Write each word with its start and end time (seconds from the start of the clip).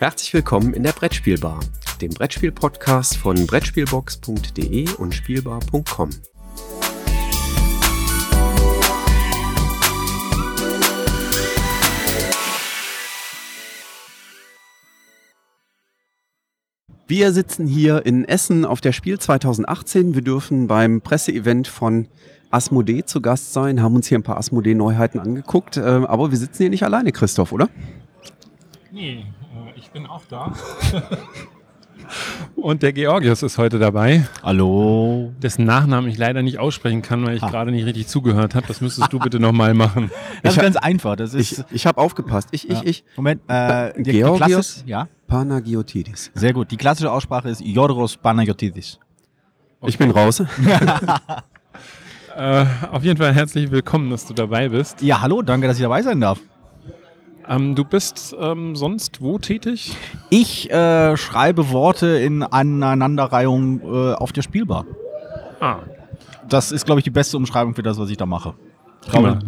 Herzlich 0.00 0.32
willkommen 0.32 0.72
in 0.72 0.82
der 0.82 0.92
Brettspielbar, 0.92 1.60
dem 2.00 2.08
Brettspiel-Podcast 2.08 3.18
von 3.18 3.46
Brettspielbox.de 3.46 4.94
und 4.94 5.14
Spielbar.com. 5.14 6.08
Wir 17.06 17.32
sitzen 17.32 17.66
hier 17.66 18.06
in 18.06 18.24
Essen 18.24 18.64
auf 18.64 18.80
der 18.80 18.92
Spiel 18.92 19.18
2018. 19.18 20.14
Wir 20.14 20.22
dürfen 20.22 20.66
beim 20.66 21.02
Presseevent 21.02 21.68
von 21.68 22.08
Asmodee 22.50 23.04
zu 23.04 23.20
Gast 23.20 23.52
sein, 23.52 23.82
haben 23.82 23.96
uns 23.96 24.06
hier 24.06 24.18
ein 24.18 24.22
paar 24.22 24.38
Asmodee-Neuheiten 24.38 25.20
angeguckt. 25.20 25.76
Äh, 25.76 25.82
aber 25.82 26.30
wir 26.30 26.38
sitzen 26.38 26.62
hier 26.62 26.70
nicht 26.70 26.84
alleine, 26.84 27.12
Christoph, 27.12 27.52
oder? 27.52 27.68
Nee, 28.92 29.26
ich 29.90 29.92
bin 29.92 30.06
auch 30.06 30.22
da. 30.28 30.52
Und 32.56 32.82
der 32.82 32.92
Georgios 32.92 33.42
ist 33.42 33.56
heute 33.58 33.78
dabei. 33.78 34.26
Hallo. 34.42 35.32
Dessen 35.42 35.64
Nachnamen 35.64 36.10
ich 36.10 36.18
leider 36.18 36.42
nicht 36.42 36.58
aussprechen 36.58 37.02
kann, 37.02 37.24
weil 37.26 37.36
ich 37.36 37.42
Ha. 37.42 37.50
gerade 37.50 37.70
nicht 37.70 37.84
richtig 37.86 38.06
zugehört 38.08 38.54
habe. 38.54 38.66
Das 38.66 38.80
müsstest 38.80 39.12
du 39.12 39.18
bitte 39.18 39.38
nochmal 39.38 39.74
machen. 39.74 40.10
Das 40.42 40.52
ist 40.54 40.58
hab- 40.58 40.64
ganz 40.64 40.76
einfach. 40.76 41.16
Das 41.16 41.34
Ich, 41.34 41.52
ist. 41.52 41.64
ich 41.70 41.86
habe 41.86 41.98
aufgepasst. 42.00 42.48
Ich, 42.52 42.68
ich, 42.68 42.76
ja. 42.78 42.82
ich. 42.84 43.04
Moment, 43.16 43.42
äh, 43.48 43.92
die, 43.96 44.02
die 44.04 44.12
Georgios? 44.12 44.48
klassische, 44.48 44.86
ja, 44.88 45.08
Panagiotidis. 45.26 46.30
sehr 46.34 46.52
gut. 46.52 46.70
Die 46.70 46.76
klassische 46.76 47.12
Aussprache 47.12 47.48
ist 47.50 47.60
Yoros 47.60 48.16
Panagiotidis. 48.16 48.98
Ich 49.86 49.98
bin 49.98 50.10
raus. 50.10 50.42
Äh, 52.36 52.64
auf 52.92 53.02
jeden 53.02 53.18
Fall 53.18 53.34
herzlich 53.34 53.70
willkommen, 53.72 54.08
dass 54.08 54.24
du 54.24 54.32
dabei 54.32 54.68
bist. 54.68 55.02
Ja, 55.02 55.20
hallo, 55.20 55.42
danke, 55.42 55.66
dass 55.66 55.76
ich 55.76 55.82
dabei 55.82 56.00
sein 56.00 56.20
darf. 56.20 56.38
Ähm, 57.50 57.74
du 57.74 57.84
bist 57.84 58.34
ähm, 58.40 58.76
sonst 58.76 59.20
wo 59.20 59.38
tätig? 59.38 59.96
Ich 60.30 60.70
äh, 60.70 61.16
schreibe 61.16 61.70
Worte 61.70 62.06
in 62.06 62.44
Aneinanderreihung 62.44 63.80
äh, 63.80 64.12
auf 64.14 64.32
der 64.32 64.42
Spielbar. 64.42 64.86
Ah, 65.58 65.78
Das 66.48 66.70
ist, 66.70 66.86
glaube 66.86 67.00
ich, 67.00 67.04
die 67.04 67.10
beste 67.10 67.36
Umschreibung 67.36 67.74
für 67.74 67.82
das, 67.82 67.98
was 67.98 68.08
ich 68.08 68.16
da 68.16 68.24
mache. 68.24 68.54
Prima. 69.04 69.38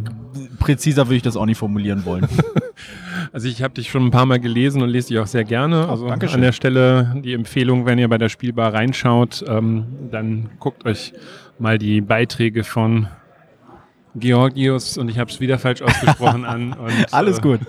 präziser 0.58 1.06
würde 1.06 1.16
ich 1.16 1.22
das 1.22 1.36
auch 1.36 1.46
nicht 1.46 1.58
formulieren 1.58 2.04
wollen. 2.04 2.26
also 3.32 3.46
ich 3.46 3.62
habe 3.62 3.74
dich 3.74 3.90
schon 3.90 4.06
ein 4.06 4.10
paar 4.10 4.26
Mal 4.26 4.40
gelesen 4.40 4.82
und 4.82 4.88
lese 4.88 5.08
dich 5.08 5.18
auch 5.18 5.26
sehr 5.26 5.44
gerne. 5.44 5.88
Also 5.88 6.08
Dankeschön. 6.08 6.36
an 6.36 6.40
der 6.42 6.52
Stelle 6.52 7.14
die 7.22 7.34
Empfehlung, 7.34 7.86
wenn 7.86 7.98
ihr 7.98 8.08
bei 8.08 8.18
der 8.18 8.30
Spielbar 8.30 8.74
reinschaut, 8.74 9.44
ähm, 9.46 9.86
dann 10.10 10.50
guckt 10.58 10.86
euch 10.86 11.12
mal 11.58 11.78
die 11.78 12.00
Beiträge 12.00 12.64
von 12.64 13.06
Georgios 14.16 14.98
und 14.98 15.08
ich 15.08 15.18
habe 15.18 15.30
es 15.30 15.38
wieder 15.38 15.58
falsch 15.58 15.82
ausgesprochen 15.82 16.44
an. 16.44 16.72
Und, 16.78 17.14
Alles 17.14 17.38
äh, 17.38 17.42
gut. 17.42 17.60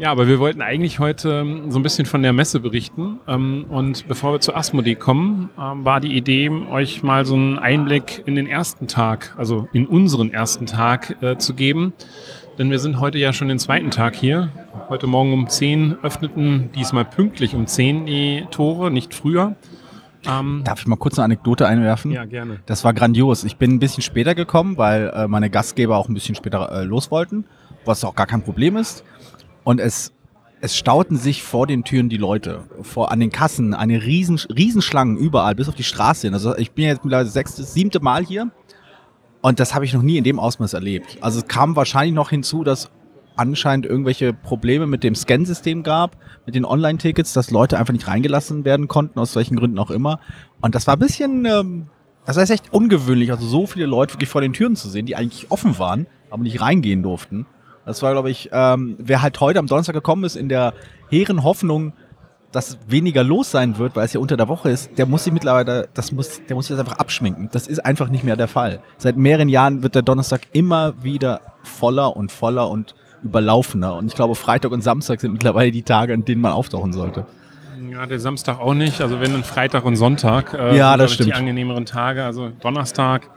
Ja, 0.00 0.10
aber 0.10 0.26
wir 0.26 0.38
wollten 0.38 0.62
eigentlich 0.62 0.98
heute 0.98 1.40
ähm, 1.42 1.70
so 1.70 1.78
ein 1.78 1.82
bisschen 1.82 2.06
von 2.06 2.22
der 2.22 2.32
Messe 2.32 2.58
berichten. 2.60 3.20
Ähm, 3.28 3.66
und 3.68 4.08
bevor 4.08 4.32
wir 4.32 4.40
zu 4.40 4.54
Asmodee 4.54 4.94
kommen, 4.94 5.50
ähm, 5.60 5.84
war 5.84 6.00
die 6.00 6.16
Idee, 6.16 6.48
euch 6.48 7.02
mal 7.02 7.26
so 7.26 7.34
einen 7.34 7.58
Einblick 7.58 8.22
in 8.24 8.34
den 8.34 8.46
ersten 8.46 8.88
Tag, 8.88 9.34
also 9.36 9.68
in 9.74 9.86
unseren 9.86 10.32
ersten 10.32 10.64
Tag 10.64 11.22
äh, 11.22 11.36
zu 11.36 11.52
geben. 11.52 11.92
Denn 12.56 12.70
wir 12.70 12.78
sind 12.78 12.98
heute 12.98 13.18
ja 13.18 13.34
schon 13.34 13.48
den 13.48 13.58
zweiten 13.58 13.90
Tag 13.90 14.16
hier. 14.16 14.48
Heute 14.88 15.06
Morgen 15.06 15.34
um 15.34 15.50
10 15.50 15.98
öffneten 16.02 16.70
diesmal 16.74 17.04
pünktlich 17.04 17.54
um 17.54 17.66
10 17.66 18.06
die 18.06 18.46
Tore, 18.50 18.90
nicht 18.90 19.12
früher. 19.12 19.54
Ähm, 20.26 20.62
Darf 20.64 20.80
ich 20.80 20.86
mal 20.86 20.96
kurz 20.96 21.18
eine 21.18 21.26
Anekdote 21.26 21.66
einwerfen? 21.66 22.10
ja, 22.10 22.24
gerne. 22.24 22.60
Das 22.64 22.84
war 22.84 22.94
grandios. 22.94 23.44
Ich 23.44 23.58
bin 23.58 23.72
ein 23.72 23.78
bisschen 23.78 24.02
später 24.02 24.34
gekommen, 24.34 24.78
weil 24.78 25.12
äh, 25.14 25.28
meine 25.28 25.50
Gastgeber 25.50 25.98
auch 25.98 26.08
ein 26.08 26.14
bisschen 26.14 26.36
später 26.36 26.72
äh, 26.72 26.84
los 26.84 27.10
wollten, 27.10 27.44
was 27.84 28.02
auch 28.02 28.14
gar 28.14 28.26
kein 28.26 28.42
Problem 28.42 28.78
ist. 28.78 29.04
Und 29.64 29.80
es, 29.80 30.12
es 30.60 30.76
stauten 30.76 31.16
sich 31.16 31.42
vor 31.42 31.66
den 31.66 31.84
Türen 31.84 32.08
die 32.08 32.16
Leute, 32.16 32.64
vor, 32.82 33.10
an 33.12 33.20
den 33.20 33.30
Kassen, 33.30 33.74
eine 33.74 34.02
riesen, 34.02 34.38
Riesenschlangen 34.38 35.16
überall, 35.16 35.54
bis 35.54 35.68
auf 35.68 35.74
die 35.74 35.84
Straße 35.84 36.26
hin. 36.26 36.34
Also 36.34 36.56
ich 36.56 36.72
bin 36.72 36.86
jetzt 36.86 37.04
mittlerweile 37.04 37.28
sechste, 37.28 37.62
siebte 37.62 38.00
Mal 38.00 38.24
hier 38.24 38.50
und 39.42 39.60
das 39.60 39.74
habe 39.74 39.84
ich 39.84 39.92
noch 39.94 40.02
nie 40.02 40.18
in 40.18 40.24
dem 40.24 40.38
Ausmaß 40.38 40.74
erlebt. 40.74 41.18
Also 41.20 41.40
es 41.40 41.48
kam 41.48 41.76
wahrscheinlich 41.76 42.14
noch 42.14 42.30
hinzu, 42.30 42.62
dass 42.62 42.90
anscheinend 43.36 43.86
irgendwelche 43.86 44.34
Probleme 44.34 44.86
mit 44.86 45.02
dem 45.02 45.14
Scansystem 45.14 45.82
gab, 45.82 46.16
mit 46.44 46.54
den 46.54 46.66
Online-Tickets, 46.66 47.32
dass 47.32 47.50
Leute 47.50 47.78
einfach 47.78 47.92
nicht 47.92 48.06
reingelassen 48.06 48.64
werden 48.66 48.86
konnten, 48.86 49.18
aus 49.18 49.34
welchen 49.34 49.56
Gründen 49.56 49.78
auch 49.78 49.90
immer. 49.90 50.20
Und 50.60 50.74
das 50.74 50.86
war 50.86 50.96
ein 50.96 50.98
bisschen, 50.98 51.46
ähm, 51.46 51.86
das 52.26 52.36
ist 52.36 52.50
echt 52.50 52.72
ungewöhnlich, 52.72 53.30
also 53.30 53.46
so 53.46 53.66
viele 53.66 53.86
Leute 53.86 54.14
wirklich 54.14 54.28
vor 54.28 54.42
den 54.42 54.52
Türen 54.52 54.76
zu 54.76 54.90
sehen, 54.90 55.06
die 55.06 55.16
eigentlich 55.16 55.50
offen 55.50 55.78
waren, 55.78 56.06
aber 56.28 56.42
nicht 56.42 56.60
reingehen 56.60 57.02
durften. 57.02 57.46
Das 57.90 58.02
war, 58.02 58.12
glaube 58.12 58.30
ich, 58.30 58.48
ähm, 58.52 58.94
wer 58.98 59.20
halt 59.22 59.40
heute 59.40 59.58
am 59.58 59.66
Donnerstag 59.66 59.94
gekommen 59.94 60.24
ist, 60.24 60.36
in 60.36 60.48
der 60.48 60.74
hehren 61.10 61.42
Hoffnung, 61.42 61.92
dass 62.52 62.78
weniger 62.88 63.22
los 63.22 63.50
sein 63.50 63.78
wird, 63.78 63.94
weil 63.96 64.04
es 64.04 64.12
ja 64.12 64.20
unter 64.20 64.36
der 64.36 64.48
Woche 64.48 64.70
ist, 64.70 64.96
der 64.98 65.06
muss 65.06 65.24
sich 65.24 65.32
mittlerweile, 65.32 65.88
das 65.94 66.10
muss, 66.12 66.40
der 66.48 66.56
muss 66.56 66.66
sich 66.66 66.76
das 66.76 66.84
einfach 66.86 66.98
abschminken. 66.98 67.48
Das 67.52 67.66
ist 67.66 67.78
einfach 67.84 68.08
nicht 68.08 68.24
mehr 68.24 68.36
der 68.36 68.48
Fall. 68.48 68.80
Seit 68.96 69.16
mehreren 69.16 69.48
Jahren 69.48 69.82
wird 69.82 69.94
der 69.94 70.02
Donnerstag 70.02 70.42
immer 70.52 70.94
wieder 71.02 71.40
voller 71.62 72.16
und 72.16 72.32
voller 72.32 72.68
und 72.68 72.94
überlaufener. 73.22 73.94
Und 73.96 74.06
ich 74.06 74.14
glaube, 74.14 74.34
Freitag 74.34 74.72
und 74.72 74.82
Samstag 74.82 75.20
sind 75.20 75.32
mittlerweile 75.32 75.70
die 75.70 75.82
Tage, 75.82 76.14
an 76.14 76.24
denen 76.24 76.40
man 76.40 76.52
auftauchen 76.52 76.92
sollte. 76.92 77.26
Ja, 77.90 78.06
der 78.06 78.18
Samstag 78.20 78.58
auch 78.60 78.74
nicht. 78.74 79.00
Also 79.00 79.20
wenn 79.20 79.32
dann 79.32 79.44
Freitag 79.44 79.84
und 79.84 79.96
Sonntag. 79.96 80.52
Äh, 80.54 80.76
Ja, 80.76 80.92
sind, 80.92 80.98
das 80.98 80.98
glaub 80.98 81.02
ich, 81.02 81.16
Die 81.16 81.22
stimmt. 81.24 81.36
angenehmeren 81.36 81.86
Tage. 81.86 82.24
Also 82.24 82.50
Donnerstag 82.60 83.30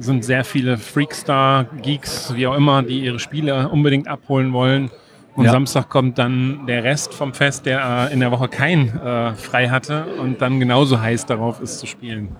sind 0.00 0.24
sehr 0.24 0.44
viele 0.44 0.78
Freakstar, 0.78 1.66
Geeks, 1.82 2.34
wie 2.34 2.46
auch 2.46 2.56
immer, 2.56 2.82
die 2.82 3.00
ihre 3.00 3.18
Spiele 3.18 3.68
unbedingt 3.68 4.08
abholen 4.08 4.52
wollen. 4.52 4.90
Und 5.36 5.44
Ja. 5.44 5.52
Samstag 5.52 5.88
kommt 5.88 6.18
dann 6.18 6.66
der 6.66 6.82
Rest 6.82 7.14
vom 7.14 7.32
Fest, 7.34 7.64
der 7.66 8.08
äh, 8.10 8.12
in 8.12 8.20
der 8.20 8.30
Woche 8.32 8.48
kein 8.48 8.88
äh, 8.98 9.34
frei 9.34 9.68
hatte 9.68 10.06
und 10.20 10.42
dann 10.42 10.58
genauso 10.58 11.00
heiß 11.00 11.26
darauf 11.26 11.60
ist 11.60 11.78
zu 11.78 11.86
spielen. 11.86 12.36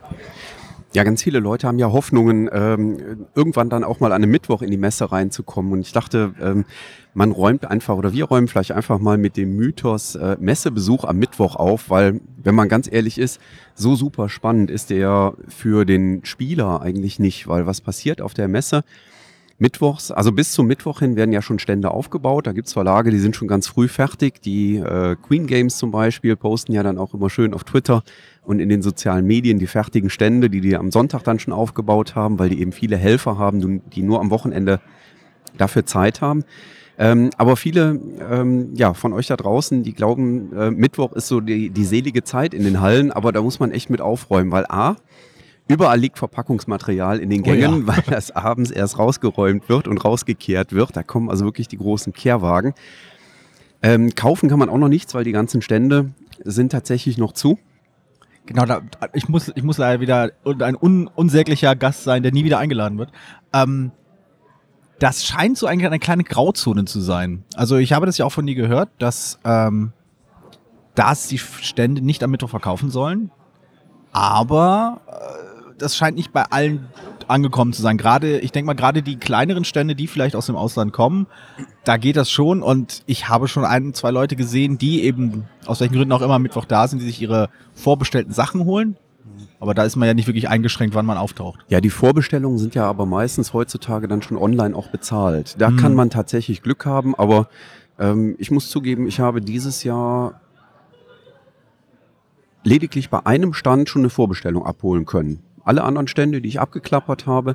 Ja, 0.93 1.05
ganz 1.05 1.23
viele 1.23 1.39
Leute 1.39 1.69
haben 1.69 1.79
ja 1.79 1.93
Hoffnungen, 1.93 2.51
ähm, 2.53 3.27
irgendwann 3.37 3.71
dann 3.71 3.85
auch 3.85 4.01
mal 4.01 4.11
an 4.11 4.25
einem 4.25 4.33
Mittwoch 4.33 4.61
in 4.61 4.73
die 4.73 4.77
Messe 4.77 5.13
reinzukommen. 5.13 5.73
Und 5.73 5.83
ich 5.83 5.93
dachte, 5.93 6.35
ähm, 6.43 6.65
man 7.15 7.31
räumt 7.31 7.65
einfach 7.65 7.97
oder 7.97 8.13
wir 8.13 8.25
räumen 8.25 8.49
vielleicht 8.49 8.73
einfach 8.73 8.99
mal 8.99 9.17
mit 9.17 9.37
dem 9.37 9.55
Mythos 9.55 10.17
äh, 10.17 10.37
Messebesuch 10.41 11.05
am 11.05 11.19
Mittwoch 11.19 11.55
auf, 11.55 11.91
weil, 11.91 12.21
wenn 12.43 12.57
man 12.57 12.69
ganz 12.69 12.91
ehrlich 12.91 13.19
ist, 13.19 13.41
so 13.77 13.95
super 13.95 14.29
spannend 14.29 14.69
ist 14.69 14.91
der 14.91 15.35
für 15.47 15.85
den 15.85 16.25
Spieler 16.25 16.83
eigentlich 16.83 17.21
nicht, 17.21 17.47
weil 17.47 17.67
was 17.67 17.81
passiert 17.81 18.21
auf 18.21 18.35
der 18.35 18.49
Messe? 18.49 18.83
Mittwochs, 19.61 20.11
also 20.11 20.33
bis 20.33 20.53
zum 20.53 20.67
Mittwoch 20.67 21.01
hin 21.01 21.17
werden 21.17 21.33
ja 21.33 21.43
schon 21.43 21.59
Stände 21.59 21.91
aufgebaut. 21.91 22.47
Da 22.47 22.53
gibt's 22.53 22.73
Verlage, 22.73 23.11
die 23.11 23.19
sind 23.19 23.37
schon 23.37 23.47
ganz 23.47 23.69
früh 23.69 23.89
fertig. 23.89 24.41
Die 24.41 24.77
äh, 24.77 25.17
Queen 25.17 25.47
Games 25.47 25.77
zum 25.77 25.91
Beispiel 25.91 26.35
posten 26.35 26.73
ja 26.73 26.83
dann 26.83 26.97
auch 26.97 27.13
immer 27.13 27.29
schön 27.29 27.53
auf 27.53 27.65
Twitter 27.65 28.03
und 28.43 28.61
in 28.61 28.69
den 28.69 28.83
sozialen 28.83 29.27
Medien 29.27 29.59
die 29.59 29.67
fertigen 29.67 30.11
Stände, 30.11 30.51
die 30.51 30.61
die 30.61 30.77
am 30.77 30.91
Sonntag 30.91 31.23
dann 31.25 31.39
schon 31.39 31.53
aufgebaut 31.53 32.15
haben, 32.15 32.39
weil 32.39 32.51
die 32.51 32.61
eben 32.61 32.73
viele 32.73 32.97
Helfer 32.97 33.39
haben, 33.39 33.83
die 33.91 34.03
nur 34.03 34.21
am 34.21 34.31
Wochenende 34.31 34.81
dafür 35.57 35.87
Zeit 35.87 36.21
haben. 36.21 36.45
Ähm, 36.99 37.31
aber 37.39 37.57
viele 37.57 37.99
ähm, 38.31 38.75
ja, 38.75 38.93
von 38.93 39.15
euch 39.15 39.27
da 39.27 39.37
draußen, 39.37 39.83
die 39.83 39.95
glauben, 39.95 40.53
äh, 40.55 40.71
Mittwoch 40.71 41.13
ist 41.13 41.29
so 41.29 41.41
die, 41.41 41.71
die 41.71 41.85
selige 41.85 42.25
Zeit 42.25 42.53
in 42.53 42.63
den 42.63 42.81
Hallen, 42.83 43.11
aber 43.11 43.33
da 43.33 43.41
muss 43.41 43.59
man 43.59 43.71
echt 43.71 43.89
mit 43.89 44.03
aufräumen, 44.03 44.53
weil 44.53 44.67
A, 44.69 44.97
überall 45.67 45.99
liegt 45.99 46.19
Verpackungsmaterial 46.19 47.19
in 47.19 47.31
den 47.31 47.43
Oh 47.43 47.47
ja. 47.47 47.55
Gängen, 47.55 47.87
weil 47.87 48.03
das 48.07 48.31
abends 48.33 48.71
erst 48.71 48.99
rausgeräumt 48.99 49.71
wird 49.71 49.89
und 49.89 50.05
rausgekehrt 50.05 50.75
wird. 50.75 50.95
Da 50.95 51.03
kommen 51.03 51.31
also 51.31 51.47
wirklich 51.47 51.69
die 51.69 51.79
großen 51.79 52.13
Kehrwagen. 52.13 52.75
Ähm, 53.83 54.15
kaufen 54.15 54.51
kann 54.51 54.59
man 54.59 54.69
auch 54.69 54.77
noch 54.77 54.89
nichts, 54.89 55.15
weil 55.15 55.25
die 55.25 55.33
ganzen 55.33 55.63
Stände 55.63 56.11
sind 56.45 56.71
tatsächlich 56.71 57.17
noch 57.17 57.33
zu. 57.33 57.59
Genau, 58.51 58.65
da, 58.67 58.83
ich, 59.13 59.29
muss, 59.29 59.53
ich 59.55 59.63
muss 59.63 59.79
leider 59.79 60.01
wieder 60.01 60.33
ein 60.45 60.77
un, 60.77 61.07
unsäglicher 61.07 61.77
Gast 61.77 62.03
sein, 62.03 62.25
der 62.25 62.33
nie 62.33 62.43
wieder 62.43 62.59
eingeladen 62.59 62.99
wird. 62.99 63.13
Ähm, 63.53 63.93
das 64.99 65.25
scheint 65.25 65.57
so 65.57 65.69
eigentlich 65.69 65.87
eine 65.87 66.01
kleine 66.01 66.25
Grauzone 66.25 66.85
zu 66.85 67.01
sein. 67.01 67.45
Also 67.55 67.77
ich 67.77 67.93
habe 67.93 68.07
das 68.07 68.19
ja 68.19 68.25
auch 68.25 68.33
von 68.33 68.47
dir 68.47 68.57
gehört, 68.57 68.89
dass, 68.99 69.39
ähm, 69.45 69.93
dass 70.97 71.29
die 71.29 71.39
Stände 71.39 72.03
nicht 72.03 72.25
am 72.25 72.33
Mittwoch 72.33 72.51
verkaufen 72.51 72.91
sollen. 72.91 73.31
Aber 74.11 75.01
äh, 75.07 75.75
das 75.79 75.97
scheint 75.97 76.17
nicht 76.17 76.33
bei 76.33 76.43
allen 76.43 76.89
angekommen 77.31 77.73
zu 77.73 77.81
sein. 77.83 77.97
Gerade, 77.97 78.39
ich 78.41 78.53
denke 78.53 78.67
mal, 78.67 78.75
gerade 78.75 79.03
die 79.03 79.17
kleineren 79.17 79.65
Stände, 79.65 79.95
die 79.95 80.07
vielleicht 80.07 80.37
aus 80.37 80.47
dem 80.47 80.57
Ausland 80.57 80.93
kommen, 80.93 81.27
da 81.85 81.97
geht 81.97 82.17
das 82.17 82.31
schon. 82.31 82.63
Und 82.63 83.03
ich 83.07 83.29
habe 83.29 83.49
schon 83.49 83.65
ein, 83.65 83.95
zwei 83.95 84.11
Leute 84.11 84.37
gesehen, 84.37 84.77
die 84.79 85.03
eben 85.05 85.45
aus 85.67 85.81
welchen 85.81 85.95
Gründen 85.95 86.13
auch 86.13 86.23
immer 86.23 86.39
Mittwoch 86.39 86.65
da 86.67 86.87
sind, 86.89 86.99
die 87.01 87.07
sich 87.07 87.23
ihre 87.23 87.49
vorbestellten 87.75 88.33
Sachen 88.33 88.65
holen. 88.65 88.97
Aber 89.59 89.75
da 89.75 89.85
ist 89.85 89.97
man 89.97 90.07
ja 90.09 90.15
nicht 90.15 90.27
wirklich 90.27 90.49
eingeschränkt, 90.49 90.95
wann 90.95 91.07
man 91.07 91.17
auftaucht. 91.19 91.61
Ja, 91.69 91.81
die 91.81 91.91
Vorbestellungen 91.91 92.59
sind 92.59 92.75
ja 92.75 92.87
aber 92.87 93.07
meistens 93.07 93.53
heutzutage 93.53 94.09
dann 94.09 94.23
schon 94.23 94.37
online 94.37 94.75
auch 94.75 94.89
bezahlt. 94.89 95.57
Da 95.59 95.71
Mhm. 95.71 95.77
kann 95.77 95.95
man 95.95 96.11
tatsächlich 96.11 96.63
Glück 96.63 96.85
haben, 96.87 97.15
aber 97.15 97.49
ähm, 97.99 98.37
ich 98.39 98.51
muss 98.51 98.71
zugeben, 98.71 99.07
ich 99.07 99.21
habe 99.21 99.41
dieses 99.41 99.85
Jahr 99.85 100.41
lediglich 102.65 103.11
bei 103.11 103.25
einem 103.25 103.53
Stand 103.55 103.89
schon 103.89 104.03
eine 104.03 104.11
Vorbestellung 104.11 104.65
abholen 104.67 105.07
können. 105.07 105.41
Alle 105.71 105.85
anderen 105.85 106.09
Stände, 106.09 106.41
die 106.41 106.49
ich 106.49 106.59
abgeklappert 106.59 107.27
habe, 107.27 107.55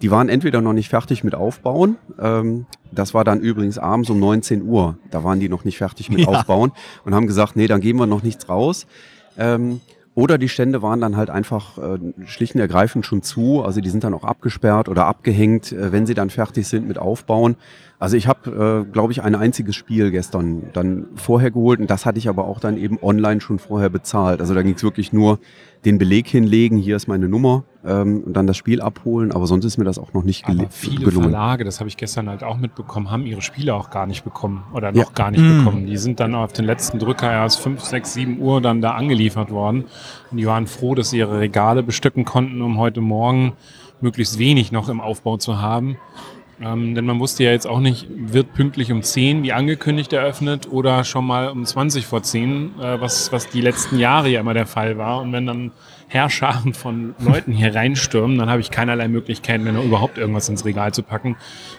die 0.00 0.12
waren 0.12 0.28
entweder 0.28 0.60
noch 0.60 0.72
nicht 0.72 0.88
fertig 0.88 1.24
mit 1.24 1.34
Aufbauen. 1.34 1.96
Ähm, 2.20 2.66
das 2.92 3.12
war 3.12 3.24
dann 3.24 3.40
übrigens 3.40 3.76
abends 3.76 4.08
um 4.08 4.20
19 4.20 4.62
Uhr. 4.62 4.98
Da 5.10 5.24
waren 5.24 5.40
die 5.40 5.48
noch 5.48 5.64
nicht 5.64 5.78
fertig 5.78 6.08
mit 6.08 6.20
Ja. 6.20 6.28
Aufbauen 6.28 6.70
und 7.04 7.14
haben 7.14 7.26
gesagt, 7.26 7.56
nee, 7.56 7.66
dann 7.66 7.80
geben 7.80 7.98
wir 7.98 8.06
noch 8.06 8.22
nichts 8.22 8.48
raus. 8.48 8.86
Ähm, 9.36 9.80
oder 10.14 10.38
die 10.38 10.48
Stände 10.48 10.80
waren 10.80 11.00
dann 11.00 11.16
halt 11.16 11.28
einfach 11.28 11.76
äh, 11.78 11.98
schlicht 12.24 12.54
und 12.54 12.60
ergreifend 12.60 13.04
schon 13.04 13.22
zu. 13.22 13.64
Also 13.64 13.80
die 13.80 13.90
sind 13.90 14.04
dann 14.04 14.14
auch 14.14 14.24
abgesperrt 14.24 14.88
oder 14.88 15.06
abgehängt, 15.06 15.72
äh, 15.72 15.90
wenn 15.90 16.06
sie 16.06 16.14
dann 16.14 16.30
fertig 16.30 16.68
sind 16.68 16.86
mit 16.86 16.98
Aufbauen. 16.98 17.56
Also 17.98 18.16
ich 18.16 18.28
habe, 18.28 18.84
äh, 18.86 18.92
glaube 18.92 19.12
ich, 19.12 19.22
ein 19.22 19.34
einziges 19.34 19.74
Spiel 19.74 20.10
gestern 20.10 20.64
dann 20.74 21.06
vorher 21.14 21.50
geholt 21.50 21.80
und 21.80 21.88
das 21.88 22.04
hatte 22.04 22.18
ich 22.18 22.28
aber 22.28 22.44
auch 22.46 22.60
dann 22.60 22.76
eben 22.76 22.98
online 23.00 23.40
schon 23.40 23.58
vorher 23.58 23.88
bezahlt. 23.88 24.40
Also 24.40 24.54
da 24.54 24.62
ging 24.62 24.74
es 24.74 24.82
wirklich 24.82 25.14
nur 25.14 25.38
den 25.86 25.96
Beleg 25.96 26.26
hinlegen, 26.26 26.76
hier 26.76 26.96
ist 26.96 27.06
meine 27.06 27.26
Nummer 27.28 27.64
ähm, 27.86 28.22
und 28.26 28.34
dann 28.34 28.46
das 28.46 28.56
Spiel 28.58 28.82
abholen. 28.82 29.32
Aber 29.32 29.46
sonst 29.46 29.64
ist 29.64 29.78
mir 29.78 29.84
das 29.84 29.98
auch 29.98 30.12
noch 30.12 30.24
nicht 30.24 30.44
Aber 30.44 30.54
gele- 30.54 30.66
viele 30.70 31.04
gelungen. 31.06 31.30
Verlage, 31.30 31.64
das 31.64 31.80
habe 31.80 31.88
ich 31.88 31.96
gestern 31.96 32.28
halt 32.28 32.42
auch 32.44 32.58
mitbekommen, 32.58 33.10
haben 33.10 33.24
ihre 33.24 33.40
Spiele 33.40 33.72
auch 33.74 33.88
gar 33.88 34.06
nicht 34.06 34.24
bekommen 34.24 34.64
oder 34.74 34.92
Ja. 34.92 35.02
noch 35.04 35.14
gar 35.14 35.30
nicht 35.30 35.40
Mm. 35.42 35.58
bekommen. 35.64 35.86
Die 35.86 35.96
sind 35.96 36.20
dann 36.20 36.34
auf 36.34 36.52
den 36.52 36.66
letzten 36.66 36.98
Drücker 36.98 37.30
erst 37.32 37.60
5, 37.60 37.80
6, 37.80 38.12
7 38.12 38.40
Uhr 38.40 38.60
dann 38.60 38.82
da 38.82 38.90
angeliefert 38.92 39.50
worden. 39.50 39.84
Und 40.30 40.36
die 40.36 40.46
waren 40.46 40.66
froh, 40.66 40.94
dass 40.94 41.10
sie 41.10 41.18
ihre 41.18 41.38
Regale 41.40 41.82
bestücken 41.82 42.26
konnten, 42.26 42.60
um 42.60 42.76
heute 42.78 43.00
Morgen 43.00 43.54
möglichst 44.02 44.38
wenig 44.38 44.70
noch 44.72 44.90
im 44.90 45.00
Aufbau 45.00 45.38
zu 45.38 45.62
haben. 45.62 45.96
Ähm, 46.58 46.94
denn 46.94 47.04
man 47.04 47.20
wusste 47.20 47.44
ja 47.44 47.50
jetzt 47.50 47.66
auch 47.66 47.80
nicht, 47.80 48.06
wird 48.08 48.54
pünktlich 48.54 48.90
um 48.90 49.02
10 49.02 49.42
wie 49.42 49.52
angekündigt 49.52 50.14
eröffnet 50.14 50.68
oder 50.70 51.04
schon 51.04 51.26
mal 51.26 51.48
um 51.48 51.66
20 51.66 52.06
vor 52.06 52.22
10, 52.22 52.80
äh, 52.80 53.00
was, 53.00 53.30
was 53.30 53.48
die 53.50 53.60
letzten 53.60 53.98
Jahre 53.98 54.28
ja 54.28 54.40
immer 54.40 54.54
der 54.54 54.66
Fall 54.66 54.96
war. 54.96 55.20
Und 55.20 55.32
wenn 55.32 55.46
dann 55.46 55.72
Herrscharen 56.08 56.72
von 56.74 57.14
Leuten 57.18 57.52
hier 57.52 57.74
reinstürmen, 57.74 58.38
dann 58.38 58.48
habe 58.48 58.60
ich 58.60 58.70
keinerlei 58.70 59.06
Möglichkeiten 59.06 59.64
mehr, 59.64 59.74
überhaupt 59.82 60.16
irgendwas 60.16 60.48
ins 60.48 60.64
Regal 60.64 60.94
zu 60.94 61.02
packen. 61.02 61.36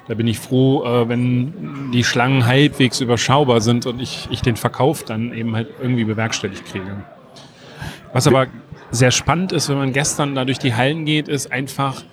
Da 0.08 0.14
bin 0.14 0.28
ich 0.28 0.38
froh, 0.38 0.86
äh, 0.86 1.10
wenn 1.10 1.92
die 1.92 2.04
Schlangen 2.04 2.46
halbwegs 2.46 3.02
überschaubar 3.02 3.62
sind 3.62 3.88
und 3.88 4.00
ich, 4.00 4.28
ich 4.30 4.44
den 4.44 4.58
Verkauf 4.58 5.04
dann 5.04 5.34
eben 5.34 5.56
halt 5.56 5.70
irgendwie 5.82 6.04
bewerkstelligt 6.04 6.66
kriege. 6.66 7.04
Was 8.14 8.28
aber 8.28 8.46
sehr 8.92 9.12
spannend 9.12 9.52
ist, 9.52 9.70
wenn 9.70 9.78
man 9.78 9.92
gestern 9.92 10.36
da 10.36 10.46
durch 10.46 10.60
die 10.60 10.76
Hallen 10.76 11.06
geht, 11.06 11.28
ist 11.28 11.52
einfach, 11.52 12.04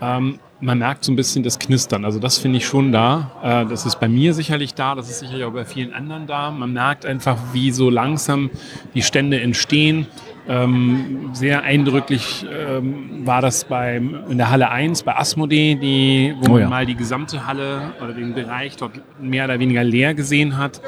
ähm, 0.00 0.38
man 0.62 0.78
merkt 0.78 1.04
so 1.04 1.12
ein 1.12 1.16
bisschen 1.16 1.42
das 1.42 1.58
Knistern. 1.58 2.04
Also 2.04 2.18
das 2.20 2.38
finde 2.38 2.58
ich 2.58 2.66
schon 2.66 2.92
da. 2.92 3.32
Äh, 3.42 3.66
das 3.68 3.84
ist 3.84 3.98
bei 4.00 4.08
mir 4.08 4.32
sicherlich 4.32 4.74
da, 4.74 4.94
das 4.94 5.10
ist 5.10 5.18
sicherlich 5.18 5.44
auch 5.44 5.52
bei 5.52 5.64
vielen 5.64 5.92
anderen 5.92 6.26
da. 6.26 6.50
Man 6.50 6.72
merkt 6.72 7.04
einfach, 7.04 7.36
wie 7.52 7.72
so 7.72 7.90
langsam 7.90 8.48
die 8.94 9.02
Stände 9.02 9.40
entstehen. 9.40 10.06
Ähm, 10.48 11.30
sehr 11.34 11.62
eindrücklich 11.62 12.44
ähm, 12.52 13.24
war 13.24 13.40
das 13.40 13.64
beim, 13.64 14.18
in 14.28 14.38
der 14.38 14.50
Halle 14.50 14.70
1 14.70 15.04
bei 15.04 15.16
Asmodee, 15.16 15.76
die, 15.76 16.34
wo 16.40 16.46
Oh 16.46 16.52
man 16.54 16.60
ja. 16.62 16.68
mal 16.68 16.84
die 16.84 16.96
gesamte 16.96 17.46
Halle 17.46 17.92
oder 18.02 18.12
den 18.12 18.34
Bereich 18.34 18.76
dort 18.76 18.90
mehr 19.20 19.44
oder 19.44 19.60
weniger 19.60 19.84
leer 19.84 20.14
gesehen 20.14 20.58
hat. 20.58 20.80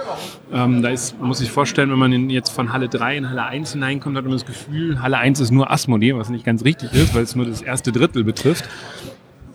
Ähm, 0.52 0.82
da 0.82 0.88
ist, 0.88 1.16
man 1.20 1.28
muss 1.28 1.38
sich 1.38 1.52
vorstellen, 1.52 1.88
wenn 1.92 1.98
man 2.00 2.30
jetzt 2.30 2.50
von 2.50 2.72
Halle 2.72 2.88
3 2.88 3.16
in 3.16 3.30
Halle 3.30 3.44
1 3.44 3.72
hineinkommt, 3.74 4.16
hat 4.16 4.24
man 4.24 4.32
das 4.32 4.44
Gefühl, 4.44 5.00
Halle 5.00 5.18
1 5.18 5.38
ist 5.38 5.52
nur 5.52 5.70
Asmodee, 5.70 6.16
was 6.16 6.30
nicht 6.30 6.44
ganz 6.44 6.64
richtig 6.64 6.92
ist, 6.92 7.14
weil 7.14 7.22
es 7.22 7.36
nur 7.36 7.46
das 7.46 7.62
erste 7.62 7.92
Drittel 7.92 8.24
betrifft. 8.24 8.68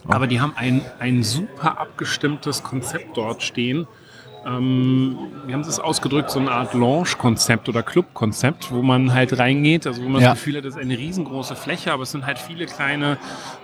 Aber 0.09 0.25
die 0.27 0.41
haben 0.41 0.53
ein, 0.55 0.81
ein 0.99 1.23
super 1.23 1.79
abgestimmtes 1.79 2.63
Konzept 2.63 3.15
dort 3.15 3.43
stehen. 3.43 3.87
Ähm, 4.45 5.17
wie 5.45 5.53
haben 5.53 5.61
es 5.61 5.79
ausgedrückt? 5.79 6.31
So 6.31 6.39
eine 6.39 6.49
Art 6.51 6.73
Lounge-Konzept 6.73 7.69
oder 7.69 7.83
Club-Konzept, 7.83 8.71
wo 8.71 8.81
man 8.81 9.13
halt 9.13 9.37
reingeht, 9.37 9.85
also 9.85 10.01
wo 10.03 10.09
man 10.09 10.21
Ja. 10.21 10.29
das 10.29 10.39
Gefühl 10.39 10.57
hat, 10.57 10.65
es 10.65 10.75
ist 10.75 10.81
eine 10.81 10.97
riesengroße 10.97 11.55
Fläche, 11.55 11.91
aber 11.91 12.03
es 12.03 12.11
sind 12.11 12.25
halt 12.25 12.39
viele 12.39 12.65
kleine 12.65 13.17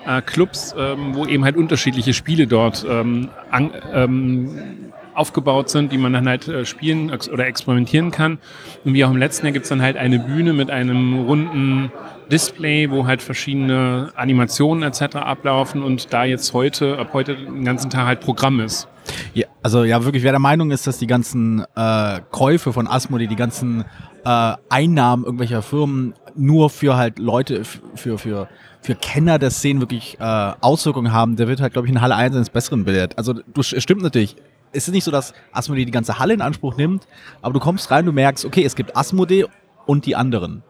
äh, 0.06 0.22
Clubs, 0.22 0.76
ähm, 0.78 1.16
wo 1.16 1.26
eben 1.26 1.46
halt 1.46 1.56
unterschiedliche 1.56 2.14
Spiele 2.14 2.46
dort 2.46 2.86
ähm, 2.88 3.30
an, 3.50 3.72
ähm, 3.94 4.92
aufgebaut 5.16 5.70
sind, 5.70 5.92
die 5.92 5.98
man 5.98 6.14
dann 6.14 6.28
halt 6.28 6.48
äh, 6.48 6.66
spielen 6.66 7.12
oder 7.12 7.48
experimentieren 7.48 8.12
kann. 8.12 8.40
Und 8.84 8.94
wie 8.94 9.04
auch 9.06 9.12
im 9.12 9.18
letzten 9.18 9.46
Jahr 9.46 9.54
gibt 9.54 9.64
es 9.64 9.70
dann 9.70 9.82
halt 9.82 9.98
eine 9.98 10.20
Bühne 10.20 10.54
mit 10.54 10.70
einem 10.70 11.20
runden 11.26 11.92
Display, 12.32 12.90
wo 12.90 13.06
halt 13.06 13.22
verschiedene 13.22 14.12
Animationen 14.16 14.84
etc. 14.84 15.18
ablaufen 15.18 15.84
und 15.84 16.14
da 16.14 16.26
jetzt 16.26 16.54
heute, 16.54 16.98
ab 16.98 17.10
heute 17.14 17.36
den 17.36 17.66
ganzen 17.66 17.90
Tag 17.90 18.06
halt 18.06 18.20
Programm 18.20 18.60
ist. 18.60 18.88
Ja, 19.34 19.46
also 19.62 19.84
ja, 19.84 20.04
wirklich, 20.04 20.24
wer 20.24 20.32
der 20.32 20.40
Meinung 20.40 20.72
ist, 20.72 20.88
dass 20.88 20.98
die 20.98 21.08
ganzen 21.08 21.64
äh, 21.76 22.20
Käufe 22.32 22.74
von 22.74 22.88
Asmodee, 22.88 23.28
die 23.28 23.36
ganzen 23.36 23.86
äh, 24.24 24.54
Einnahmen 24.70 25.24
irgendwelcher 25.24 25.62
Firmen 25.62 26.14
nur 26.36 26.70
für 26.70 26.98
halt 26.98 27.20
Leute, 27.20 27.64
für, 27.64 28.18
für, 28.18 28.48
für 28.82 28.96
Kenner 28.96 29.40
der 29.40 29.52
Szenen 29.52 29.80
wirklich 29.80 30.18
äh, 30.20 30.24
Auswirkungen 30.62 31.14
haben, 31.14 31.36
der 31.36 31.48
wird 31.48 31.62
halt, 31.62 31.74
glaube 31.74 31.88
ich, 31.88 31.94
in 31.94 32.02
Halle 32.02 32.16
1 32.16 32.36
eines 32.36 32.50
Besseren 32.50 32.84
belehrt. 32.84 33.18
Also 33.18 33.34
du, 33.34 33.64
stimmt 33.64 34.02
natürlich. 34.02 34.36
Es 34.76 34.88
ist 34.88 34.94
nicht 34.94 35.04
so, 35.04 35.12
dass 35.12 35.34
Asmodee 35.52 35.86
die 35.86 35.92
ganze 35.92 36.20
Halle 36.20 36.34
in 36.34 36.42
Anspruch 36.42 36.76
nimmt, 36.78 37.08
aber 37.42 37.54
du 37.54 37.60
kommst 37.60 37.90
rein, 37.92 38.06
du 38.06 38.12
merkst, 38.12 38.46
okay, 38.46 38.64
es 38.64 38.76
gibt 38.76 38.96
Asmodee 38.96 39.46
und 39.86 40.06
die 40.06 40.16
anderen. 40.16 40.64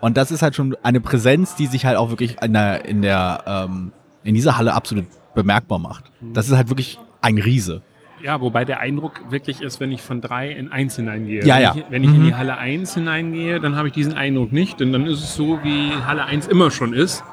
Und 0.00 0.16
das 0.16 0.30
ist 0.30 0.42
halt 0.42 0.56
schon 0.56 0.76
eine 0.82 1.00
Präsenz, 1.00 1.54
die 1.54 1.66
sich 1.66 1.84
halt 1.84 1.96
auch 1.96 2.10
wirklich 2.10 2.40
in 2.42 2.52
der, 2.54 2.84
in 2.86 3.02
der, 3.02 3.44
ähm, 3.46 3.92
in 4.24 4.34
dieser 4.34 4.56
Halle 4.56 4.74
absolut 4.74 5.06
bemerkbar 5.34 5.78
macht. 5.78 6.04
Das 6.32 6.48
ist 6.48 6.56
halt 6.56 6.68
wirklich 6.70 6.98
ein 7.20 7.38
Riese. 7.38 7.82
Ja, 8.22 8.40
wobei 8.40 8.64
der 8.64 8.80
Eindruck 8.80 9.20
wirklich 9.30 9.60
ist, 9.62 9.80
wenn 9.80 9.90
ich 9.90 10.00
von 10.02 10.20
drei 10.20 10.50
in 10.50 10.70
eins 10.70 10.96
hineingehe. 10.96 11.44
Ja, 11.44 11.56
wenn 11.56 11.62
ja. 11.62 11.74
Ich, 11.76 11.84
wenn 11.90 12.04
ich 12.04 12.10
in 12.10 12.20
Mhm. 12.22 12.26
die 12.26 12.34
Halle 12.34 12.56
1 12.56 12.94
hineingehe, 12.94 13.58
dann 13.60 13.74
habe 13.76 13.88
ich 13.88 13.94
diesen 13.94 14.14
Eindruck 14.14 14.52
nicht, 14.52 14.78
denn 14.80 14.92
dann 14.92 15.06
ist 15.06 15.22
es 15.22 15.34
so, 15.34 15.58
wie 15.64 15.90
Halle 16.06 16.24
1 16.24 16.46
immer 16.46 16.70
schon 16.70 16.92
ist. 16.94 17.24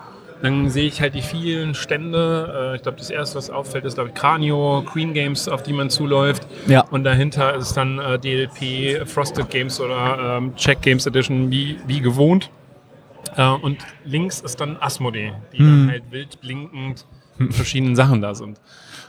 Dann 0.42 0.70
sehe 0.70 0.88
ich 0.88 1.02
halt 1.02 1.16
die 1.16 1.22
vielen 1.22 1.74
Stände. 1.74 2.72
Äh, 2.74 2.76
ich 2.78 2.82
glaube, 2.84 2.98
das 2.98 3.10
erste, 3.10 3.38
was 3.38 3.50
auffällt, 3.50 3.86
ist, 3.86 3.96
glaube 3.96 4.10
ich, 4.10 4.16
Cranio, 4.16 4.84
Queen 4.86 5.14
Games, 5.14 5.50
auf 5.50 5.64
die 5.64 5.74
man 5.74 5.90
zuläuft. 5.90 6.48
Ja. 6.68 6.82
Und 6.92 7.04
dahinter 7.04 7.56
ist 7.56 7.74
dann 7.74 8.00
äh, 8.00 8.18
DLP, 8.18 9.06
Frosted 9.08 9.50
Games 9.50 9.82
oder 9.82 10.38
ähm, 10.38 10.56
Check 10.56 10.82
Games 10.82 11.06
Edition 11.06 11.52
wie, 11.52 11.78
wie 11.88 12.00
gewohnt. 12.00 12.50
Äh, 13.36 13.48
und 13.50 13.78
links 14.06 14.40
ist 14.40 14.62
dann 14.62 14.78
Asmodee, 14.80 15.34
die 15.54 15.60
Hm. 15.60 15.66
dann 15.66 15.92
halt 15.92 16.04
wild 16.12 16.42
blinkend 16.42 17.06
mit 17.38 17.54
verschiedenen 17.54 17.96
Sachen 17.96 18.22
da 18.22 18.34
sind. 18.34 18.60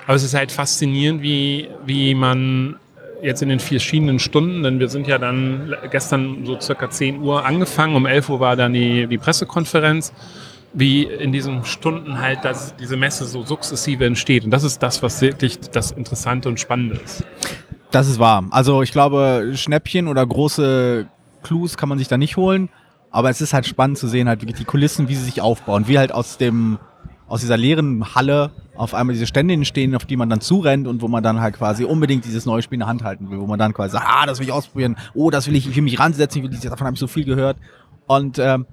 Aber 0.07 0.15
es 0.15 0.25
ist 0.25 0.35
halt 0.35 0.51
faszinierend, 0.51 1.23
wie, 1.23 1.69
wie 1.85 2.15
man 2.15 2.77
jetzt 3.23 3.43
in 3.43 3.49
den 3.51 3.61
verschiedenen 3.61 4.19
Stunden, 4.19 4.63
denn 4.63 4.81
wir 4.81 4.89
sind 4.89 5.07
ja 5.07 5.19
dann 5.19 5.75
gestern 5.91 6.45
so 6.47 6.59
circa 6.61 6.89
10 6.91 7.21
Uhr 7.21 7.45
angefangen, 7.45 7.95
um 7.95 8.07
11 8.07 8.31
Uhr 8.31 8.41
war 8.41 8.57
dann 8.57 8.73
die, 8.73 9.07
die 9.07 9.19
Pressekonferenz, 9.19 10.13
wie 10.73 11.05
in 11.05 11.33
diesen 11.33 11.65
Stunden 11.65 12.19
halt 12.19 12.45
das, 12.45 12.77
diese 12.77 12.97
Messe 12.97 13.25
so 13.25 13.43
sukzessive 13.43 14.05
entsteht. 14.05 14.45
Und 14.45 14.51
das 14.51 14.63
ist 14.63 14.83
das, 14.83 15.03
was 15.03 15.21
wirklich 15.21 15.59
das 15.61 15.91
Interessante 15.91 16.49
und 16.49 16.61
Spannende 16.61 16.97
ist. 16.97 17.25
Das 17.91 18.09
ist 18.09 18.19
wahr. 18.19 18.45
Also 18.51 18.83
ich 18.83 18.93
glaube, 18.93 19.53
Schnäppchen 19.55 20.07
oder 20.07 20.25
große 20.25 21.07
Clues 21.43 21.77
kann 21.77 21.89
man 21.89 21.99
sich 21.99 22.09
da 22.09 22.17
nicht 22.17 22.37
holen. 22.37 22.69
Aber 23.11 23.31
es 23.31 23.41
ist 23.41 23.53
halt 23.53 23.67
spannend 23.67 23.99
zu 23.99 24.07
sehen, 24.07 24.29
halt 24.29 24.41
wirklich 24.41 24.59
die 24.59 24.65
Kulissen, 24.65 25.09
wie 25.09 25.17
sie 25.17 25.25
sich 25.25 25.41
aufbauen. 25.41 25.89
Wie 25.89 25.99
halt 25.99 26.13
aus 26.13 26.39
dem, 26.39 26.79
aus 27.27 27.41
dieser 27.41 27.57
leeren 27.57 28.15
Halle 28.15 28.53
auf 28.77 28.95
einmal 28.95 29.13
diese 29.13 29.27
Stände 29.27 29.53
entstehen, 29.53 29.97
auf 29.97 30.05
die 30.05 30.17
man 30.17 30.31
dann 30.31 30.41
zurennt 30.41 30.87
und 30.87 31.03
wo 31.03 31.09
man 31.09 31.23
dann 31.23 31.41
halt 31.41 31.57
quasi 31.57 31.85
unbedingt 31.85 32.25
dieses 32.25 32.47
neue 32.47 32.63
Spiel 32.63 32.77
in 32.77 32.81
der 32.81 32.89
Hand 32.89 33.03
halten 33.03 33.29
will. 33.29 33.41
Wo 33.41 33.47
man 33.47 33.59
dann 33.59 33.75
quasi 33.75 33.93
sagt, 33.93 34.07
ah, 34.09 34.25
das 34.27 34.39
will 34.39 34.47
ich 34.47 34.53
ausprobieren. 34.53 34.97
Oh, 35.13 35.31
das 35.31 35.49
will 35.49 35.57
ich, 35.57 35.69
ich 35.69 35.75
will 35.75 35.83
mich 35.83 35.99
ransetzen. 35.99 36.45
Ich 36.45 36.51
will, 36.51 36.71
davon 36.71 36.87
habe 36.87 36.95
ich 36.95 37.01
so 37.01 37.09
viel 37.09 37.25
gehört. 37.25 37.57
Und 38.11 38.41
ähm, 38.41 38.67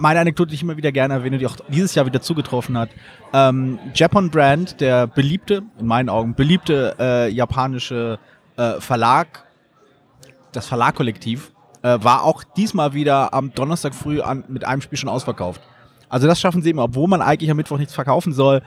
meine 0.00 0.20
Anekdote, 0.20 0.50
die 0.50 0.56
ich 0.56 0.62
immer 0.62 0.76
wieder 0.76 0.92
gerne 0.92 1.14
erwähne, 1.14 1.38
die 1.38 1.46
auch 1.46 1.56
dieses 1.68 1.94
Jahr 1.94 2.04
wieder 2.04 2.20
zugetroffen 2.20 2.76
hat. 2.76 2.90
Ähm, 3.32 3.78
Japon 3.94 4.28
Brand, 4.28 4.82
der 4.82 5.06
beliebte, 5.06 5.62
in 5.78 5.86
meinen 5.86 6.10
Augen, 6.10 6.34
beliebte 6.34 6.94
äh, 7.00 7.30
japanische 7.30 8.18
äh, 8.58 8.80
Verlag, 8.80 9.46
das 10.52 10.66
Verlagkollektiv, 10.66 11.52
äh, 11.80 12.00
war 12.02 12.22
auch 12.22 12.44
diesmal 12.44 12.92
wieder 12.92 13.32
am 13.32 13.54
Donnerstag 13.54 13.94
früh 13.94 14.20
an, 14.20 14.44
mit 14.48 14.66
einem 14.66 14.82
Spiel 14.82 14.98
schon 14.98 15.08
ausverkauft. 15.08 15.62
Also 16.10 16.26
das 16.26 16.38
schaffen 16.38 16.60
sie 16.60 16.68
immer, 16.68 16.82
obwohl 16.82 17.08
man 17.08 17.22
eigentlich 17.22 17.50
am 17.50 17.56
Mittwoch 17.56 17.78
nichts 17.78 17.94
verkaufen 17.94 18.34
soll, 18.34 18.60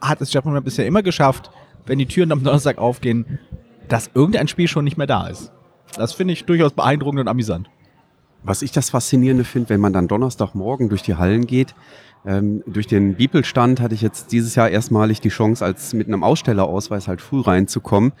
hat 0.00 0.20
es 0.20 0.32
Japan 0.32 0.50
Brand 0.50 0.64
bisher 0.64 0.84
immer 0.84 1.04
geschafft, 1.04 1.52
wenn 1.86 2.00
die 2.00 2.06
Türen 2.06 2.32
am 2.32 2.42
Donnerstag 2.42 2.78
aufgehen, 2.78 3.38
dass 3.86 4.10
irgendein 4.14 4.48
Spiel 4.48 4.66
schon 4.66 4.82
nicht 4.82 4.96
mehr 4.96 5.06
da 5.06 5.28
ist. 5.28 5.52
Das 5.94 6.12
finde 6.12 6.32
ich 6.32 6.44
durchaus 6.44 6.72
beeindruckend 6.72 7.20
und 7.20 7.28
amüsant. 7.28 7.70
Was 8.42 8.62
ich 8.62 8.72
das 8.72 8.90
Faszinierende 8.90 9.44
finde, 9.44 9.68
wenn 9.68 9.80
man 9.80 9.92
dann 9.92 10.08
Donnerstagmorgen 10.08 10.88
durch 10.88 11.02
die 11.02 11.16
Hallen 11.16 11.46
geht, 11.46 11.74
ähm, 12.26 12.62
durch 12.66 12.86
den 12.86 13.14
Bibelstand 13.14 13.80
hatte 13.80 13.94
ich 13.94 14.02
jetzt 14.02 14.32
dieses 14.32 14.54
Jahr 14.54 14.68
erstmalig 14.68 15.20
die 15.20 15.30
Chance, 15.30 15.64
als 15.64 15.94
mit 15.94 16.06
einem 16.06 16.22
Ausstellerausweis 16.22 17.08
halt 17.08 17.22
früh 17.22 17.40
reinzukommen. 17.40 18.12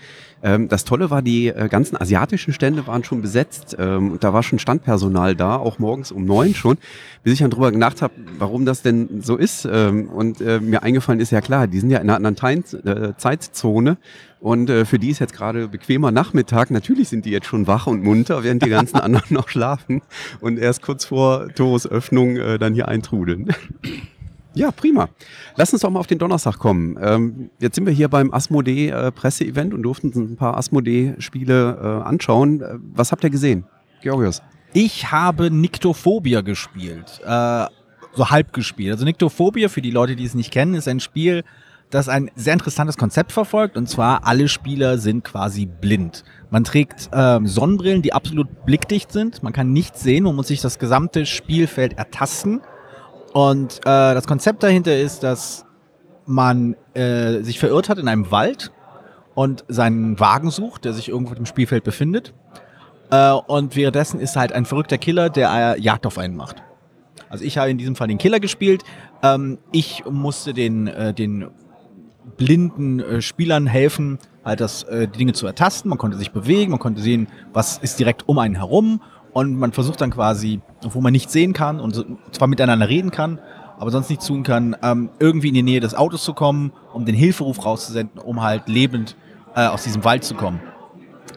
Ähm, 0.42 0.68
das 0.68 0.84
Tolle 0.84 1.10
war, 1.10 1.20
die 1.20 1.48
äh, 1.48 1.68
ganzen 1.68 2.00
asiatischen 2.00 2.54
Stände 2.54 2.86
waren 2.86 3.04
schon 3.04 3.20
besetzt 3.20 3.76
ähm, 3.78 4.12
und 4.12 4.24
da 4.24 4.32
war 4.32 4.42
schon 4.42 4.58
Standpersonal 4.58 5.36
da, 5.36 5.56
auch 5.56 5.78
morgens 5.78 6.12
um 6.12 6.24
neun 6.24 6.54
schon, 6.54 6.78
bis 7.22 7.34
ich 7.34 7.40
dann 7.40 7.50
drüber 7.50 7.72
gedacht 7.72 8.00
habe, 8.00 8.14
warum 8.38 8.64
das 8.64 8.80
denn 8.80 9.20
so 9.22 9.36
ist. 9.36 9.68
Ähm, 9.70 10.08
und 10.08 10.40
äh, 10.40 10.60
mir 10.60 10.82
eingefallen 10.82 11.20
ist 11.20 11.30
ja 11.30 11.42
klar, 11.42 11.66
die 11.66 11.78
sind 11.78 11.90
ja 11.90 11.98
in 11.98 12.08
einer 12.08 12.16
anderen 12.16 12.36
Tein 12.36 12.64
äh, 12.84 13.12
Zeitzone 13.18 13.98
und 14.40 14.70
äh, 14.70 14.86
für 14.86 14.98
die 14.98 15.10
ist 15.10 15.18
jetzt 15.18 15.34
gerade 15.34 15.68
bequemer 15.68 16.10
Nachmittag. 16.10 16.70
Natürlich 16.70 17.10
sind 17.10 17.26
die 17.26 17.30
jetzt 17.30 17.46
schon 17.46 17.66
wach 17.66 17.86
und 17.86 18.02
munter, 18.02 18.42
während 18.42 18.64
die 18.64 18.70
ganzen 18.70 18.96
anderen 19.00 19.34
noch 19.34 19.50
schlafen 19.50 20.00
und 20.40 20.58
erst 20.58 20.80
kurz 20.82 21.04
vor 21.04 21.52
Tores 21.54 21.86
Öffnung 21.86 22.38
äh, 22.38 22.58
dann 22.58 22.72
hier 22.72 22.88
eintrudeln. 22.88 23.50
Ja, 24.54 24.70
prima. 24.72 25.08
Lass 25.56 25.72
uns 25.72 25.82
doch 25.82 25.90
mal 25.90 26.00
auf 26.00 26.06
den 26.06 26.18
Donnerstag 26.18 26.58
kommen. 26.58 26.98
Ähm, 27.00 27.50
jetzt 27.60 27.76
sind 27.76 27.86
wir 27.86 27.92
hier 27.92 28.08
beim 28.08 28.32
Asmodee 28.34 28.88
äh, 28.88 29.12
und 29.72 29.82
durften 29.82 30.12
ein 30.14 30.36
paar 30.36 30.56
Asmodee-Spiele 30.56 31.78
äh, 31.80 32.08
anschauen. 32.08 32.60
Äh, 32.60 32.74
was 32.94 33.12
habt 33.12 33.22
ihr 33.22 33.30
gesehen? 33.30 33.64
Georgios. 34.02 34.42
Ich 34.72 35.10
habe 35.12 35.50
Nyctophobia 35.50 36.40
gespielt. 36.40 37.20
Äh, 37.24 37.66
so 38.14 38.30
halb 38.30 38.52
gespielt. 38.52 38.92
Also 38.92 39.04
Nyctophobia, 39.04 39.68
für 39.68 39.82
die 39.82 39.90
Leute, 39.90 40.16
die 40.16 40.24
es 40.24 40.34
nicht 40.34 40.50
kennen, 40.50 40.74
ist 40.74 40.88
ein 40.88 41.00
Spiel, 41.00 41.44
das 41.90 42.08
ein 42.08 42.30
sehr 42.34 42.52
interessantes 42.52 42.96
Konzept 42.96 43.32
verfolgt. 43.32 43.76
Und 43.76 43.88
zwar, 43.88 44.26
alle 44.26 44.48
Spieler 44.48 44.98
sind 44.98 45.24
quasi 45.24 45.66
blind. 45.66 46.24
Man 46.50 46.64
trägt 46.64 47.10
ähm, 47.12 47.46
Sonnenbrillen, 47.46 48.02
die 48.02 48.12
absolut 48.12 48.64
blickdicht 48.64 49.12
sind. 49.12 49.42
Man 49.42 49.52
kann 49.52 49.72
nichts 49.72 50.02
sehen. 50.02 50.24
Man 50.24 50.34
muss 50.36 50.48
sich 50.48 50.60
das 50.60 50.78
gesamte 50.78 51.26
Spielfeld 51.26 51.98
ertasten. 51.98 52.60
Und 53.32 53.78
äh, 53.78 54.14
das 54.14 54.26
Konzept 54.26 54.62
dahinter 54.62 54.96
ist, 54.96 55.22
dass 55.22 55.64
man 56.26 56.76
äh, 56.94 57.42
sich 57.42 57.58
verirrt 57.58 57.88
hat 57.88 57.98
in 57.98 58.08
einem 58.08 58.30
Wald 58.30 58.72
und 59.34 59.64
seinen 59.68 60.18
Wagen 60.18 60.50
sucht, 60.50 60.84
der 60.84 60.92
sich 60.92 61.08
irgendwo 61.08 61.34
im 61.34 61.46
Spielfeld 61.46 61.84
befindet. 61.84 62.34
Äh, 63.10 63.32
und 63.32 63.76
währenddessen 63.76 64.20
ist 64.20 64.36
halt 64.36 64.52
ein 64.52 64.64
verrückter 64.64 64.98
Killer, 64.98 65.30
der 65.30 65.76
äh, 65.76 65.80
Jagd 65.80 66.06
auf 66.06 66.18
einen 66.18 66.36
macht. 66.36 66.62
Also 67.28 67.44
ich 67.44 67.58
habe 67.58 67.70
in 67.70 67.78
diesem 67.78 67.96
Fall 67.96 68.08
den 68.08 68.18
Killer 68.18 68.40
gespielt. 68.40 68.82
Ähm, 69.22 69.58
ich 69.72 70.04
musste 70.08 70.52
den, 70.52 70.88
äh, 70.88 71.14
den 71.14 71.48
blinden 72.36 73.00
äh, 73.00 73.22
Spielern 73.22 73.66
helfen, 73.66 74.18
halt 74.44 74.60
das, 74.60 74.82
äh, 74.84 75.06
die 75.06 75.18
Dinge 75.18 75.32
zu 75.32 75.46
ertasten. 75.46 75.88
Man 75.88 75.98
konnte 75.98 76.16
sich 76.16 76.32
bewegen, 76.32 76.72
man 76.72 76.80
konnte 76.80 77.00
sehen, 77.00 77.28
was 77.52 77.78
ist 77.78 77.98
direkt 77.98 78.28
um 78.28 78.38
einen 78.38 78.56
herum 78.56 79.00
und 79.32 79.56
man 79.56 79.72
versucht 79.72 80.00
dann 80.00 80.10
quasi, 80.10 80.60
wo 80.82 81.00
man 81.00 81.12
nichts 81.12 81.32
sehen 81.32 81.52
kann 81.52 81.80
und 81.80 82.04
zwar 82.32 82.48
miteinander 82.48 82.88
reden 82.88 83.10
kann, 83.10 83.38
aber 83.78 83.90
sonst 83.90 84.10
nichts 84.10 84.26
tun 84.26 84.42
kann, 84.42 84.76
ähm, 84.82 85.10
irgendwie 85.18 85.48
in 85.48 85.54
die 85.54 85.62
Nähe 85.62 85.80
des 85.80 85.94
Autos 85.94 86.24
zu 86.24 86.34
kommen, 86.34 86.72
um 86.92 87.04
den 87.04 87.14
Hilferuf 87.14 87.64
rauszusenden, 87.64 88.20
um 88.20 88.42
halt 88.42 88.68
lebend 88.68 89.16
äh, 89.54 89.66
aus 89.66 89.84
diesem 89.84 90.04
Wald 90.04 90.24
zu 90.24 90.34
kommen. 90.34 90.60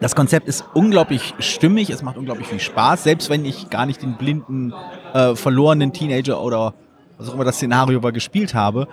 Das 0.02 0.16
Konzept 0.16 0.48
ist 0.48 0.66
unglaublich 0.74 1.34
stimmig, 1.40 1.90
es 1.90 2.02
macht 2.02 2.18
unglaublich 2.18 2.48
viel 2.48 2.60
Spaß, 2.60 3.04
selbst 3.04 3.30
wenn 3.30 3.46
ich 3.46 3.70
gar 3.70 3.86
nicht 3.86 4.02
den 4.02 4.18
blinden, 4.18 4.74
äh, 5.14 5.36
verlorenen 5.36 5.94
Teenager 5.94 6.42
oder 6.42 6.74
was 7.18 7.30
auch 7.30 7.36
immer 7.36 7.46
das 7.46 7.56
Szenario 7.56 8.04
war 8.04 8.12
gespielt 8.12 8.54
habe. 8.54 8.88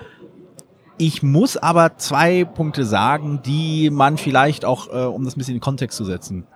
Ich 0.99 1.23
muss 1.23 1.57
aber 1.57 1.97
zwei 1.97 2.45
Punkte 2.45 2.85
sagen, 2.85 3.41
die 3.45 3.89
man 3.91 4.19
vielleicht 4.19 4.65
auch, 4.65 4.89
äh, 4.89 5.07
um 5.07 5.25
das 5.25 5.35
ein 5.35 5.39
bisschen 5.39 5.55
in 5.55 5.59
den 5.59 5.65
Kontext 5.65 5.97
zu 5.97 6.05
setzen. 6.05 6.47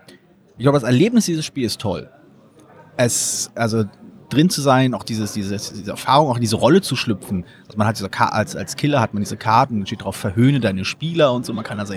Ich 0.59 0.63
glaube, 0.63 0.79
das 0.79 0.87
Erlebnis 0.87 1.25
dieses 1.25 1.45
Spiels 1.45 1.73
ist 1.73 1.81
toll 1.81 2.11
es, 2.97 3.51
also 3.55 3.85
drin 4.31 4.51
zu 4.51 4.61
sein, 4.61 4.95
auch 4.95 5.05
dieses, 5.05 5.33
dieses, 5.33 5.73
diese 5.73 5.91
Erfahrung, 5.91 6.29
auch 6.31 6.37
in 6.37 6.41
diese 6.41 6.57
Rolle 6.57 6.81
zu 6.81 6.97
schlüpfen. 6.97 7.45
Also 7.67 7.79
man 7.79 7.87
hat 7.87 7.97
diese 7.97 8.11
als, 8.19 8.57
als 8.57 8.77
Killer 8.77 9.01
hat 9.01 9.15
man 9.15 9.23
diese 9.23 9.37
Karten, 9.37 9.87
steht 9.87 10.05
drauf, 10.05 10.17
verhöhne 10.17 10.61
deine 10.61 10.85
Spieler 10.85 11.33
und 11.33 11.47
so. 11.47 11.53
Man 11.53 11.65
kann 11.65 11.79
also 11.79 11.95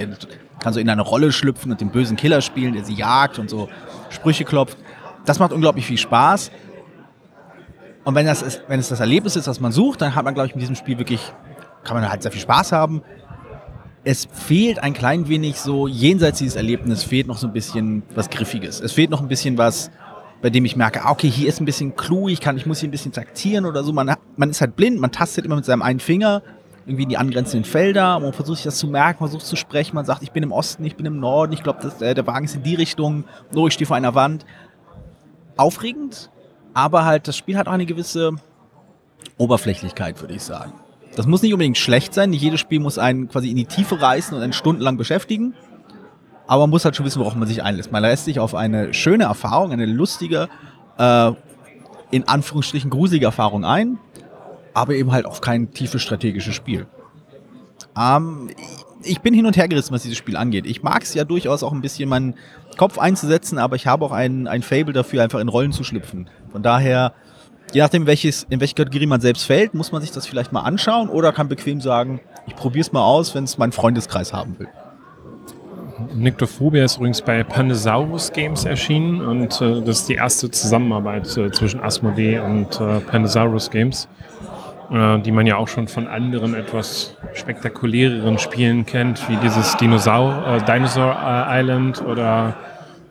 kann 0.60 0.74
so 0.74 0.80
in 0.80 0.90
eine 0.90 1.02
Rolle 1.02 1.32
schlüpfen 1.32 1.72
und 1.72 1.82
den 1.82 1.90
bösen 1.90 2.18
Killer 2.18 2.42
spielen, 2.42 2.74
der 2.74 2.84
sie 2.84 2.94
jagt 2.94 3.40
und 3.40 3.50
so 3.50 3.70
Sprüche 4.10 4.46
klopft. 4.46 4.78
Das 5.26 5.40
macht 5.40 5.52
unglaublich 5.52 5.86
viel 5.86 5.98
Spaß. 5.98 6.52
Und 8.06 8.16
wenn, 8.16 8.26
das 8.26 8.42
ist, 8.42 8.62
wenn 8.68 8.80
es 8.80 8.88
das 8.88 9.02
Erlebnis 9.02 9.36
ist, 9.36 9.48
was 9.48 9.60
man 9.60 9.72
sucht, 9.72 10.02
dann 10.02 10.16
hat 10.16 10.24
man, 10.24 10.34
glaube 10.34 10.48
ich, 10.48 10.56
mit 10.56 10.62
diesem 10.62 10.76
Spiel 10.76 10.98
wirklich, 10.98 11.34
kann 11.84 11.98
man 11.98 12.10
halt 12.10 12.22
sehr 12.22 12.32
viel 12.32 12.42
Spaß 12.42 12.72
haben. 12.72 13.02
Es 14.06 14.30
fehlt 14.32 14.82
ein 14.82 14.94
klein 14.94 15.28
wenig 15.28 15.60
so, 15.60 15.88
jenseits 15.88 16.40
dieses 16.40 16.56
Erlebnisses 16.56 17.04
fehlt 17.04 17.28
noch 17.28 17.38
so 17.38 17.48
ein 17.48 17.54
bisschen 17.54 18.04
was 18.16 18.30
Griffiges. 18.30 18.80
Es 18.80 18.94
fehlt 18.94 19.10
noch 19.10 19.20
ein 19.20 19.28
bisschen 19.28 19.58
was, 19.58 19.92
bei 20.42 20.50
dem 20.50 20.66
ich 20.66 20.76
merke, 20.76 21.04
ah, 21.04 21.12
okay, 21.12 21.30
hier 21.30 21.50
ist 21.50 21.60
ein 21.60 21.66
bisschen 21.66 21.96
Clou, 21.96 22.28
ich 22.28 22.42
kann, 22.42 22.58
ich 22.58 22.66
muss 22.66 22.80
hier 22.80 22.90
ein 22.90 22.92
bisschen 22.92 23.12
taktieren 23.12 23.66
oder 23.66 23.84
so. 23.84 23.94
Man, 23.94 24.16
man 24.36 24.50
ist 24.50 24.62
halt 24.62 24.76
blind, 24.76 25.00
man 25.00 25.12
tastet 25.12 25.46
immer 25.46 25.56
mit 25.56 25.66
seinem 25.66 25.82
einen 25.82 26.00
Finger 26.00 26.42
irgendwie 26.88 27.04
in 27.04 27.10
die 27.10 27.18
angrenzenden 27.18 27.70
Felder, 27.70 28.18
man 28.20 28.32
versucht 28.32 28.60
sich 28.60 28.64
das 28.64 28.78
zu 28.78 28.88
merken, 28.88 29.18
versucht 29.18 29.46
zu 29.46 29.58
sprechen, 29.58 29.94
man 29.94 30.06
sagt, 30.06 30.24
ich 30.24 30.32
bin 30.32 30.42
im 30.42 30.54
Osten, 30.54 30.86
ich 30.86 30.96
bin 30.96 31.06
im 31.06 31.20
Norden, 31.20 31.52
ich 31.52 31.62
glaube, 31.62 31.92
äh, 32.00 32.16
der 32.16 32.26
Wagen 32.26 32.46
ist 32.46 32.56
in 32.56 32.64
die 32.64 32.76
Richtung, 32.76 33.26
oh, 33.54 33.68
ich 33.68 33.74
stehe 33.74 33.86
vor 33.86 33.98
einer 33.98 34.16
Wand. 34.16 34.46
Aufregend, 35.58 36.30
aber 36.74 37.04
halt, 37.04 37.28
das 37.28 37.36
Spiel 37.36 37.58
hat 37.58 37.68
auch 37.68 37.74
eine 37.74 37.86
gewisse 37.86 38.32
Oberflächlichkeit, 39.38 40.22
würde 40.22 40.36
ich 40.36 40.44
sagen. 40.44 40.72
Das 41.16 41.28
muss 41.28 41.42
nicht 41.42 41.52
unbedingt 41.52 41.78
schlecht 41.78 42.14
sein, 42.14 42.30
nicht 42.30 42.42
jedes 42.42 42.62
Spiel 42.62 42.80
muss 42.80 42.98
einen 42.98 43.28
quasi 43.28 43.50
in 43.50 43.58
die 43.58 43.66
Tiefe 43.66 44.00
reißen 44.00 44.38
und 44.38 44.42
einen 44.42 44.54
stundenlang 44.54 44.96
beschäftigen. 44.98 45.56
Aber 46.48 46.64
man 46.64 46.70
muss 46.70 46.86
halt 46.86 46.96
schon 46.96 47.06
wissen, 47.06 47.20
worauf 47.20 47.36
man 47.36 47.48
sich 47.48 47.62
einlässt. 47.62 47.92
Man 47.92 48.02
lässt 48.02 48.26
sich 48.26 48.40
auf 48.40 48.56
eine 48.56 48.94
schöne 48.94 49.26
Erfahrung, 49.26 49.72
eine 49.72 49.86
lustige, 49.86 50.48
äh, 50.98 51.32
in 52.10 52.28
Anführungsstrichen 52.28 52.90
gruselige 52.90 53.26
Erfahrung 53.26 53.66
ein, 53.66 54.00
aber 54.74 54.94
eben 54.94 55.12
halt 55.12 55.26
auf 55.26 55.42
kein 55.42 55.72
tiefes 55.72 56.02
strategisches 56.02 56.56
Spiel. 56.56 56.88
Ähm, 57.98 58.50
ich 59.04 59.22
bin 59.22 59.34
hin 59.34 59.46
und 59.46 59.58
her 59.58 59.68
gerissen, 59.68 59.94
was 59.94 60.04
dieses 60.04 60.18
Spiel 60.18 60.38
angeht. 60.38 60.66
Ich 60.66 60.84
mag 60.84 61.04
es 61.04 61.14
ja 61.14 61.26
durchaus 61.26 61.64
auch 61.64 61.74
ein 61.74 61.82
bisschen 61.82 62.10
meinen 62.10 62.36
Kopf 62.78 62.98
einzusetzen, 62.98 63.58
aber 63.58 63.76
ich 63.76 63.88
habe 63.88 64.06
auch 64.06 64.12
ein, 64.12 64.48
ein 64.48 64.62
Fable 64.62 64.94
dafür, 64.94 65.24
einfach 65.24 65.40
in 65.40 65.50
Rollen 65.50 65.72
zu 65.72 65.84
schlüpfen. 65.84 66.30
Von 66.52 66.64
daher, 66.64 67.14
je 67.74 67.82
nachdem, 67.82 68.06
welches, 68.06 68.46
in 68.50 68.60
welche 68.60 68.76
Kategorie 68.76 69.06
man 69.06 69.20
selbst 69.20 69.44
fällt, 69.44 69.74
muss 69.74 69.92
man 69.92 70.02
sich 70.02 70.12
das 70.12 70.26
vielleicht 70.26 70.52
mal 70.54 70.62
anschauen 70.62 71.10
oder 71.10 71.34
kann 71.34 71.50
bequem 71.50 71.82
sagen, 71.82 72.22
ich 72.46 72.56
probiere 72.56 72.82
es 72.82 72.92
mal 72.92 73.04
aus, 73.04 73.36
wenn 73.36 73.44
es 73.44 73.58
mein 73.58 73.72
Freundeskreis 73.72 74.34
haben 74.34 74.58
will. 74.60 74.70
Nyctophobia 76.14 76.84
ist 76.84 76.98
übrigens 76.98 77.22
bei 77.22 77.44
Pandasaurus 77.44 78.32
Games 78.32 78.66
erschienen 78.66 79.22
und 79.22 79.62
äh, 79.62 79.82
das 79.82 80.00
ist 80.00 80.10
die 80.10 80.16
erste 80.16 80.52
Zusammenarbeit 80.52 81.36
äh, 81.38 81.52
zwischen 81.52 81.82
Asmodee 81.82 82.40
und 82.40 82.80
äh, 82.80 83.00
Pandasaurus 83.00 83.70
Games, 83.70 84.08
äh, 84.92 85.20
die 85.20 85.32
man 85.32 85.48
ja 85.48 85.58
auch 85.58 85.68
schon 85.68 85.88
von 85.88 86.08
anderen 86.08 86.54
etwas 86.54 87.18
spektakuläreren 87.34 88.38
Spielen 88.38 88.86
kennt, 88.86 89.28
wie 89.30 89.38
dieses 89.38 89.76
Dinosaur, 89.78 90.46
äh, 90.48 90.62
Dinosaur 90.66 91.14
äh, 91.14 91.60
Island 91.62 92.02
oder 92.06 92.56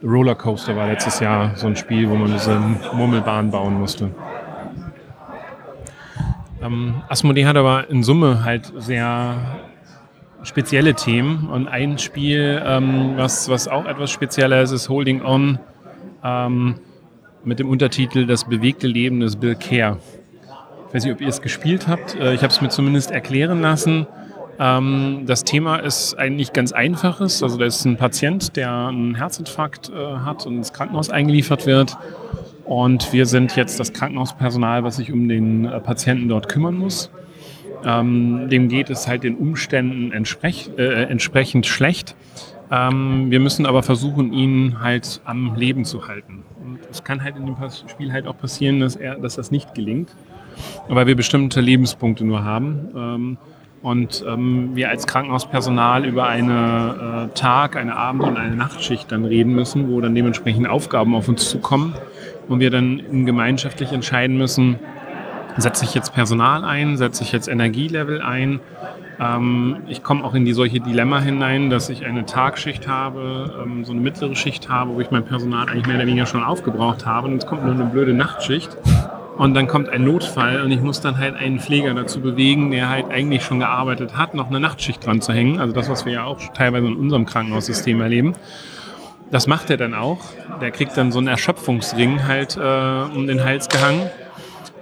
Rollercoaster 0.03 0.77
war 0.77 0.87
letztes 0.87 1.21
Jahr 1.21 1.57
so 1.57 1.67
ein 1.67 1.77
Spiel, 1.77 2.09
wo 2.09 2.15
man 2.15 2.33
diese 2.33 2.61
Murmelbahn 2.93 3.51
bauen 3.51 3.75
musste. 3.81 4.11
Ähm, 6.63 7.03
Asmodee 7.09 7.47
hat 7.47 7.57
aber 7.57 7.91
in 7.91 8.03
Summe 8.03 8.45
halt 8.45 8.73
sehr 8.77 9.37
spezielle 10.47 10.95
Themen. 10.95 11.49
Und 11.49 11.69
ein 11.69 11.99
Spiel, 11.99 12.63
ähm, 12.65 13.15
was, 13.17 13.49
was 13.49 13.69
auch 13.69 13.87
etwas 13.87 14.11
spezieller 14.11 14.63
ist, 14.63 14.71
ist 14.71 14.89
Holding 14.89 15.23
On 15.25 15.59
ähm, 16.25 16.77
mit 17.45 17.59
dem 17.59 17.69
Untertitel 17.69 18.27
Das 18.27 18.45
bewegte 18.45 18.87
Leben 18.87 19.21
des 19.21 19.37
Bill 19.37 19.55
Care. 19.55 19.99
Ich 20.89 20.95
weiß 20.95 21.05
nicht, 21.05 21.15
ob 21.15 21.21
ihr 21.21 21.29
es 21.29 21.43
gespielt 21.43 21.89
habt. 21.89 22.15
Äh, 22.15 22.35
ich 22.35 22.43
habe 22.43 22.53
es 22.53 22.61
mir 22.61 22.69
zumindest 22.69 23.11
erklären 23.11 23.61
lassen. 23.61 24.07
Ähm, 24.59 25.25
das 25.27 25.45
Thema 25.45 25.77
ist 25.77 26.15
eigentlich 26.15 26.53
ganz 26.53 26.73
einfaches. 26.73 27.43
Also 27.43 27.59
da 27.59 27.67
ist 27.67 27.85
ein 27.85 27.97
Patient, 27.97 28.57
der 28.57 28.73
einen 28.73 29.15
Herzinfarkt 29.15 29.91
äh, 29.91 30.19
hat 30.25 30.47
und 30.47 30.57
ins 30.57 30.73
Krankenhaus 30.73 31.11
eingeliefert 31.11 31.67
wird. 31.67 31.97
Und 32.65 33.13
wir 33.13 33.27
sind 33.27 33.55
jetzt 33.55 33.79
das 33.79 33.93
Krankenhauspersonal, 33.93 34.83
was 34.83 34.97
sich 34.97 35.13
um 35.13 35.29
den 35.29 35.67
äh, 35.67 35.81
Patienten 35.81 36.29
dort 36.29 36.49
kümmern 36.49 36.77
muss. 36.77 37.11
Ähm, 37.87 38.49
dem 38.51 38.69
geht 38.69 38.91
es 38.91 39.07
halt 39.07 39.23
den 39.23 39.37
Umständen 39.37 40.11
entsprech, 40.11 40.71
äh, 40.77 41.05
entsprechend 41.05 41.67
schlecht. 41.67 42.17
Ähm, 42.71 43.31
wir 43.31 43.39
müssen 43.39 43.65
aber 43.65 43.85
versuchen, 43.85 44.33
ihn 44.33 44.81
halt 44.81 45.21
am 45.25 45.55
Leben 45.55 45.85
zu 45.85 46.09
halten. 46.09 46.43
Und 46.61 46.81
es 46.91 47.05
kann 47.05 47.23
halt 47.23 47.37
in 47.37 47.47
dem 47.47 47.57
Spiel 47.87 48.13
halt 48.13 48.27
auch 48.27 48.37
passieren, 48.37 48.81
dass, 48.81 48.97
er, 48.97 49.15
dass 49.17 49.37
das 49.37 49.53
nicht 49.53 49.75
gelingt, 49.75 50.11
weil 50.89 51.07
wir 51.07 51.15
bestimmte 51.15 51.61
Lebenspunkte 51.61 52.25
nur 52.25 52.45
haben. 52.45 52.89
Ähm, 52.97 53.39
und 53.83 54.25
ähm, 54.27 54.71
wir 54.75 54.89
als 54.89 55.07
Krankenhauspersonal 55.07 56.05
über 56.07 56.27
eine 56.27 57.29
äh, 57.31 57.35
Tag-, 57.39 57.77
eine 57.77 57.95
Abend- 57.95 58.25
und 58.25 58.37
eine 58.37 58.57
Nachtschicht 58.57 59.13
dann 59.13 59.25
reden 59.25 59.55
müssen, 59.55 59.89
wo 59.93 60.01
dann 60.01 60.13
dementsprechend 60.13 60.67
Aufgaben 60.67 61.15
auf 61.15 61.29
uns 61.29 61.49
zukommen 61.49 61.95
und 62.49 62.59
wir 62.59 62.71
dann 62.71 63.27
gemeinschaftlich 63.27 63.93
entscheiden 63.93 64.39
müssen, 64.39 64.81
setze 65.57 65.85
ich 65.85 65.95
jetzt 65.95 66.13
Personal 66.13 66.65
ein, 66.65 66.97
setze 66.97 67.23
ich 67.23 67.33
jetzt 67.33 67.49
Energielevel 67.49 68.21
ein. 68.21 68.61
Ähm, 69.19 69.79
ich 69.89 70.03
komme 70.03 70.25
auch 70.25 70.35
in 70.35 70.45
die 70.45 70.53
solche 70.53 70.81
Dilemma 70.81 71.21
hinein, 71.21 71.71
dass 71.71 71.89
ich 71.89 72.05
eine 72.05 72.27
Tagschicht 72.27 72.87
habe, 72.87 73.63
ähm, 73.63 73.85
so 73.85 73.93
eine 73.93 74.01
mittlere 74.01 74.37
Schicht 74.37 74.69
habe, 74.69 74.95
wo 74.95 75.01
ich 75.01 75.11
mein 75.11 75.25
Personal 75.25 75.69
eigentlich 75.69 75.87
mehr 75.87 75.97
oder 75.97 76.07
weniger 76.07 76.27
schon 76.27 76.45
aufgebraucht 76.45 77.07
habe. 77.07 77.29
Und 77.29 77.35
jetzt 77.35 77.47
kommt 77.47 77.65
nur 77.65 77.75
eine 77.75 77.87
blöde 77.87 78.13
Nachtschicht. 78.13 78.77
Und 79.39 79.53
dann 79.53 79.67
kommt 79.67 79.91
ein 79.91 80.03
Notfall 80.05 80.63
und 80.63 80.71
ich 80.71 80.81
muss 80.81 81.03
dann 81.03 81.19
halt 81.19 81.35
einen 81.35 81.61
Pfleger 81.61 81.93
dazu 81.93 82.23
bewegen, 82.23 82.71
der 82.71 82.89
halt 82.89 83.11
eigentlich 83.11 83.45
schon 83.45 83.61
gearbeitet 83.61 84.17
hat, 84.17 84.33
noch 84.33 84.49
eine 84.49 84.61
Nachtschicht 84.61 85.05
dran 85.05 85.21
zu 85.21 85.35
hängen. 85.35 85.61
Also 85.61 85.75
das, 85.75 85.91
was 85.91 86.07
wir 86.07 86.15
ja 86.15 86.25
auch 86.25 86.41
teilweise 86.55 86.87
in 86.87 86.97
unserem 86.97 87.27
Krankenhaussystem 87.27 88.01
erleben. 88.01 88.33
Das 89.31 89.47
macht 89.47 89.69
er 89.69 89.77
dann 89.77 89.93
auch. 89.93 90.21
Der 90.63 90.71
kriegt 90.71 90.97
dann 90.97 91.13
so 91.13 91.19
einen 91.19 91.29
Erschöpfungsring 91.29 92.27
halt 92.27 92.57
äh, 92.57 93.15
um 93.15 93.27
den 93.27 93.45
Hals 93.45 93.69
gehangen 93.69 94.09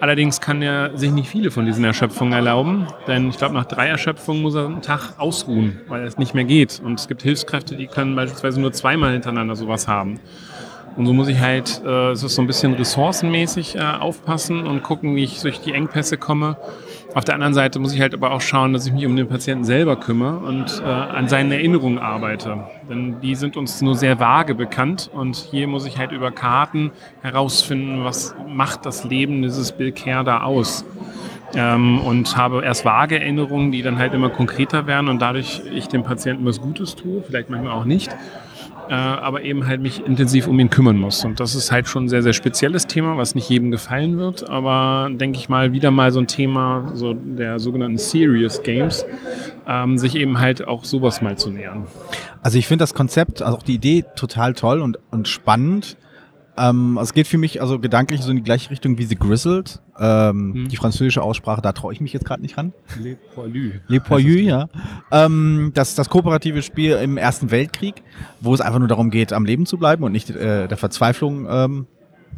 Allerdings 0.01 0.41
kann 0.41 0.61
er 0.61 0.97
sich 0.99 1.11
nicht 1.13 1.29
viele 1.29 1.51
von 1.51 1.65
diesen 1.67 1.85
Erschöpfungen 1.85 2.33
erlauben, 2.33 2.87
denn 3.07 3.29
ich 3.31 3.39
glaube, 3.39 3.55
nach 3.55 3.65
drei 3.65 3.89
Erschöpfungen 3.89 4.43
muss 4.43 4.55
er 4.55 4.67
einen 4.67 4.83
Tag 4.83 5.15
ausruhen, 5.19 5.81
weil 5.89 6.05
es 6.05 6.19
nicht 6.19 6.35
mehr 6.35 6.45
geht. 6.45 6.81
Und 6.85 6.99
es 6.99 7.09
gibt 7.09 7.23
Hilfskräfte, 7.23 7.77
die 7.77 7.87
können 7.87 8.15
beispielsweise 8.15 8.61
nur 8.61 8.73
zweimal 8.73 9.13
hintereinander 9.13 9.57
sowas 9.57 9.89
haben. 9.89 10.21
Und 10.97 11.07
so 11.07 11.13
muss 11.13 11.29
ich 11.29 11.41
halt, 11.41 11.83
äh, 11.85 12.11
es 12.11 12.23
ist 12.23 12.35
so 12.35 12.43
ein 12.43 12.47
bisschen 12.47 12.75
ressourcenmäßig 12.75 13.77
äh, 13.77 13.81
aufpassen 13.81 14.67
und 14.67 14.83
gucken, 14.83 15.17
wie 15.17 15.25
ich 15.25 15.41
durch 15.41 15.61
die 15.61 15.73
Engpässe 15.73 16.19
komme. 16.19 16.57
Auf 17.14 17.25
der 17.25 17.35
anderen 17.35 17.54
Seite 17.54 17.78
muss 17.78 17.94
ich 17.94 18.00
halt 18.00 18.12
aber 18.12 18.33
auch 18.33 18.40
schauen, 18.40 18.73
dass 18.73 18.87
ich 18.87 18.92
mich 18.92 19.06
um 19.06 19.14
den 19.14 19.28
Patienten 19.28 19.64
selber 19.64 19.94
kümmere 19.94 20.38
und 20.38 20.83
äh, 20.85 20.88
an 20.88 21.28
seinen 21.28 21.52
Erinnerungen 21.52 21.99
arbeite. 21.99 22.64
Denn 22.90 23.21
die 23.21 23.37
sind 23.37 23.56
uns 23.56 23.80
nur 23.83 23.94
sehr 23.94 24.18
vage 24.18 24.56
bekannt 24.56 25.11
und 25.12 25.37
hier 25.37 25.68
muss 25.68 25.87
ich 25.87 25.97
halt 25.97 26.11
über 26.11 26.33
Karten 26.33 26.90
herausfinden, 27.23 28.02
was 28.02 28.35
macht 28.49 28.85
das 28.85 29.04
Leben 29.04 29.42
dieses 29.42 29.71
Bill 29.71 29.92
Care 29.92 30.25
da 30.25 30.42
aus. 30.42 30.85
Ähm, 31.54 32.00
und 32.00 32.37
habe 32.37 32.64
erst 32.64 32.85
vage 32.85 33.21
Erinnerungen, 33.21 33.71
die 33.71 33.83
dann 33.83 33.97
halt 33.97 34.12
immer 34.12 34.28
konkreter 34.28 34.88
werden 34.88 35.09
und 35.09 35.23
dadurch 35.23 35.62
ich 35.73 35.87
dem 35.87 36.02
Patienten 36.02 36.44
was 36.44 36.61
Gutes 36.61 36.97
tue, 36.97 37.23
vielleicht 37.23 37.49
manchmal 37.49 37.73
auch 37.75 37.85
nicht 37.85 38.11
äh, 38.88 38.95
aber 38.95 39.43
eben 39.43 39.67
halt 39.67 39.81
mich 39.81 40.05
intensiv 40.05 40.47
um 40.47 40.59
ihn 40.59 40.71
kümmern 40.71 40.97
muss. 40.97 41.25
Und 41.25 41.41
das 41.41 41.55
ist 41.55 41.73
halt 41.73 41.88
schon 41.88 42.05
ein 42.05 42.09
sehr, 42.09 42.23
sehr 42.23 42.33
spezielles 42.33 42.87
Thema, 42.87 43.17
was 43.17 43.35
nicht 43.35 43.49
jedem 43.49 43.71
gefallen 43.71 44.19
wird, 44.19 44.49
aber 44.49 45.11
denke 45.12 45.38
ich 45.38 45.49
mal 45.49 45.73
wieder 45.73 45.91
mal 45.91 46.12
so 46.12 46.21
ein 46.21 46.26
Thema 46.26 46.91
so 46.95 47.14
der 47.14 47.59
sogenannten 47.59 47.99
Serious 47.99 48.62
Games, 48.62 49.05
ähm, 49.67 49.99
sich 49.99 50.17
eben 50.17 50.38
halt 50.38 50.67
auch 50.67 50.85
sowas 50.85 51.23
mal 51.23 51.37
zu 51.37 51.50
nähern. 51.50 51.87
Also 52.43 52.59
ich 52.59 52.67
finde 52.67 52.83
das 52.83 52.95
Konzept, 52.95 53.43
also 53.43 53.57
auch 53.57 53.62
die 53.62 53.75
Idee 53.75 54.05
total 54.17 54.55
toll 54.55 54.81
und, 54.81 54.99
und 55.11 55.29
spannend. 55.29 55.97
Ähm, 56.57 56.99
es 57.03 57.13
geht 57.13 57.27
für 57.27 57.39
mich 57.39 57.61
also 57.61 57.81
gedanklich 57.81 58.23
so 58.23 58.31
in 58.31 58.37
die 58.37 58.43
gleiche 58.43 58.71
Richtung 58.71 58.97
wie 58.97 59.05
The 59.05 59.17
Grizzled. 59.17 59.81
Ähm, 59.99 60.55
hm. 60.55 60.69
Die 60.69 60.77
französische 60.77 61.23
Aussprache, 61.23 61.61
da 61.61 61.73
traue 61.73 61.93
ich 61.93 62.01
mich 62.01 62.13
jetzt 62.13 62.25
gerade 62.25 62.43
nicht 62.43 62.57
ran. 62.57 62.73
Le 63.01 63.17
Poilu. 63.35 63.73
Le 63.89 64.01
Poilu, 64.01 64.39
ja. 64.39 64.69
Ähm, 65.11 65.73
das, 65.75 65.97
das 65.97 66.09
kooperative 66.09 66.63
Spiel 66.63 66.93
im 66.93 67.17
Ersten 67.17 67.51
Weltkrieg, 67.51 68.03
wo 68.41 68.55
es 68.55 68.61
einfach 68.61 68.79
nur 68.79 68.89
darum 68.89 69.11
geht, 69.11 69.33
am 69.33 69.45
Leben 69.45 69.67
zu 69.67 69.79
bleiben 69.79 70.05
und 70.05 70.13
nicht 70.13 70.31
äh, 70.31 70.69
der 70.69 70.77
Verzweiflung 70.77 71.47
ähm, 71.51 71.87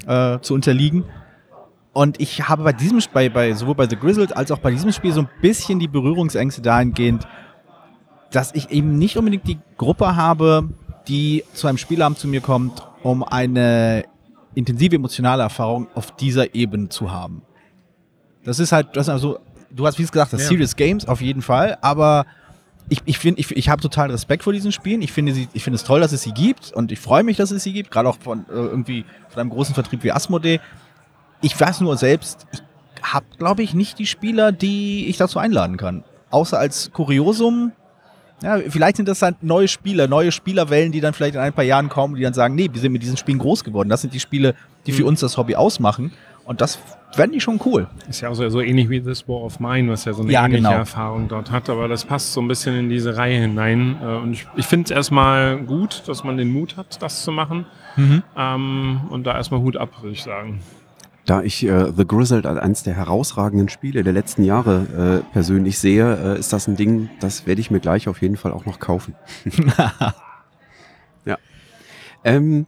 äh, 0.07 0.39
zu 0.41 0.55
unterliegen. 0.55 1.05
Und 1.93 2.21
ich 2.21 2.49
habe 2.49 2.63
bei 2.63 2.73
diesem 2.73 3.01
bei, 3.13 3.29
bei 3.29 3.53
sowohl 3.53 3.75
bei 3.75 3.89
The 3.89 3.97
Grizzled 3.97 4.37
als 4.37 4.51
auch 4.51 4.59
bei 4.59 4.71
diesem 4.71 4.93
Spiel 4.93 5.13
so 5.13 5.21
ein 5.21 5.29
bisschen 5.43 5.79
die 5.79 5.89
Berührungsängste 5.89 6.63
dahingehend, 6.63 7.27
dass 8.31 8.55
ich 8.55 8.71
eben 8.71 8.99
nicht 8.99 9.17
unbedingt 9.19 9.47
die 9.47 9.59
Gruppe 9.77 10.17
habe, 10.17 10.69
die 11.09 11.45
zu 11.53 11.69
einem 11.69 11.79
Spielabend 11.79 12.19
zu 12.19 12.29
mir 12.29 12.41
kommt 12.41 12.83
um 13.07 13.23
eine 13.23 14.05
intensive 14.57 14.97
emotionale 14.97 15.45
Erfahrung 15.45 15.87
auf 15.95 16.17
dieser 16.17 16.57
Ebene 16.57 16.89
zu 16.89 17.13
haben. 17.13 17.43
Das 18.45 18.59
ist 18.59 18.73
halt, 18.73 18.97
das 18.97 19.07
ist 19.07 19.13
also, 19.13 19.39
du 19.71 19.87
hast 19.87 19.99
wie 19.99 20.03
gesagt, 20.03 20.33
das 20.33 20.43
ja. 20.43 20.49
Serious 20.49 20.75
Games 20.75 21.07
auf 21.07 21.21
jeden 21.21 21.41
Fall, 21.41 21.79
aber 21.83 22.27
ich, 22.89 23.03
ich 23.05 23.19
finde, 23.19 23.41
ich, 23.41 23.55
ich 23.57 23.69
habe 23.69 23.81
total 23.81 24.11
Respekt 24.11 24.43
vor 24.43 24.53
diesen 24.53 24.73
Spielen. 24.73 25.03
Ich 25.03 25.13
finde, 25.13 25.33
sie, 25.33 25.49
ich 25.53 25.63
finde 25.63 25.77
es 25.77 25.85
toll, 25.85 26.01
dass 26.01 26.11
es 26.11 26.23
sie 26.23 26.33
gibt 26.33 26.73
und 26.73 26.91
ich 26.91 26.99
freue 26.99 27.23
mich, 27.23 27.37
dass 27.37 27.53
es 27.53 27.63
sie 27.63 27.73
gibt, 27.73 27.93
gerade 27.93 28.09
auch 28.09 28.19
von 28.19 28.41
äh, 28.49 28.55
irgendwie 28.55 29.05
von 29.29 29.41
einem 29.41 29.51
großen 29.51 29.75
Vertrieb 29.75 30.03
wie 30.03 30.11
Asmodee. 30.11 30.61
Ich 31.43 31.59
weiß 31.59 31.81
nur 31.83 31.97
selbst, 31.97 32.47
ich 32.53 32.63
habe, 33.03 33.27
glaube 33.39 33.63
ich, 33.63 33.73
nicht 33.73 34.01
die 34.01 34.07
Spieler, 34.07 34.51
die 34.51 35.07
ich 35.07 35.17
dazu 35.17 35.39
einladen 35.39 35.77
kann. 35.77 36.03
Außer 36.31 36.59
als 36.59 36.91
Kuriosum 36.93 37.71
ja, 38.43 38.59
vielleicht 38.69 38.97
sind 38.97 39.09
das 39.09 39.23
halt 39.23 39.43
neue 39.43 39.67
Spieler, 39.67 40.09
neue 40.09 40.31
Spielerwellen, 40.31 40.93
die 40.93 41.01
dann 41.01 41.15
vielleicht 41.15 41.35
in 41.35 41.41
ein 41.41 41.53
paar 41.53 41.65
Jahren 41.65 41.89
kommen, 41.89 42.17
die 42.17 42.23
dann 42.23 42.35
sagen, 42.35 42.55
nee, 42.55 42.69
wir 42.71 42.81
sind 42.81 42.93
mit 42.93 43.03
diesen 43.03 43.17
Spielen 43.17 43.39
groß 43.39 43.65
geworden. 43.65 43.89
Das 43.89 44.03
sind 44.03 44.13
die 44.13 44.21
Spiele, 44.21 44.55
die 44.87 44.93
für 44.93 45.03
mhm. 45.03 45.09
uns 45.09 45.21
das 45.21 45.37
Hobby 45.37 45.57
ausmachen. 45.57 46.13
Und 46.45 46.61
das 46.61 46.79
fände 47.13 47.37
ich 47.37 47.43
schon 47.43 47.59
cool. 47.65 47.89
Ist 48.09 48.21
ja 48.21 48.29
auch 48.29 48.35
so, 48.35 48.49
so, 48.49 48.61
ähnlich 48.61 48.89
wie 48.89 49.01
This 49.01 49.27
War 49.27 49.43
of 49.43 49.59
Mine, 49.59 49.91
was 49.91 50.05
ja 50.05 50.13
so 50.13 50.23
eine 50.23 50.31
ja, 50.31 50.45
ähnliche 50.45 50.63
genau. 50.63 50.77
Erfahrung 50.77 51.27
dort 51.27 51.51
hat. 51.51 51.69
Aber 51.71 51.89
das 51.89 52.05
passt 52.05 52.35
so 52.35 52.41
ein 52.41 52.47
bisschen 52.47 52.77
in 52.77 52.89
diese 52.89 53.17
Reihe 53.17 53.41
hinein. 53.41 53.97
Äh, 54.01 54.07
und 54.17 54.33
ich, 54.33 54.47
ich 54.55 54.67
finde 54.67 54.85
es 54.85 54.91
erstmal 54.93 55.59
gut, 55.59 56.05
dass 56.07 56.23
man 56.23 56.37
den 56.37 56.53
Mut 56.53 56.77
hat, 56.77 57.03
das 57.03 57.25
zu 57.25 57.33
machen. 57.33 57.67
Mhm. 57.97 58.23
Ähm, 58.37 59.01
und 59.11 59.27
da 59.27 59.35
erstmal 59.35 59.61
Hut 59.61 59.77
ab, 59.77 59.91
würde 60.03 60.13
ich 60.13 60.23
sagen. 60.23 60.61
Da 61.27 61.43
ich 61.43 61.67
äh, 61.67 61.93
The 61.95 62.07
Grizzled 62.07 62.47
als 62.47 62.59
eines 62.61 62.83
der 62.85 62.95
herausragenden 62.95 63.69
Spiele 63.69 64.05
der 64.05 64.13
letzten 64.13 64.45
Jahre 64.45 65.23
äh, 65.27 65.33
persönlich 65.33 65.79
sehe, 65.79 66.37
äh, 66.37 66.39
ist 66.39 66.53
das 66.53 66.69
ein 66.69 66.77
Ding, 66.77 67.11
das 67.19 67.47
werde 67.47 67.61
ich 67.61 67.71
mir 67.73 67.81
gleich 67.81 68.07
auf 68.07 68.23
jeden 68.23 68.37
Fall 68.37 68.53
auch 68.53 68.65
noch 68.65 68.79
kaufen. 68.79 69.17
ja. 71.25 71.37
Ähm, 72.23 72.67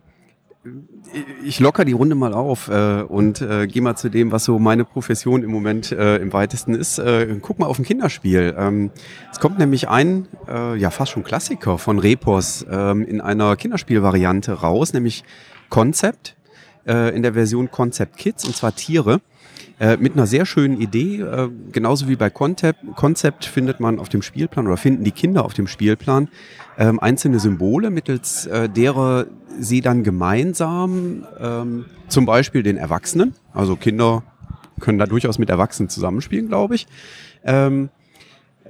ich 1.45 1.61
locker 1.61 1.85
die 1.85 1.93
Runde 1.93 2.17
mal 2.17 2.35
auf 2.35 2.69
äh, 2.69 3.03
und 3.03 3.41
äh, 3.41 3.69
gehe 3.69 3.81
mal 3.81 3.95
zu 3.95 4.09
dem, 4.09 4.33
was 4.33 4.45
so 4.45 4.59
meine 4.59 4.85
Profession 4.85 5.45
im 5.45 5.51
Moment 5.51 5.93
äh, 5.93 6.17
im 6.17 6.33
weitesten 6.33 6.75
ist. 6.75 6.99
Äh, 6.99 7.39
guck 7.41 7.61
mal 7.61 7.67
auf 7.67 7.79
ein 7.79 7.85
Kinderspiel. 7.85 8.55
Ähm, 8.59 8.91
es 9.33 9.39
kommt 9.39 9.59
nämlich 9.59 9.89
ein, 9.89 10.27
äh, 10.49 10.77
ja 10.77 10.91
fast 10.91 11.13
schon 11.13 11.23
Klassiker 11.23 11.79
von 11.79 12.01
Repos 12.01 12.67
ähm, 12.69 13.05
in 13.05 13.21
einer 13.21 13.55
Kinderspielvariante 13.55 14.53
raus, 14.53 14.93
nämlich 14.93 15.23
Concept 15.71 16.37
äh, 16.89 17.15
in 17.15 17.23
der 17.23 17.35
Version 17.35 17.71
Concept 17.71 18.17
Kids, 18.17 18.45
und 18.45 18.57
zwar 18.57 18.75
Tiere. 18.75 19.21
Äh, 19.81 19.97
mit 19.97 20.15
einer 20.15 20.27
sehr 20.27 20.45
schönen 20.45 20.81
Idee, 20.81 21.21
äh, 21.21 21.49
genauso 21.71 22.09
wie 22.09 22.17
bei 22.17 22.31
Concept, 22.31 22.81
Concept 22.97 23.45
findet 23.45 23.79
man 23.79 24.01
auf 24.01 24.09
dem 24.09 24.23
Spielplan 24.23 24.67
oder 24.67 24.77
finden 24.77 25.05
die 25.05 25.13
Kinder 25.13 25.45
auf 25.45 25.55
dem 25.55 25.69
Spielplan 25.69 26.29
ähm, 26.79 26.99
einzelne 26.99 27.39
Symbole, 27.39 27.91
mittels 27.91 28.47
äh, 28.47 28.69
derer 28.69 29.27
sie 29.61 29.81
dann 29.81 30.03
gemeinsam 30.03 31.25
ähm, 31.39 31.85
zum 32.09 32.27
Beispiel 32.27 32.65
den 32.65 32.77
Erwachsenen, 32.77 33.35
also 33.53 33.77
Kinder 33.77 34.25
können 34.81 34.99
da 34.99 35.07
durchaus 35.07 35.39
mit 35.39 35.49
Erwachsenen 35.49 35.89
zusammenspielen, 35.89 36.49
glaube 36.49 36.75
ich, 36.75 36.87
ähm, 37.45 37.91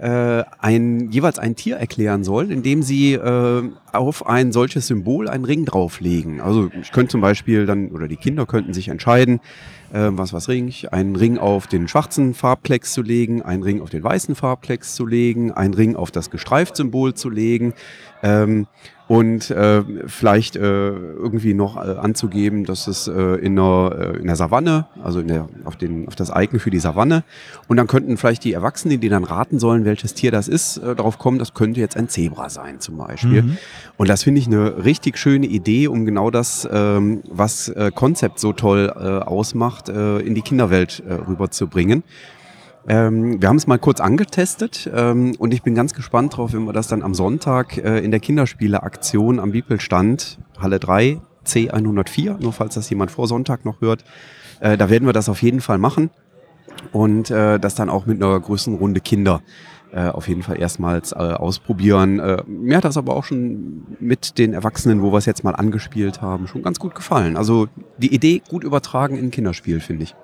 äh, 0.01 0.45
ein, 0.61 1.11
jeweils 1.11 1.39
ein 1.39 1.57
Tier 1.57 1.77
erklären 1.77 2.25
sollen, 2.25 2.51
indem 2.51 2.83
sie 2.83 3.15
äh, 3.15 3.63
auf 3.93 4.27
ein 4.27 4.53
solches 4.53 4.87
Symbol 4.87 5.29
einen 5.29 5.45
Ring 5.45 5.65
drauflegen. 5.65 6.41
Also 6.41 6.71
ich 6.81 6.93
könnte 6.93 7.13
zum 7.13 7.21
Beispiel 7.21 7.67
dann, 7.67 7.89
oder 7.89 8.09
die 8.09 8.17
Kinder 8.17 8.47
könnten 8.47 8.73
sich 8.73 8.89
entscheiden, 8.89 9.41
äh, 9.93 10.09
was 10.11 10.33
was 10.33 10.49
Ring, 10.49 10.73
einen 10.91 11.17
Ring 11.17 11.39
auf 11.39 11.67
den 11.67 11.89
schwarzen 11.89 12.35
Farbklecks 12.35 12.93
zu 12.93 13.03
legen, 13.03 13.43
einen 13.43 13.63
Ring 13.63 13.81
auf 13.81 13.91
den 13.91 14.03
weißen 14.03 14.35
Farbklecks 14.35 14.95
zu 14.95 15.07
legen, 15.07 15.53
einen 15.53 15.75
Ring 15.75 15.97
auf 15.97 16.11
das 16.11 16.31
Gestreift-Symbol 16.31 17.15
zu 17.15 17.31
legen. 17.31 17.75
Ähm, 18.23 18.67
und 19.09 19.51
äh, 19.51 19.83
vielleicht 20.07 20.55
äh, 20.55 20.61
irgendwie 20.61 21.55
noch 21.55 21.77
äh, 21.77 21.97
anzugeben, 21.97 22.65
dass 22.65 22.87
es 22.87 23.09
äh, 23.09 23.37
in, 23.37 23.57
der, 23.57 24.15
äh, 24.15 24.19
in 24.19 24.27
der 24.27 24.37
Savanne, 24.37 24.87
also 25.03 25.21
in 25.21 25.29
der, 25.29 25.49
auf, 25.65 25.77
den, 25.77 26.07
auf 26.07 26.15
das 26.15 26.31
Icon 26.35 26.61
für 26.61 26.69
die 26.69 26.79
Savanne, 26.79 27.25
und 27.69 27.79
dann 27.79 27.87
könnten 27.87 28.19
vielleicht 28.19 28.45
die 28.45 28.53
Erwachsenen, 28.53 29.01
die 29.01 29.09
dann 29.09 29.25
raten 29.25 29.59
sollen, 29.59 29.87
welches 29.87 30.13
Tier 30.13 30.31
das 30.31 30.47
ist, 30.47 30.77
äh, 30.77 30.95
darauf 30.95 31.19
kommen, 31.19 31.39
das 31.39 31.55
könnte 31.55 31.81
jetzt 31.81 31.97
ein 31.97 32.11
Zebra 32.11 32.51
sein 32.51 32.81
zum 32.81 32.99
Beispiel. 32.99 33.43
Mhm. 33.43 33.57
Und 33.97 34.11
das 34.11 34.25
finde 34.25 34.41
ich 34.43 34.47
eine 34.47 34.85
richtig 34.85 35.17
schöne 35.17 35.47
Idee, 35.47 35.89
um 35.89 36.05
genau 36.05 36.31
das, 36.31 36.69
ähm, 36.71 37.23
was 37.31 37.71
äh, 37.71 37.91
Konzept 37.95 38.39
so 38.39 38.53
toll 38.53 38.93
äh, 38.95 39.27
ausmacht, 39.27 39.78
äh, 39.89 40.19
in 40.21 40.35
die 40.35 40.43
Kinderwelt 40.43 41.03
äh, 41.07 41.15
rüberzubringen. 41.15 42.03
Ähm, 42.89 43.41
wir 43.41 43.49
haben 43.49 43.57
es 43.57 43.67
mal 43.67 43.79
kurz 43.79 44.01
angetestet 44.01 44.91
ähm, 44.95 45.35
und 45.39 45.53
ich 45.53 45.63
bin 45.63 45.75
ganz 45.75 45.93
gespannt 45.95 46.37
drauf, 46.37 46.55
wenn 46.55 46.65
wir 46.65 46.73
das 46.73 46.89
dann 46.89 47.03
am 47.03 47.15
Sonntag 47.15 47.77
äh, 47.77 47.99
in 47.99 48.11
der 48.11 48.21
Kinderspiele-Aktion 48.21 49.41
am 49.41 49.53
Bibelstand 49.53 50.39
Halle 50.59 50.79
3 50.79 51.21
C104, 51.45 52.41
nur 52.41 52.53
falls 52.53 52.75
das 52.75 52.89
jemand 52.89 53.11
vor 53.11 53.29
Sonntag 53.29 53.65
noch 53.65 53.81
hört, 53.81 54.05
äh, 54.61 54.79
da 54.79 54.89
werden 54.89 55.07
wir 55.07 55.13
das 55.13 55.29
auf 55.29 55.43
jeden 55.43 55.61
Fall 55.61 55.79
machen 55.79 56.11
und 56.93 57.31
äh, 57.31 57.59
das 57.59 57.75
dann 57.75 57.91
auch 57.91 58.07
mit 58.07 58.23
einer 58.23 58.39
größeren 58.41 58.75
Runde 58.75 59.01
Kinder 59.01 59.43
äh, 59.93 60.09
auf 60.09 60.29
jeden 60.29 60.43
Fall 60.43 60.61
erstmals 60.61 61.13
äh, 61.13 61.17
ausprobieren. 61.17 62.19
Äh, 62.19 62.43
mir 62.47 62.77
hat 62.77 62.85
das 62.85 62.97
aber 62.97 63.17
auch 63.17 63.25
schon 63.25 63.87
mit 64.01 64.39
den 64.39 64.53
Erwachsenen, 64.53 65.03
wo 65.03 65.13
wir 65.13 65.19
es 65.19 65.27
jetzt 65.27 65.45
mal 65.45 65.55
angespielt 65.55 66.21
haben, 66.21 66.47
schon 66.47 66.63
ganz 66.63 66.79
gut 66.79 66.95
gefallen. 66.95 67.37
Also 67.37 67.69
die 67.97 68.15
Idee 68.15 68.43
gut 68.49 68.65
übertragen 68.65 69.17
in 69.17 69.27
ein 69.27 69.31
Kinderspiel, 69.31 69.81
finde 69.81 70.05
ich. 70.05 70.15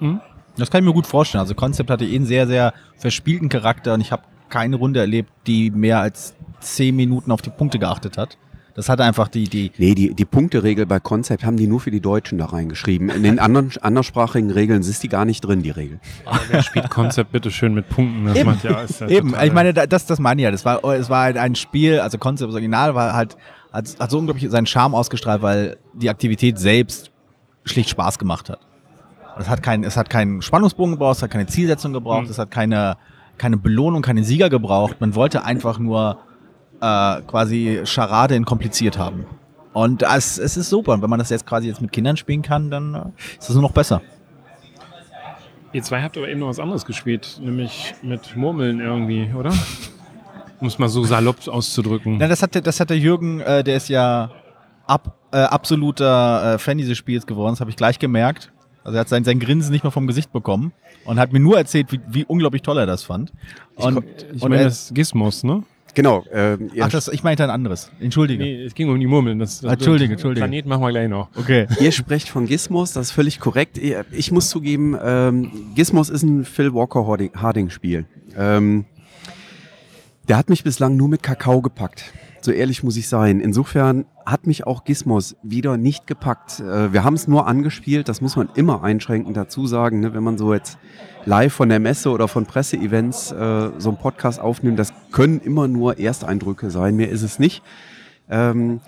Mhm. 0.00 0.20
Das 0.56 0.70
kann 0.70 0.82
ich 0.82 0.86
mir 0.86 0.94
gut 0.94 1.06
vorstellen. 1.06 1.40
Also 1.40 1.54
Concept 1.54 1.90
hatte 1.90 2.04
eh 2.04 2.14
einen 2.14 2.26
sehr, 2.26 2.46
sehr 2.46 2.72
verspielten 2.96 3.48
Charakter 3.48 3.94
und 3.94 4.00
ich 4.00 4.12
habe 4.12 4.22
keine 4.48 4.76
Runde 4.76 5.00
erlebt, 5.00 5.30
die 5.46 5.70
mehr 5.70 5.98
als 5.98 6.34
zehn 6.60 6.94
Minuten 6.94 7.32
auf 7.32 7.42
die 7.42 7.50
Punkte 7.50 7.78
geachtet 7.78 8.16
hat. 8.16 8.38
Das 8.74 8.88
hat 8.88 9.00
einfach 9.00 9.28
die, 9.28 9.44
die. 9.44 9.70
Nee, 9.78 9.94
die, 9.94 10.14
die 10.14 10.24
Punkteregel 10.24 10.84
bei 10.84 10.98
Concept 10.98 11.44
haben 11.44 11.56
die 11.56 11.68
nur 11.68 11.78
für 11.78 11.92
die 11.92 12.00
Deutschen 12.00 12.38
da 12.38 12.46
reingeschrieben. 12.46 13.08
In 13.08 13.22
den 13.22 13.38
anderen, 13.38 13.72
anderssprachigen 13.80 14.50
Regeln 14.50 14.80
ist 14.80 15.02
die 15.02 15.08
gar 15.08 15.24
nicht 15.24 15.42
drin, 15.42 15.62
die 15.62 15.70
Regel. 15.70 16.00
Aber 16.24 16.40
wer 16.48 16.62
spielt 16.62 16.90
Concept 16.90 17.30
bitte 17.30 17.52
schön 17.52 17.74
mit 17.74 17.88
Punkten? 17.88 18.26
Das 18.26 18.36
Eben, 18.36 18.50
macht 18.50 18.64
ja, 18.64 18.80
ist 18.80 19.00
ja 19.00 19.08
Eben. 19.08 19.34
ich 19.40 19.52
meine, 19.52 19.72
das, 19.72 20.06
das 20.06 20.18
meine 20.18 20.42
ich 20.42 20.44
ja. 20.44 20.50
Das 20.50 20.64
war, 20.64 20.82
es 20.84 21.08
war 21.08 21.22
halt 21.22 21.36
ein 21.36 21.54
Spiel, 21.54 22.00
also 22.00 22.18
Concept, 22.18 22.48
das 22.48 22.54
Original 22.54 22.96
war 22.96 23.12
halt, 23.12 23.36
hat, 23.72 23.88
hat 24.00 24.10
so 24.10 24.18
unglaublich 24.18 24.50
seinen 24.50 24.66
Charme 24.66 24.96
ausgestrahlt, 24.96 25.40
weil 25.40 25.76
die 25.92 26.10
Aktivität 26.10 26.58
selbst 26.58 27.12
schlicht 27.64 27.90
Spaß 27.90 28.18
gemacht 28.18 28.50
hat. 28.50 28.58
Es 29.38 29.48
hat, 29.48 29.62
kein, 29.62 29.84
es 29.84 29.96
hat 29.96 30.10
keinen 30.10 30.42
Spannungsbogen 30.42 30.94
gebraucht, 30.94 31.16
es 31.16 31.22
hat 31.22 31.30
keine 31.30 31.46
Zielsetzung 31.46 31.92
gebraucht, 31.92 32.24
mhm. 32.24 32.30
es 32.30 32.38
hat 32.38 32.50
keine, 32.50 32.96
keine 33.38 33.56
Belohnung, 33.56 34.02
keine 34.02 34.24
Sieger 34.24 34.50
gebraucht. 34.50 35.00
Man 35.00 35.14
wollte 35.14 35.44
einfach 35.44 35.78
nur 35.78 36.18
äh, 36.80 37.20
quasi 37.22 37.82
Charade 37.84 38.34
in 38.34 38.44
kompliziert 38.44 38.98
haben. 38.98 39.26
Und 39.72 40.02
es, 40.02 40.38
es 40.38 40.56
ist 40.56 40.70
super. 40.70 40.92
Und 40.92 41.02
wenn 41.02 41.10
man 41.10 41.18
das 41.18 41.30
jetzt 41.30 41.46
quasi 41.46 41.68
jetzt 41.68 41.80
mit 41.82 41.92
Kindern 41.92 42.16
spielen 42.16 42.42
kann, 42.42 42.70
dann 42.70 42.94
äh, 42.94 42.98
ist 43.38 43.48
es 43.48 43.54
nur 43.54 43.62
noch 43.62 43.72
besser. 43.72 44.00
Ihr 45.72 45.82
zwei 45.82 46.02
habt 46.02 46.16
aber 46.16 46.28
eben 46.28 46.38
noch 46.38 46.48
was 46.48 46.60
anderes 46.60 46.84
gespielt, 46.84 47.40
nämlich 47.42 47.94
mit 48.00 48.36
Murmeln 48.36 48.78
irgendwie, 48.78 49.32
oder? 49.36 49.52
Muss 50.60 50.78
mal 50.78 50.88
so 50.88 51.02
salopp 51.02 51.48
auszudrücken. 51.48 52.18
Na, 52.18 52.28
das 52.28 52.42
hat, 52.42 52.54
der, 52.54 52.62
das 52.62 52.78
hat 52.78 52.90
der 52.90 52.98
Jürgen, 52.98 53.40
äh, 53.40 53.64
der 53.64 53.76
ist 53.76 53.88
ja 53.88 54.30
ab, 54.86 55.18
äh, 55.32 55.38
absoluter 55.38 56.54
äh, 56.54 56.58
Fan 56.58 56.78
dieses 56.78 56.96
Spiels 56.96 57.26
geworden, 57.26 57.54
das 57.54 57.60
habe 57.60 57.70
ich 57.70 57.76
gleich 57.76 57.98
gemerkt. 57.98 58.52
Also 58.84 58.96
er 58.96 59.00
hat 59.00 59.08
sein, 59.08 59.24
sein 59.24 59.40
Grinsen 59.40 59.72
nicht 59.72 59.82
mal 59.82 59.90
vom 59.90 60.06
Gesicht 60.06 60.30
bekommen 60.30 60.72
und 61.06 61.18
hat 61.18 61.32
mir 61.32 61.40
nur 61.40 61.56
erzählt, 61.58 61.90
wie, 61.90 62.00
wie 62.06 62.24
unglaublich 62.24 62.62
toll 62.62 62.78
er 62.78 62.86
das 62.86 63.02
fand. 63.02 63.32
Und, 63.74 64.04
Ich 64.32 64.42
und 64.42 64.50
meine, 64.50 64.64
das 64.64 64.92
Gizmos, 64.94 65.42
ne? 65.42 65.64
Genau. 65.94 66.24
Ähm, 66.32 66.70
ach, 66.80 66.88
das, 66.90 67.08
ich 67.08 67.22
meinte 67.22 67.44
ein 67.44 67.50
anderes. 67.50 67.90
Entschuldige. 68.00 68.42
Nee, 68.42 68.64
es 68.64 68.74
ging 68.74 68.88
um 68.90 68.98
die 68.98 69.06
Murmeln. 69.06 69.38
Das, 69.38 69.60
das 69.60 69.72
Entschuldige, 69.74 70.12
Entschuldige. 70.14 70.40
Planet 70.46 70.66
machen 70.66 70.82
wir 70.82 70.90
gleich 70.90 71.08
noch. 71.08 71.28
Okay. 71.36 71.66
ihr 71.80 71.92
sprecht 71.92 72.28
von 72.28 72.46
Gizmos, 72.46 72.92
das 72.92 73.06
ist 73.08 73.12
völlig 73.12 73.38
korrekt. 73.40 73.78
Ich 74.12 74.32
muss 74.32 74.48
zugeben, 74.50 74.96
ähm, 75.02 75.50
Gizmos 75.74 76.10
ist 76.10 76.22
ein 76.22 76.44
Phil 76.44 76.74
Walker 76.74 77.06
Harding- 77.06 77.32
Harding-Spiel. 77.34 78.06
Ähm, 78.36 78.84
der 80.28 80.36
hat 80.36 80.48
mich 80.48 80.64
bislang 80.64 80.96
nur 80.96 81.08
mit 81.08 81.22
Kakao 81.22 81.60
gepackt. 81.60 82.12
So 82.44 82.52
ehrlich 82.52 82.82
muss 82.82 82.98
ich 82.98 83.08
sein. 83.08 83.40
Insofern 83.40 84.04
hat 84.26 84.46
mich 84.46 84.66
auch 84.66 84.84
Gizmos 84.84 85.34
wieder 85.42 85.78
nicht 85.78 86.06
gepackt. 86.06 86.60
Äh, 86.60 86.92
wir 86.92 87.02
haben 87.02 87.14
es 87.14 87.26
nur 87.26 87.46
angespielt, 87.46 88.06
das 88.06 88.20
muss 88.20 88.36
man 88.36 88.50
immer 88.54 88.84
einschränkend 88.84 89.34
dazu 89.34 89.66
sagen. 89.66 90.00
Ne? 90.00 90.12
Wenn 90.12 90.22
man 90.22 90.36
so 90.36 90.52
jetzt 90.52 90.76
live 91.24 91.54
von 91.54 91.70
der 91.70 91.80
Messe 91.80 92.10
oder 92.10 92.28
von 92.28 92.44
Presseevents 92.44 93.32
äh, 93.32 93.70
so 93.78 93.88
einen 93.88 93.96
Podcast 93.96 94.40
aufnimmt, 94.40 94.78
das 94.78 94.92
können 95.10 95.40
immer 95.40 95.68
nur 95.68 95.98
Ersteindrücke 95.98 96.68
sein. 96.68 96.96
Mehr 96.96 97.08
ist 97.08 97.22
es 97.22 97.38
nicht. 97.38 97.62
Ähm, 98.28 98.80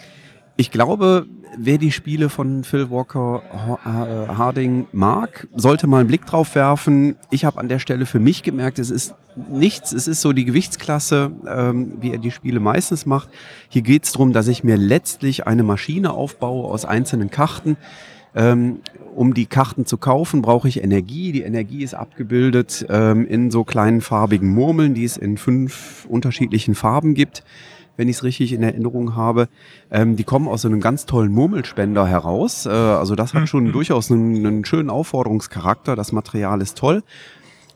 ich 0.57 0.71
glaube, 0.71 1.27
wer 1.59 1.79
die 1.79 1.92
Spiele 1.92 2.29
von 2.29 2.64
Phil 2.64 2.90
Walker 2.90 3.42
äh, 3.85 4.35
Harding 4.35 4.87
mag, 4.92 5.47
sollte 5.55 5.87
mal 5.87 5.99
einen 5.99 6.09
Blick 6.09 6.27
drauf 6.27 6.55
werfen. 6.55 7.16
Ich 7.31 7.45
habe 7.45 7.61
an 7.61 7.69
der 7.69 7.79
Stelle 7.79 8.07
für 8.07 8.21
mich 8.21 8.42
gemerkt, 8.42 8.79
es 8.79 8.90
ist 8.90 9.14
nichts, 9.51 9.92
es 9.92 10.09
ist 10.09 10.23
so 10.23 10.33
die 10.33 10.47
Gewichtsklasse, 10.47 11.31
ähm, 11.47 11.92
wie 12.01 12.12
er 12.12 12.19
die 12.19 12.31
Spiele 12.31 12.61
meistens 12.61 13.05
macht. 13.05 13.29
Hier 13.69 13.83
geht 13.83 14.05
es 14.05 14.12
darum, 14.12 14.33
dass 14.33 14.49
ich 14.49 14.64
mir 14.64 14.77
letztlich 14.77 15.47
eine 15.47 15.62
Maschine 15.62 16.12
aufbaue 16.12 16.64
aus 16.64 16.85
einzelnen 16.85 17.31
Karten. 17.31 17.77
Ähm, 18.35 18.81
um 19.14 19.33
die 19.33 19.47
Karten 19.47 19.87
zu 19.87 19.97
kaufen, 19.97 20.42
brauche 20.42 20.69
ich 20.69 20.83
Energie. 20.83 21.33
Die 21.33 21.40
Energie 21.40 21.83
ist 21.83 21.95
abgebildet 21.95 22.85
ähm, 22.90 23.27
in 23.27 23.51
so 23.51 23.64
kleinen 23.64 24.03
farbigen 24.03 24.51
Murmeln, 24.51 24.92
die 24.92 25.05
es 25.05 25.16
in 25.16 25.38
fünf 25.38 26.07
unterschiedlichen 26.09 26.75
Farben 26.75 27.14
gibt 27.14 27.42
wenn 27.97 28.09
ich 28.09 28.17
es 28.17 28.23
richtig 28.23 28.53
in 28.53 28.63
Erinnerung 28.63 29.17
habe. 29.17 29.49
Ähm, 29.91 30.17
die 30.17 30.25
kommen 30.25 30.49
aus 30.49 30.63
so 30.63 30.69
einem 30.69 30.81
ganz 30.81 31.07
tollen 31.07 31.33
Murmelspender 31.33 32.07
heraus. 32.07 32.67
Äh, 32.67 32.71
also 32.71 33.15
das 33.15 33.35
hat 33.35 33.49
schon 33.49 33.73
durchaus 33.73 34.11
einen, 34.11 34.47
einen 34.47 34.65
schönen 34.65 34.91
Aufforderungscharakter. 34.91 35.97
Das 35.97 36.13
Material 36.13 36.61
ist 36.61 36.79
toll. 36.79 37.03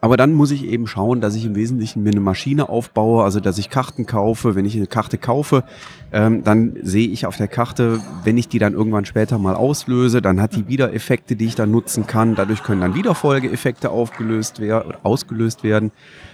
Aber 0.02 0.16
dann 0.16 0.32
muss 0.32 0.50
ich 0.50 0.64
eben 0.64 0.86
schauen, 0.86 1.20
dass 1.20 1.34
ich 1.34 1.44
im 1.44 1.54
Wesentlichen 1.54 2.02
mir 2.02 2.10
eine 2.10 2.20
Maschine 2.20 2.70
aufbaue, 2.70 3.22
also 3.22 3.38
dass 3.38 3.58
ich 3.58 3.68
Karten 3.68 4.06
kaufe. 4.06 4.54
Wenn 4.54 4.64
ich 4.64 4.74
eine 4.74 4.86
Karte 4.86 5.18
kaufe, 5.18 5.62
ähm, 6.10 6.42
dann 6.42 6.76
sehe 6.82 7.08
ich 7.08 7.26
auf 7.26 7.36
der 7.36 7.48
Karte, 7.48 8.00
wenn 8.24 8.38
ich 8.38 8.48
die 8.48 8.58
dann 8.58 8.72
irgendwann 8.72 9.04
später 9.04 9.38
mal 9.38 9.54
auslöse, 9.54 10.22
dann 10.22 10.40
hat 10.40 10.56
die 10.56 10.68
wieder 10.68 10.94
Effekte, 10.94 11.36
die 11.36 11.44
ich 11.46 11.54
dann 11.54 11.70
nutzen 11.70 12.06
kann. 12.06 12.34
Dadurch 12.34 12.62
können 12.62 12.80
dann 12.80 12.94
wieder 12.94 13.14
Folgeeffekte 13.14 13.90
aufgelöst 13.90 14.60
werden, 14.60 14.94
ausgelöst 15.02 15.64
werden. 15.64 15.92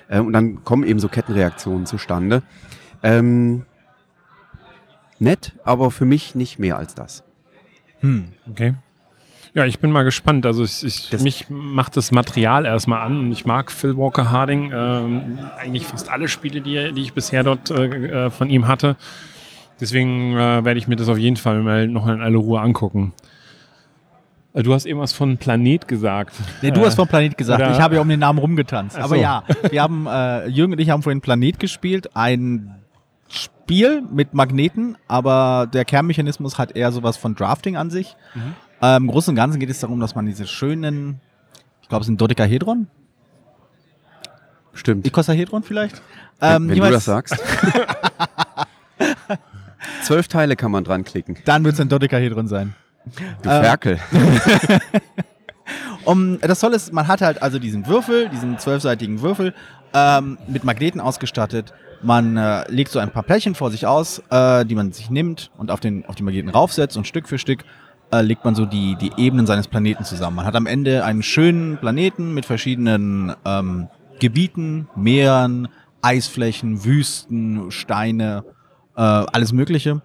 Ähm, 0.08 0.26
und 0.26 0.32
dann 0.32 0.62
kommen 0.62 0.84
eben 0.84 1.00
so 1.00 1.08
Kettenreaktionen 1.08 1.86
zustande. 1.86 2.44
Ähm, 3.02 3.64
nett, 5.20 5.52
aber 5.64 5.90
für 5.90 6.04
mich 6.04 6.34
nicht 6.34 6.58
mehr 6.58 6.76
als 6.78 6.94
das. 6.94 7.24
Hm. 8.00 8.26
Okay. 8.50 8.74
Ja, 9.54 9.64
ich 9.64 9.78
bin 9.78 9.90
mal 9.90 10.02
gespannt. 10.02 10.44
Also 10.44 10.64
ich, 10.64 10.84
ich, 10.84 11.18
mich 11.22 11.46
macht 11.48 11.96
das 11.96 12.12
Material 12.12 12.66
erstmal 12.66 13.00
an 13.00 13.18
und 13.18 13.32
ich 13.32 13.46
mag 13.46 13.72
Phil 13.72 13.96
Walker 13.96 14.30
Harding. 14.30 14.70
Ähm, 14.74 15.38
eigentlich 15.58 15.86
fast 15.86 16.10
alle 16.10 16.28
Spiele, 16.28 16.60
die, 16.60 16.92
die 16.92 17.00
ich 17.00 17.14
bisher 17.14 17.42
dort 17.42 17.70
äh, 17.70 18.26
äh, 18.26 18.30
von 18.30 18.50
ihm 18.50 18.68
hatte. 18.68 18.96
Deswegen 19.80 20.32
äh, 20.36 20.62
werde 20.64 20.76
ich 20.78 20.88
mir 20.88 20.96
das 20.96 21.08
auf 21.08 21.16
jeden 21.18 21.36
Fall 21.36 21.62
mal 21.62 21.88
noch 21.88 22.06
in 22.06 22.20
aller 22.20 22.38
Ruhe 22.38 22.60
angucken. 22.60 23.14
Äh, 24.52 24.62
Du 24.62 24.74
hast 24.74 24.84
eben 24.84 25.00
was 25.00 25.14
von 25.14 25.38
Planet 25.38 25.88
gesagt. 25.88 26.34
Nee, 26.60 26.70
du 26.70 26.82
Äh, 26.82 26.84
hast 26.86 26.96
vom 26.96 27.08
Planet 27.08 27.38
gesagt. 27.38 27.62
oder- 27.62 27.72
Ich 27.72 27.80
habe 27.80 27.94
ja 27.94 28.00
um 28.02 28.08
den 28.10 28.20
Namen 28.20 28.38
rumgetanzt. 28.38 28.96
Ach 28.98 29.04
Aber 29.04 29.16
so. 29.16 29.22
ja, 29.22 29.42
wir 29.70 29.80
haben, 29.82 30.06
äh, 30.06 30.48
Jürgen 30.48 30.74
und 30.74 30.78
ich 30.80 30.90
haben 30.90 31.02
vorhin 31.02 31.22
Planet 31.22 31.58
gespielt. 31.58 32.14
Ein 32.14 32.74
Spiel 33.28 34.02
mit 34.02 34.34
Magneten, 34.34 34.96
aber 35.08 35.68
der 35.72 35.84
Kernmechanismus 35.84 36.58
hat 36.58 36.76
eher 36.76 36.92
sowas 36.92 37.16
von 37.16 37.34
Drafting 37.34 37.76
an 37.76 37.90
sich. 37.90 38.16
Mhm. 38.34 38.54
Ähm, 38.82 39.02
Im 39.04 39.10
Großen 39.10 39.30
und 39.32 39.36
Ganzen 39.36 39.58
geht 39.58 39.70
es 39.70 39.80
darum, 39.80 40.00
dass 40.00 40.14
man 40.14 40.26
diese 40.26 40.46
schönen, 40.46 41.20
ich 41.82 41.88
glaube, 41.88 42.02
es 42.02 42.06
sind 42.06 42.20
Dodecahedron? 42.20 42.88
Stimmt. 44.74 45.06
Icosahedron 45.06 45.62
vielleicht? 45.62 46.02
wenn 46.38 46.48
Ähm, 46.56 46.62
wenn 46.62 46.68
du 46.68 46.74
jeweils- 46.74 46.94
das 46.94 47.04
sagst. 47.06 47.36
Zwölf 50.02 50.28
Teile 50.28 50.56
kann 50.56 50.70
man 50.70 50.84
dran 50.84 51.04
klicken. 51.04 51.36
Dann 51.44 51.64
wird 51.64 51.74
es 51.74 51.80
ein 51.80 51.88
Dodecahedron 51.88 52.48
sein. 52.48 52.74
Du 53.42 53.48
Ähm, 53.50 53.62
Ferkel. 53.62 53.98
Um, 56.04 56.38
das 56.40 56.60
Tolle 56.60 56.76
ist, 56.76 56.92
man 56.92 57.08
hat 57.08 57.20
halt 57.20 57.42
also 57.42 57.58
diesen 57.58 57.88
Würfel, 57.88 58.28
diesen 58.28 58.60
zwölfseitigen 58.60 59.22
Würfel, 59.22 59.52
ähm, 59.92 60.38
mit 60.46 60.62
Magneten 60.62 61.00
ausgestattet. 61.00 61.74
Man 62.02 62.36
äh, 62.36 62.70
legt 62.70 62.90
so 62.90 62.98
ein 62.98 63.10
paar 63.10 63.22
Pärchen 63.22 63.54
vor 63.54 63.70
sich 63.70 63.86
aus, 63.86 64.22
äh, 64.30 64.64
die 64.64 64.74
man 64.74 64.92
sich 64.92 65.10
nimmt 65.10 65.50
und 65.56 65.70
auf 65.70 65.80
den, 65.80 66.04
auf 66.06 66.14
die 66.14 66.22
Magneten 66.22 66.50
raufsetzt 66.50 66.96
und 66.96 67.06
Stück 67.06 67.28
für 67.28 67.38
Stück 67.38 67.64
äh, 68.12 68.20
legt 68.22 68.44
man 68.44 68.54
so 68.54 68.66
die, 68.66 68.96
die 68.96 69.12
Ebenen 69.16 69.46
seines 69.46 69.68
Planeten 69.68 70.04
zusammen. 70.04 70.36
Man 70.36 70.46
hat 70.46 70.56
am 70.56 70.66
Ende 70.66 71.04
einen 71.04 71.22
schönen 71.22 71.78
Planeten 71.78 72.34
mit 72.34 72.46
verschiedenen 72.46 73.34
ähm, 73.44 73.88
Gebieten, 74.20 74.88
Meeren, 74.96 75.68
Eisflächen, 76.02 76.84
Wüsten, 76.84 77.70
Steine, 77.70 78.44
äh, 78.96 79.00
alles 79.00 79.52
Mögliche. 79.52 80.02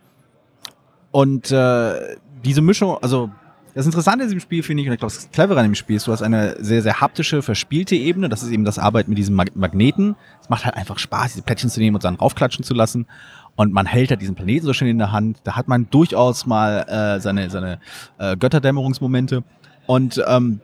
Und 1.12 1.51
äh, 1.51 2.17
diese 2.43 2.62
Mischung, 2.62 2.97
also 3.01 3.30
das 3.73 3.86
Interessante 3.86 4.23
an 4.23 4.29
diesem 4.29 4.39
Spiel 4.39 4.63
finde 4.63 4.84
ich, 4.84 4.89
und 4.89 4.93
ich 4.93 4.99
glaube, 4.99 5.13
das 5.13 5.31
Clevere 5.31 5.60
an 5.60 5.65
dem 5.65 5.75
Spiel 5.75 5.95
ist, 5.95 6.07
du 6.07 6.12
hast 6.12 6.21
eine 6.21 6.55
sehr, 6.60 6.81
sehr 6.81 6.99
haptische, 6.99 7.41
verspielte 7.41 7.95
Ebene. 7.95 8.29
Das 8.29 8.43
ist 8.43 8.51
eben 8.51 8.65
das 8.65 8.79
Arbeiten 8.79 9.12
mit 9.12 9.17
diesen 9.17 9.36
Mag 9.36 9.55
Magneten. 9.55 10.15
Es 10.41 10.49
macht 10.49 10.65
halt 10.65 10.75
einfach 10.75 10.99
Spaß, 10.99 11.34
diese 11.34 11.43
Plättchen 11.43 11.69
zu 11.69 11.79
nehmen 11.79 11.95
und 11.95 12.03
dann 12.03 12.15
raufklatschen 12.15 12.63
zu 12.63 12.73
lassen. 12.73 13.07
Und 13.55 13.73
man 13.73 13.86
hält 13.86 14.10
halt 14.10 14.21
diesen 14.21 14.36
Planeten 14.36 14.65
so 14.65 14.73
schön 14.73 14.88
in 14.88 14.97
der 14.97 15.12
Hand. 15.12 15.39
Da 15.43 15.55
hat 15.55 15.67
man 15.67 15.89
durchaus 15.89 16.45
mal 16.45 16.86
äh, 16.88 17.19
seine, 17.19 17.49
seine 17.49 17.79
äh, 18.17 18.36
Götterdämmerungsmomente. 18.38 19.43
Und 19.88 20.23
ähm, 20.27 20.62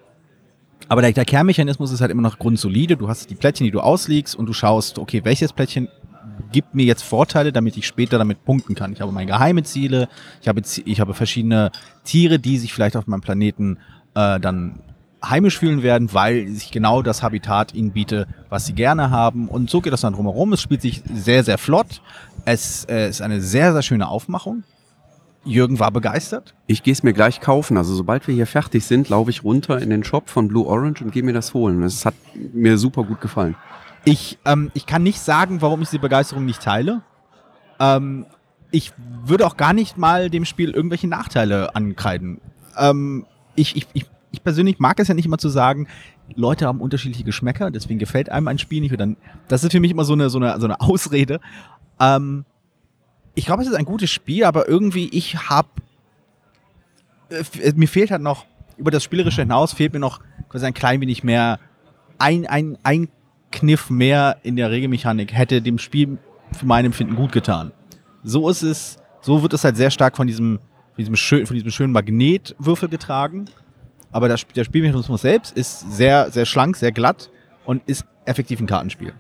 aber 0.90 1.02
der, 1.02 1.12
der 1.12 1.26
Kernmechanismus 1.26 1.92
ist 1.92 2.02
halt 2.02 2.12
immer 2.12 2.22
noch 2.22 2.40
grundsolide. 2.40 2.98
Du 2.98 3.10
hast 3.10 3.30
die 3.30 3.36
Plättchen, 3.36 3.66
die 3.66 3.72
du 3.72 3.82
auslegst 3.82 4.36
und 4.36 4.46
du 4.46 4.54
schaust, 4.54 5.00
okay, 5.00 5.26
welches 5.26 5.52
Plättchen 5.52 5.90
gibt 6.52 6.76
mir 6.76 6.86
jetzt 6.86 7.04
Vorteile, 7.04 7.52
damit 7.52 7.78
ich 7.78 7.88
später 7.88 8.18
damit 8.18 8.44
punkten 8.46 8.76
kann. 8.76 8.94
Ich 8.94 9.02
habe 9.02 9.12
meine 9.12 9.28
geheime 9.28 9.64
Ziele, 9.64 10.08
ich 10.42 10.48
habe, 10.48 10.62
ich 10.86 11.00
habe 11.00 11.14
verschiedene 11.14 11.72
Tiere, 12.04 12.40
die 12.40 12.58
sich 12.58 12.74
vielleicht 12.74 12.96
auf 12.96 13.08
meinem 13.08 13.22
Planeten 13.22 13.78
äh, 14.16 14.40
dann 14.40 14.80
heimisch 15.24 15.58
fühlen 15.58 15.84
werden, 15.84 16.14
weil 16.14 16.48
ich 16.48 16.72
genau 16.72 17.02
das 17.02 17.24
Habitat 17.24 17.74
ihnen 17.74 17.92
biete, 17.92 18.28
was 18.50 18.66
sie 18.66 18.74
gerne 18.74 19.10
haben. 19.10 19.48
Und 19.48 19.70
so 19.70 19.82
geht 19.82 19.94
das 19.94 20.02
dann 20.02 20.14
drumherum. 20.14 20.54
Es 20.54 20.62
spielt 20.62 20.82
sich 20.82 21.02
sehr, 21.12 21.44
sehr 21.44 21.58
flott. 21.58 22.02
Es 22.46 22.86
äh, 22.86 23.10
ist 23.10 23.22
eine 23.22 23.42
sehr, 23.42 23.74
sehr 23.74 23.82
schöne 23.82 24.08
Aufmachung. 24.08 24.64
Jürgen 25.44 25.80
war 25.80 25.92
begeistert. 25.92 26.54
Ich 26.68 26.84
gehe 26.84 26.92
es 26.92 27.04
mir 27.04 27.14
gleich 27.14 27.40
kaufen. 27.40 27.78
Also 27.78 27.96
sobald 27.96 28.28
wir 28.28 28.36
hier 28.36 28.48
fertig 28.48 28.86
sind, 28.86 29.10
laufe 29.10 29.30
ich 29.30 29.44
runter 29.44 29.80
in 29.80 29.90
den 29.90 30.04
Shop 30.04 30.30
von 30.30 30.50
Blue 30.50 30.68
Orange 30.68 31.02
und 31.02 31.12
gehe 31.12 31.24
mir 31.24 31.34
das 31.34 31.54
holen. 31.54 31.84
Es 31.84 32.06
hat 32.06 32.16
mir 32.54 32.78
super 32.78 33.04
gut 33.04 33.22
gefallen. 33.22 33.56
Ich, 34.06 34.38
ähm, 34.46 34.72
ich 34.74 34.86
kann 34.86 35.04
nicht 35.04 35.20
sagen, 35.20 35.62
warum 35.62 35.82
ich 35.82 35.90
diese 35.90 36.00
Begeisterung 36.00 36.46
nicht 36.46 36.62
teile. 36.62 37.02
Ähm, 37.80 38.26
ich 38.72 38.94
würde 39.26 39.46
auch 39.46 39.58
gar 39.58 39.74
nicht 39.74 39.98
mal 39.98 40.30
dem 40.30 40.46
Spiel 40.46 40.72
irgendwelche 40.72 41.08
Nachteile 41.08 41.76
ankreiden. 41.76 42.40
Ähm, 42.78 43.26
ich, 43.56 43.76
ich, 43.76 43.88
ich, 43.94 44.06
ich 44.32 44.44
persönlich 44.44 44.80
mag 44.80 45.00
es 45.00 45.08
ja 45.08 45.14
nicht 45.14 45.26
immer 45.26 45.38
zu 45.38 45.50
sagen, 45.50 45.88
Leute 46.36 46.68
haben 46.68 46.82
unterschiedliche 46.82 47.24
Geschmäcker, 47.24 47.72
deswegen 47.72 48.00
gefällt 48.00 48.30
einem 48.30 48.48
ein 48.48 48.60
Spiel 48.60 48.82
nicht. 48.82 49.00
Dann, 49.00 49.18
das 49.48 49.64
ist 49.64 49.72
für 49.72 49.80
mich 49.80 49.92
immer 49.92 50.04
so 50.04 50.14
eine, 50.14 50.30
so 50.30 50.38
eine, 50.38 50.60
so 50.60 50.66
eine 50.66 50.82
Ausrede. 50.82 51.40
Ähm, 52.00 52.46
ich 53.36 53.46
glaube, 53.46 53.62
es 53.62 53.70
ist 53.70 53.76
ein 53.76 53.86
gutes 53.86 54.10
Spiel, 54.10 54.44
aber 54.44 54.68
irgendwie, 54.68 55.10
ich 55.10 55.50
habe, 55.50 55.70
äh, 57.30 57.36
f- 57.36 57.76
mir 57.76 57.88
fehlt 57.88 58.12
halt 58.12 58.22
noch, 58.22 58.46
über 58.78 58.92
das 58.92 59.04
Spielerische 59.04 59.42
hinaus 59.42 59.74
fehlt 59.74 59.94
mir 59.94 60.00
noch 60.00 60.22
quasi 60.50 60.66
ein 60.66 60.74
klein 60.74 61.02
wenig 61.02 61.24
mehr, 61.24 61.60
ein, 62.20 62.46
ein, 62.48 62.78
ein 62.84 63.10
Kniff 63.58 63.90
mehr 63.90 64.38
in 64.44 64.56
der 64.56 64.70
Regelmechanik 64.70 65.34
hätte 65.34 65.64
dem 65.64 65.80
Spiel 65.80 66.20
für 66.52 66.68
mein 66.68 66.86
Empfinden 66.86 67.16
gut 67.16 67.32
getan. 67.32 67.72
So 68.24 68.50
ist 68.50 68.62
es, 68.62 68.98
so 69.22 69.42
wird 69.42 69.54
es 69.54 69.64
halt 69.64 69.78
sehr 69.78 69.90
stark 69.90 70.16
von 70.16 70.28
diesem, 70.28 70.58
von 70.58 70.98
diesem, 71.00 71.16
schön, 71.16 71.48
von 71.48 71.56
diesem 71.56 71.72
schönen 71.72 71.92
Magnetwürfel 71.92 72.88
getragen. 72.88 73.46
Aber 74.12 74.30
das, 74.30 74.46
der 74.56 74.64
Spielmechanismus 74.64 75.22
selbst 75.22 75.58
ist 75.58 75.92
sehr, 75.92 76.30
sehr 76.30 76.46
schlank, 76.46 76.78
sehr 76.78 76.92
glatt 76.92 77.32
und 77.66 77.82
ist 77.88 78.06
effektiv 78.26 78.60
ein 78.60 78.68
Kartenspiel. 78.68 79.14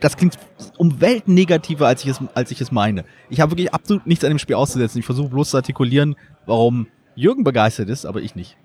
Das 0.00 0.16
klingt 0.16 0.36
um 0.76 1.00
Welten 1.00 1.34
negativer, 1.34 1.86
als 1.86 2.02
ich 2.02 2.10
es, 2.10 2.20
als 2.34 2.50
ich 2.50 2.60
es 2.60 2.72
meine. 2.72 3.04
Ich 3.28 3.40
habe 3.40 3.52
wirklich 3.52 3.72
absolut 3.72 4.06
nichts 4.06 4.24
an 4.24 4.30
dem 4.30 4.38
Spiel 4.38 4.56
auszusetzen. 4.56 4.98
Ich 4.98 5.06
versuche 5.06 5.28
bloß 5.28 5.50
zu 5.50 5.56
artikulieren, 5.56 6.16
warum 6.46 6.88
Jürgen 7.14 7.44
begeistert 7.44 7.88
ist, 7.90 8.06
aber 8.06 8.22
ich 8.22 8.34
nicht. 8.34 8.56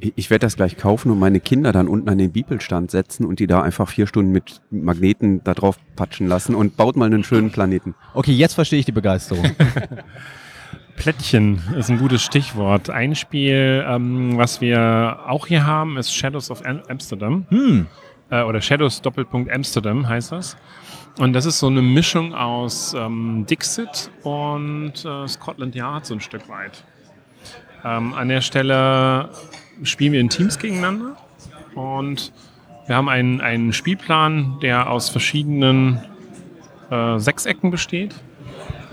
Ich, 0.00 0.30
werde 0.30 0.46
das 0.46 0.56
gleich 0.56 0.76
kaufen 0.76 1.10
und 1.10 1.18
meine 1.18 1.38
Kinder 1.38 1.70
dann 1.70 1.86
unten 1.86 2.08
an 2.08 2.18
den 2.18 2.32
Bibelstand 2.32 2.90
setzen 2.90 3.26
und 3.26 3.40
die 3.40 3.46
da 3.46 3.62
einfach 3.62 3.88
vier 3.88 4.06
Stunden 4.06 4.32
mit 4.32 4.62
Magneten 4.70 5.42
da 5.44 5.54
drauf 5.54 5.78
patschen 5.96 6.26
lassen 6.26 6.54
und 6.54 6.76
baut 6.76 6.96
mal 6.96 7.06
einen 7.06 7.24
schönen 7.24 7.50
Planeten. 7.50 7.94
Okay, 8.14 8.32
jetzt 8.32 8.54
verstehe 8.54 8.78
ich 8.78 8.86
die 8.86 8.92
Begeisterung. 8.92 9.44
Plättchen 10.96 11.60
ist 11.78 11.90
ein 11.90 11.98
gutes 11.98 12.22
Stichwort. 12.22 12.90
Ein 12.90 13.14
Spiel, 13.14 13.84
ähm, 13.86 14.38
was 14.38 14.60
wir 14.60 15.20
auch 15.26 15.46
hier 15.46 15.66
haben, 15.66 15.98
ist 15.98 16.14
Shadows 16.14 16.50
of 16.50 16.64
Am 16.64 16.82
Amsterdam. 16.88 17.46
Hm. 17.50 17.86
Äh, 18.30 18.42
oder 18.42 18.60
Shadows 18.60 19.02
Doppelpunkt 19.02 19.52
Amsterdam 19.52 20.08
heißt 20.08 20.32
das. 20.32 20.56
Und 21.18 21.32
das 21.32 21.46
ist 21.46 21.58
so 21.58 21.68
eine 21.68 21.82
Mischung 21.82 22.34
aus 22.34 22.94
ähm, 22.94 23.46
Dixit 23.48 24.10
und 24.22 25.04
äh, 25.04 25.28
Scotland 25.28 25.74
Yard 25.74 26.06
so 26.06 26.14
ein 26.14 26.20
Stück 26.20 26.48
weit. 26.48 26.84
Ähm, 27.84 28.14
an 28.14 28.28
der 28.28 28.40
Stelle 28.40 29.30
spielen 29.82 30.12
wir 30.12 30.20
in 30.20 30.28
Teams 30.28 30.58
gegeneinander 30.58 31.16
und 31.74 32.32
wir 32.86 32.96
haben 32.96 33.08
einen, 33.08 33.40
einen 33.40 33.72
Spielplan, 33.72 34.58
der 34.62 34.90
aus 34.90 35.08
verschiedenen 35.08 36.00
äh, 36.90 37.18
Sechsecken 37.18 37.70
besteht, 37.70 38.14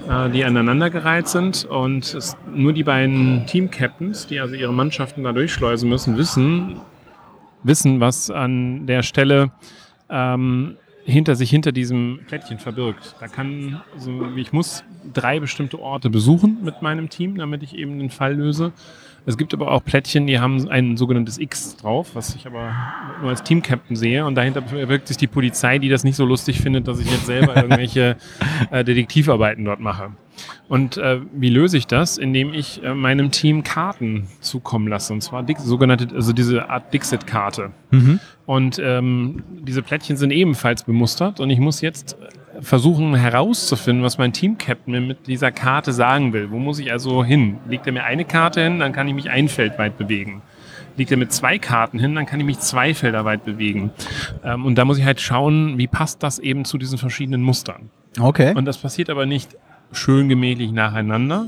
äh, 0.09 0.29
die 0.29 0.43
aneinandergereiht 0.43 1.27
sind 1.27 1.65
und 1.65 2.13
es, 2.13 2.35
nur 2.53 2.73
die 2.73 2.83
beiden 2.83 3.45
Team-Captains, 3.45 4.27
die 4.27 4.39
also 4.39 4.55
ihre 4.55 4.73
Mannschaften 4.73 5.23
da 5.23 5.31
durchschleusen 5.31 5.89
müssen, 5.89 6.17
wissen, 6.17 6.81
wissen 7.61 7.99
was 7.99 8.31
an 8.31 8.87
der 8.87 9.03
Stelle 9.03 9.51
ähm, 10.09 10.77
hinter 11.05 11.35
sich 11.35 11.49
hinter 11.49 11.71
diesem 11.71 12.21
Plättchen 12.27 12.59
verbirgt. 12.59 13.15
Da 13.19 13.27
kann, 13.27 13.81
also 13.93 14.25
ich 14.35 14.53
muss 14.53 14.83
drei 15.13 15.39
bestimmte 15.39 15.79
Orte 15.79 16.09
besuchen 16.09 16.59
mit 16.63 16.81
meinem 16.81 17.09
Team, 17.09 17.37
damit 17.37 17.61
ich 17.63 17.75
eben 17.75 17.99
den 17.99 18.09
Fall 18.09 18.35
löse. 18.35 18.71
Es 19.25 19.37
gibt 19.37 19.53
aber 19.53 19.71
auch 19.71 19.83
Plättchen, 19.83 20.27
die 20.27 20.39
haben 20.39 20.67
ein 20.69 20.97
sogenanntes 20.97 21.37
X 21.37 21.77
drauf, 21.77 22.11
was 22.13 22.35
ich 22.35 22.45
aber 22.45 22.75
nur 23.21 23.29
als 23.29 23.41
Team-Captain 23.43 23.95
sehe. 23.95 24.25
Und 24.25 24.35
dahinter 24.35 24.61
verbirgt 24.61 25.07
sich 25.07 25.17
die 25.17 25.27
Polizei, 25.27 25.79
die 25.79 25.87
das 25.87 26.03
nicht 26.03 26.15
so 26.15 26.25
lustig 26.25 26.59
findet, 26.59 26.87
dass 26.87 26.99
ich 26.99 27.09
jetzt 27.09 27.25
selber 27.25 27.55
irgendwelche 27.63 28.17
äh, 28.69 28.83
Detektivarbeiten 28.83 29.63
dort 29.63 29.79
mache. 29.79 30.11
Und 30.67 30.97
äh, 30.97 31.21
wie 31.33 31.49
löse 31.49 31.77
ich 31.77 31.87
das? 31.87 32.17
Indem 32.17 32.53
ich 32.53 32.83
äh, 32.83 32.93
meinem 32.93 33.31
Team 33.31 33.63
Karten 33.63 34.27
zukommen 34.41 34.87
lasse. 34.87 35.13
Und 35.13 35.21
zwar 35.21 35.43
Dix, 35.43 35.63
sogenannte, 35.63 36.13
also 36.13 36.33
diese 36.33 36.69
Art 36.69 36.93
Dixit-Karte. 36.93 37.71
Mhm. 37.91 38.19
Und 38.45 38.81
ähm, 38.83 39.43
diese 39.61 39.83
Plättchen 39.83 40.17
sind 40.17 40.31
ebenfalls 40.31 40.83
bemustert. 40.83 41.39
Und 41.39 41.49
ich 41.49 41.59
muss 41.59 41.79
jetzt 41.81 42.17
versuchen 42.61 43.15
herauszufinden, 43.15 44.03
was 44.03 44.17
mein 44.17 44.33
Team-Captain 44.33 44.91
mir 44.91 45.01
mit 45.01 45.27
dieser 45.27 45.51
Karte 45.51 45.91
sagen 45.93 46.33
will. 46.33 46.51
Wo 46.51 46.59
muss 46.59 46.79
ich 46.79 46.91
also 46.91 47.23
hin? 47.23 47.57
Legt 47.67 47.87
er 47.87 47.93
mir 47.93 48.03
eine 48.03 48.25
Karte 48.25 48.63
hin, 48.63 48.79
dann 48.79 48.93
kann 48.93 49.07
ich 49.07 49.13
mich 49.13 49.29
ein 49.29 49.49
Feld 49.49 49.77
weit 49.77 49.97
bewegen. 49.97 50.41
Legt 50.95 51.09
er 51.11 51.17
mit 51.17 51.31
zwei 51.31 51.57
Karten 51.57 51.97
hin, 51.97 52.13
dann 52.13 52.25
kann 52.25 52.39
ich 52.39 52.45
mich 52.45 52.59
zwei 52.59 52.93
Felder 52.93 53.25
weit 53.25 53.45
bewegen. 53.45 53.91
Ähm, 54.43 54.65
und 54.65 54.75
da 54.75 54.85
muss 54.85 54.99
ich 54.99 55.05
halt 55.05 55.19
schauen, 55.19 55.77
wie 55.77 55.87
passt 55.87 56.21
das 56.21 56.37
eben 56.37 56.65
zu 56.65 56.77
diesen 56.77 56.97
verschiedenen 56.97 57.41
Mustern. 57.41 57.89
Okay. 58.19 58.53
Und 58.55 58.65
das 58.65 58.77
passiert 58.77 59.09
aber 59.09 59.25
nicht 59.25 59.57
schön 59.91 60.29
gemächlich 60.29 60.71
nacheinander, 60.71 61.47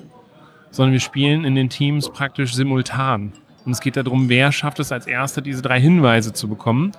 sondern 0.71 0.93
wir 0.93 0.99
spielen 0.99 1.45
in 1.45 1.53
den 1.55 1.69
Teams 1.69 2.09
praktisch 2.09 2.55
simultan. 2.55 3.33
Und 3.65 3.71
es 3.71 3.81
geht 3.81 3.97
darum, 3.97 4.29
wer 4.29 4.51
schafft 4.51 4.79
es 4.79 4.91
als 4.91 5.07
Erster, 5.07 5.41
diese 5.41 5.61
drei 5.61 5.79
Hinweise 5.79 6.33
zu 6.33 6.47
bekommen. 6.47 6.91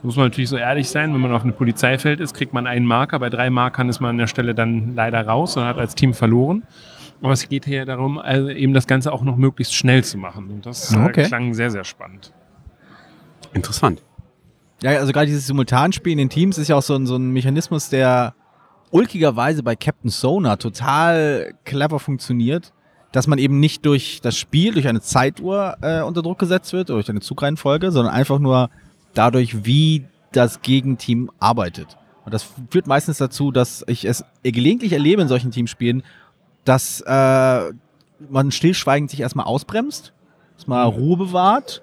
Da 0.00 0.06
muss 0.06 0.16
man 0.16 0.26
natürlich 0.26 0.48
so 0.48 0.56
ehrlich 0.56 0.88
sein, 0.88 1.12
wenn 1.12 1.20
man 1.20 1.32
auf 1.32 1.42
einem 1.42 1.54
Polizeifeld 1.54 2.20
ist, 2.20 2.34
kriegt 2.34 2.52
man 2.52 2.66
einen 2.66 2.86
Marker. 2.86 3.18
Bei 3.18 3.30
drei 3.30 3.50
Markern 3.50 3.88
ist 3.88 4.00
man 4.00 4.10
an 4.10 4.18
der 4.18 4.28
Stelle 4.28 4.54
dann 4.54 4.94
leider 4.94 5.26
raus 5.26 5.56
und 5.56 5.64
hat 5.64 5.76
als 5.76 5.94
Team 5.96 6.14
verloren. 6.14 6.62
Aber 7.20 7.32
es 7.32 7.48
geht 7.48 7.64
hier 7.64 7.84
darum, 7.84 8.18
also 8.18 8.48
eben 8.48 8.74
das 8.74 8.86
Ganze 8.86 9.12
auch 9.12 9.22
noch 9.22 9.36
möglichst 9.36 9.74
schnell 9.74 10.04
zu 10.04 10.16
machen. 10.18 10.50
Und 10.50 10.66
das 10.66 10.94
äh, 10.94 10.98
Okay. 10.98 11.24
klang 11.24 11.52
sehr, 11.52 11.70
sehr 11.72 11.82
spannend. 11.82 12.32
Interessant. 13.54 14.02
Ja, 14.82 14.92
also 14.92 15.12
gerade 15.12 15.26
dieses 15.26 15.48
Simultanspielen 15.48 16.20
in 16.20 16.28
Teams 16.28 16.58
ist 16.58 16.68
ja 16.68 16.76
auch 16.76 16.82
so 16.82 16.94
ein, 16.94 17.06
so 17.06 17.16
ein 17.16 17.32
Mechanismus, 17.32 17.88
der 17.88 18.34
ulkigerweise 18.92 19.64
bei 19.64 19.74
Captain 19.74 20.10
Sona 20.10 20.56
total 20.56 21.54
clever 21.64 21.98
funktioniert, 21.98 22.72
dass 23.10 23.26
man 23.26 23.38
eben 23.38 23.58
nicht 23.58 23.84
durch 23.84 24.20
das 24.22 24.36
Spiel, 24.36 24.74
durch 24.74 24.86
eine 24.86 25.00
Zeituhr 25.00 25.76
äh, 25.80 26.02
unter 26.02 26.22
Druck 26.22 26.38
gesetzt 26.38 26.72
wird, 26.72 26.90
oder 26.90 26.98
durch 26.98 27.10
eine 27.10 27.20
Zugreihenfolge, 27.20 27.90
sondern 27.90 28.14
einfach 28.14 28.38
nur 28.38 28.70
dadurch, 29.18 29.64
wie 29.64 30.04
das 30.32 30.62
Gegenteam 30.62 31.30
arbeitet. 31.40 31.96
Und 32.24 32.34
das 32.34 32.46
führt 32.70 32.86
meistens 32.86 33.18
dazu, 33.18 33.50
dass 33.50 33.84
ich 33.88 34.04
es 34.04 34.24
gelegentlich 34.42 34.92
erlebe 34.92 35.22
in 35.22 35.28
solchen 35.28 35.50
Teamspielen, 35.50 36.02
dass 36.64 37.00
äh, 37.00 37.72
man 38.30 38.50
stillschweigend 38.50 39.10
sich 39.10 39.20
erstmal 39.20 39.46
ausbremst, 39.46 40.12
erstmal 40.54 40.86
Ruhe 40.86 41.16
bewahrt, 41.16 41.82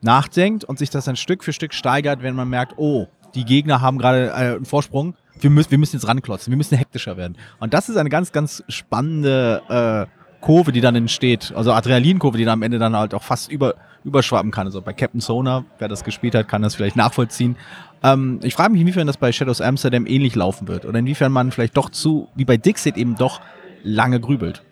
nachdenkt 0.00 0.64
und 0.64 0.78
sich 0.78 0.90
das 0.90 1.04
dann 1.04 1.16
Stück 1.16 1.44
für 1.44 1.52
Stück 1.52 1.72
steigert, 1.72 2.22
wenn 2.22 2.34
man 2.34 2.48
merkt, 2.48 2.74
oh, 2.76 3.06
die 3.34 3.44
Gegner 3.44 3.80
haben 3.80 3.98
gerade 3.98 4.28
äh, 4.28 4.32
einen 4.32 4.64
Vorsprung, 4.64 5.14
wir 5.40 5.50
müssen, 5.50 5.70
wir 5.70 5.78
müssen 5.78 5.96
jetzt 5.96 6.08
ranklotzen, 6.08 6.50
wir 6.50 6.56
müssen 6.56 6.76
hektischer 6.76 7.16
werden. 7.16 7.36
Und 7.60 7.74
das 7.74 7.88
ist 7.88 7.96
eine 7.96 8.08
ganz, 8.08 8.32
ganz 8.32 8.64
spannende 8.68 9.62
äh, 10.08 10.15
Kurve, 10.46 10.70
die 10.70 10.80
dann 10.80 10.94
entsteht, 10.94 11.52
also 11.56 11.72
Adrenalinkurve, 11.72 12.38
die 12.38 12.44
dann 12.44 12.52
am 12.52 12.62
Ende 12.62 12.78
dann 12.78 12.94
halt 12.94 13.14
auch 13.14 13.24
fast 13.24 13.50
über, 13.50 13.74
überschwappen 14.04 14.52
kann. 14.52 14.68
Also 14.68 14.80
bei 14.80 14.92
Captain 14.92 15.20
Sona, 15.20 15.64
wer 15.80 15.88
das 15.88 16.04
gespielt 16.04 16.36
hat, 16.36 16.46
kann 16.46 16.62
das 16.62 16.76
vielleicht 16.76 16.94
nachvollziehen. 16.94 17.56
Ähm, 18.04 18.38
ich 18.44 18.54
frage 18.54 18.70
mich, 18.70 18.80
inwiefern 18.80 19.08
das 19.08 19.16
bei 19.16 19.32
Shadows 19.32 19.60
Amsterdam 19.60 20.06
ähnlich 20.06 20.36
laufen 20.36 20.68
wird 20.68 20.84
oder 20.84 21.00
inwiefern 21.00 21.32
man 21.32 21.50
vielleicht 21.50 21.76
doch 21.76 21.90
zu, 21.90 22.28
wie 22.36 22.44
bei 22.44 22.56
Dixit 22.58 22.96
eben 22.96 23.16
doch 23.16 23.40
lange 23.82 24.20
grübelt. 24.20 24.62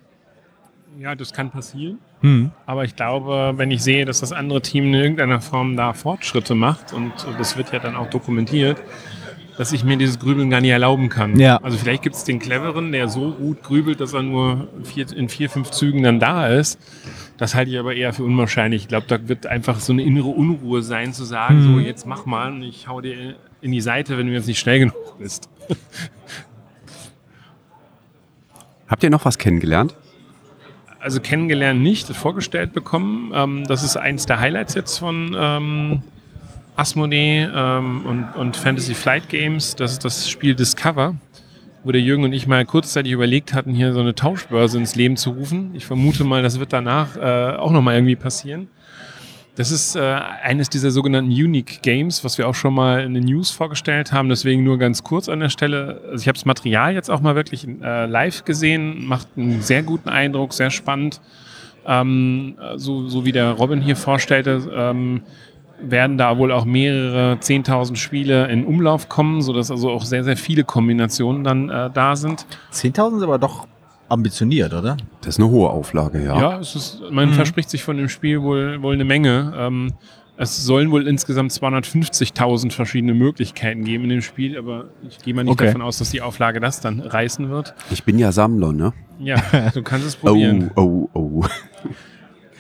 Ja, 1.01 1.17
das 1.17 1.33
kann 1.33 1.51
passieren. 1.51 1.99
Hm. 2.21 2.53
Aber 2.67 2.85
ich 2.85 2.95
glaube, 2.95 3.55
wenn 3.57 3.73
ich 3.73 3.83
sehe, 3.83 4.05
dass 4.05 4.21
das 4.21 4.31
andere 4.31 4.63
Team 4.63 4.85
in 4.85 4.95
irgendeiner 4.95 5.41
Form 5.41 5.77
da 5.77 5.93
Fortschritte 5.93 6.55
macht 6.55 6.93
und 6.93 7.13
das 7.37 7.57
wird 7.57 7.73
ja 7.73 7.81
dann 7.81 7.97
auch 7.97 8.09
dokumentiert, 8.11 8.81
dass 9.57 9.73
ich 9.73 9.85
mir 9.85 9.97
dieses 9.97 10.19
Grübeln 10.19 10.51
gar 10.51 10.61
nicht 10.61 10.71
erlauben 10.71 11.09
kann. 11.09 11.39
Ja. 11.39 11.59
Also 11.59 11.79
vielleicht 11.79 12.03
gibt 12.03 12.17
es 12.17 12.25
den 12.25 12.39
Cleveren, 12.41 12.91
der 12.93 13.09
so 13.09 13.33
gut 13.33 13.63
grübelt, 13.63 14.01
dass 14.01 14.13
er 14.13 14.23
nur 14.23 14.69
vier, 14.83 15.11
in 15.13 15.29
vier, 15.29 15.49
fünf 15.51 15.71
Zügen 15.71 16.03
dann 16.03 16.19
da 16.19 16.49
ist. 16.49 16.79
Das 17.37 17.55
halte 17.55 17.71
ich 17.71 17.79
aber 17.79 17.95
eher 17.95 18.13
für 18.13 18.25
unwahrscheinlich. 18.25 18.83
Ich 18.83 18.89
glaube, 18.89 19.07
da 19.09 19.29
wird 19.29 19.47
einfach 19.47 19.81
so 19.81 19.93
eine 19.93 20.03
innere 20.03 20.29
Unruhe 20.29 20.83
sein, 20.83 21.13
zu 21.13 21.25
sagen, 21.25 21.59
Mhm. 21.61 21.75
so 21.75 21.81
jetzt 21.81 22.07
mach 22.07 22.27
mal 22.27 22.53
und 22.53 22.63
ich 22.63 22.89
hau 22.89 23.01
dir 23.01 23.37
in 23.61 23.73
die 23.73 23.81
Seite, 23.81 24.19
wenn 24.19 24.27
du 24.27 24.33
jetzt 24.33 24.47
nicht 24.47 24.59
schnell 24.59 24.79
genug 24.81 25.19
bist. 25.19 25.49
Habt 28.89 29.03
ihr 29.03 29.11
noch 29.11 29.25
was 29.25 29.39
kennengelernt? 29.39 29.95
also 31.01 31.21
kennengelernt 31.21 31.83
nicht, 31.83 32.09
vorgestellt 32.17 32.73
bekommen. 32.73 33.31
Ähm, 33.35 33.65
das 33.67 33.83
ist 33.85 33.99
eins 33.99 34.25
der 34.25 34.41
Highlights 34.41 34.73
jetzt 34.73 34.97
von 34.97 35.37
ähm, 35.39 36.03
Asmodee 36.77 37.49
ähm, 37.55 38.05
und, 38.07 38.37
und 38.37 38.57
Fantasy 38.57 38.95
Flight 38.95 39.29
Games. 39.29 39.77
Das 39.77 39.93
ist 39.93 40.05
das 40.05 40.29
Spiel 40.29 40.55
Discover, 40.55 41.15
wo 41.85 41.93
der 41.93 42.01
Jürgen 42.01 42.25
und 42.25 42.33
ich 42.33 42.47
mal 42.47 42.65
kurzzeitig 42.65 43.13
überlegt 43.13 43.55
hatten, 43.55 43.73
hier 43.73 43.93
so 43.93 44.01
eine 44.01 44.15
Tauschbörse 44.15 44.79
ins 44.79 44.97
Leben 44.97 45.17
zu 45.17 45.31
rufen. 45.31 45.71
Ich 45.75 45.87
vermute 45.87 46.25
mal, 46.25 46.43
das 46.43 46.59
wird 46.59 46.73
danach 46.73 47.17
äh, 47.17 47.57
auch 47.57 47.71
nochmal 47.71 47.95
irgendwie 47.95 48.17
passieren. 48.17 48.69
Das 49.57 49.71
ist 49.71 49.95
äh, 49.95 50.01
eines 50.01 50.69
dieser 50.69 50.91
sogenannten 50.91 51.31
Unique 51.31 51.81
Games, 51.83 52.25
was 52.25 52.39
wir 52.39 52.49
auch 52.49 52.57
schon 52.57 52.75
mal 52.75 53.05
in 53.05 53.15
den 53.15 53.25
News 53.25 53.53
vorgestellt 53.53 54.11
haben. 54.11 54.29
Deswegen 54.29 54.65
nur 54.65 54.79
ganz 54.79 55.05
kurz 55.05 55.29
an 55.29 55.39
der 55.39 55.49
Stelle. 55.49 56.01
Also 56.11 56.23
ich 56.23 56.27
habe 56.27 56.35
das 56.35 56.45
Material 56.45 56.93
jetzt 56.95 57.09
auch 57.09 57.21
mal 57.21 57.37
wirklich 57.37 57.69
äh, 57.69 58.07
live 58.07 58.45
gesehen, 58.45 59.07
macht 59.07 59.29
einen 59.37 59.63
sehr 59.63 59.85
guten 59.85 60.09
Eindruck, 60.09 60.55
sehr 60.55 60.71
spannend. 60.71 61.21
Ähm, 61.87 62.57
so, 62.77 63.09
so 63.09 63.25
wie 63.25 63.33
der 63.33 63.53
Robin 63.53 63.81
hier 63.81 63.95
vorstellte, 63.95 64.69
ähm, 64.75 65.23
werden 65.81 66.19
da 66.19 66.39
wohl 66.39 66.53
auch 66.53 66.65
mehrere 66.65 67.35
10.000 67.35 67.97
Spiele 67.97 68.47
in 68.49 68.65
Umlauf 68.65 69.09
kommen, 69.09 69.43
sodass 69.43 69.71
also 69.71 69.91
auch 69.91 70.05
sehr, 70.05 70.25
sehr 70.25 70.37
viele 70.37 70.65
Kombinationen 70.65 71.45
dann 71.45 71.69
äh, 71.69 71.91
da 71.93 72.17
sind. 72.17 72.47
10.000 72.73 73.19
ist 73.19 73.23
aber 73.23 73.39
doch 73.39 73.67
ambitioniert, 74.09 74.73
oder? 74.73 74.97
Das 75.23 75.37
ist 75.37 75.41
eine 75.41 75.51
hohe 75.51 75.71
Auflage, 75.71 76.23
ja. 76.25 76.39
Ja, 76.41 76.59
es 76.61 76.75
ist, 76.77 77.01
man 77.11 77.33
verspricht 77.33 77.71
sich 77.71 77.83
von 77.83 77.97
dem 77.97 78.09
Spiel 78.09 78.43
wohl, 78.43 78.81
wohl 78.83 78.95
eine 78.95 79.05
Menge. 79.05 79.53
Ähm, 79.57 79.93
es 80.37 80.65
sollen 80.65 80.91
wohl 80.91 81.07
insgesamt 81.07 81.53
250.000 81.53 82.73
verschiedene 82.73 83.15
Möglichkeiten 83.15 83.85
geben 83.85 84.05
in 84.05 84.11
dem 84.11 84.23
Spiel, 84.23 84.59
aber 84.59 84.87
ich 85.09 85.19
gehe 85.19 85.33
mal 85.33 85.45
nicht 85.45 85.53
Okay. 85.53 85.67
davon 85.67 85.81
aus, 85.83 85.99
dass 85.99 86.11
die 86.11 86.23
Auflage 86.23 86.61
das 86.61 86.81
dann 86.81 87.01
reißen 87.01 87.51
wird. 87.51 87.75
Ich 87.91 88.03
bin 88.05 88.19
ja 88.19 88.33
Sammler, 88.33 88.73
ne? 88.73 88.93
Ja, 89.21 89.37
du 89.73 89.83
kannst 89.83 90.07
es 90.07 90.17
probieren. 90.17 90.71
Oh, 90.77 91.09
oh, 91.15 91.21
oh. 91.43 91.45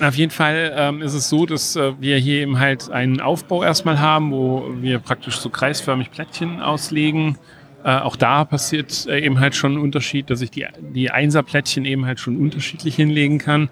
Auf 0.00 0.16
jeden 0.16 0.32
Fall 0.32 0.72
ähm, 0.76 1.02
ist 1.02 1.14
es 1.14 1.28
so, 1.28 1.46
dass 1.46 1.76
äh, 1.76 1.92
wir 2.00 2.18
hier 2.18 2.42
eben 2.42 2.58
halt 2.58 2.90
einen 2.90 3.20
Aufbau 3.20 3.62
erstmal 3.62 4.00
haben, 4.00 4.32
wo 4.32 4.66
wir 4.80 4.98
praktisch 4.98 5.36
so 5.36 5.50
kreisförmig 5.50 6.10
Plättchen 6.10 6.60
auslegen. 6.60 7.38
Äh, 7.84 7.98
auch 7.98 8.16
da 8.16 8.44
passiert 8.44 9.06
äh, 9.06 9.20
eben 9.20 9.38
halt 9.38 9.54
schon 9.54 9.74
ein 9.74 9.78
Unterschied, 9.78 10.30
dass 10.30 10.40
ich 10.40 10.50
die, 10.50 10.66
die 10.80 11.10
Einserplättchen 11.10 11.84
eben 11.84 12.06
halt 12.06 12.18
schon 12.18 12.38
unterschiedlich 12.38 12.96
hinlegen 12.96 13.38
kann. 13.38 13.68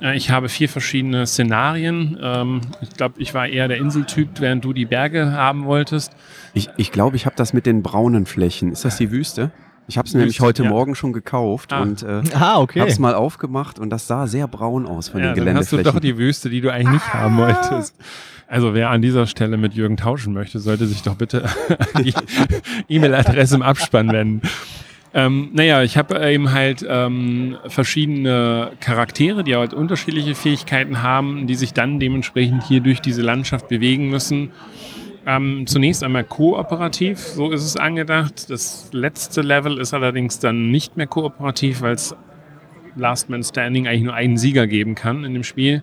Äh, 0.00 0.16
ich 0.16 0.30
habe 0.30 0.48
vier 0.48 0.68
verschiedene 0.68 1.26
Szenarien. 1.26 2.18
Ähm, 2.22 2.60
ich 2.80 2.90
glaube, 2.90 3.14
ich 3.18 3.34
war 3.34 3.48
eher 3.48 3.66
der 3.66 3.78
Inseltyp, 3.78 4.40
während 4.40 4.64
du 4.64 4.72
die 4.72 4.84
Berge 4.84 5.32
haben 5.32 5.64
wolltest. 5.64 6.12
Ich, 6.54 6.68
ich 6.76 6.92
glaube, 6.92 7.16
ich 7.16 7.26
habe 7.26 7.36
das 7.36 7.52
mit 7.52 7.66
den 7.66 7.82
braunen 7.82 8.26
Flächen. 8.26 8.70
Ist 8.70 8.84
das 8.84 8.96
die 8.96 9.10
Wüste? 9.10 9.50
Ich 9.88 9.96
habe 9.98 10.06
es 10.06 10.14
nämlich 10.14 10.40
heute 10.40 10.62
ja. 10.64 10.68
Morgen 10.68 10.94
schon 10.94 11.12
gekauft 11.12 11.72
Ah. 11.72 11.80
und 11.82 12.02
äh, 12.02 12.20
Ah, 12.34 12.60
okay. 12.60 12.80
habe 12.80 12.90
es 12.90 12.98
mal 12.98 13.14
aufgemacht 13.14 13.78
und 13.78 13.90
das 13.90 14.06
sah 14.06 14.26
sehr 14.26 14.46
braun 14.46 14.86
aus 14.86 15.08
von 15.08 15.20
Ja, 15.22 15.32
den 15.32 15.46
dann 15.46 15.56
hast 15.56 15.72
du 15.72 15.76
Geländeflächen. 15.78 15.94
doch 15.94 16.00
die 16.00 16.18
Wüste, 16.18 16.50
die 16.50 16.60
du 16.60 16.70
eigentlich 16.72 16.92
nicht 16.92 17.14
haben 17.14 17.36
wolltest. 17.38 17.94
Also 18.46 18.74
wer 18.74 18.90
an 18.90 19.02
dieser 19.02 19.26
Stelle 19.26 19.56
mit 19.56 19.74
Jürgen 19.74 19.96
tauschen 19.96 20.32
möchte, 20.34 20.58
sollte 20.58 20.86
sich 20.86 21.02
doch 21.02 21.14
bitte 21.16 21.44
an 21.94 22.04
die 22.04 22.14
E-Mail-Adresse 22.88 23.56
im 23.56 23.62
Abspann 23.62 24.12
wenden. 24.12 24.42
Ähm, 25.14 25.48
naja, 25.54 25.82
ich 25.82 25.96
habe 25.96 26.18
eben 26.30 26.52
halt 26.52 26.84
ähm, 26.86 27.56
verschiedene 27.66 28.72
Charaktere, 28.80 29.42
die 29.42 29.56
halt 29.56 29.72
unterschiedliche 29.72 30.34
Fähigkeiten 30.34 31.02
haben, 31.02 31.46
die 31.46 31.54
sich 31.54 31.72
dann 31.72 31.98
dementsprechend 31.98 32.62
hier 32.64 32.80
durch 32.80 33.00
diese 33.00 33.22
Landschaft 33.22 33.68
bewegen 33.68 34.10
müssen. 34.10 34.50
Ähm, 35.30 35.66
zunächst 35.66 36.02
einmal 36.02 36.24
kooperativ, 36.24 37.18
so 37.18 37.50
ist 37.50 37.62
es 37.62 37.76
angedacht. 37.76 38.48
Das 38.48 38.88
letzte 38.92 39.42
Level 39.42 39.76
ist 39.76 39.92
allerdings 39.92 40.38
dann 40.38 40.70
nicht 40.70 40.96
mehr 40.96 41.06
kooperativ, 41.06 41.82
weil 41.82 41.92
es 41.92 42.16
Last 42.96 43.28
Man 43.28 43.42
Standing 43.42 43.86
eigentlich 43.86 44.04
nur 44.04 44.14
einen 44.14 44.38
Sieger 44.38 44.66
geben 44.66 44.94
kann 44.94 45.24
in 45.24 45.34
dem 45.34 45.44
Spiel. 45.44 45.82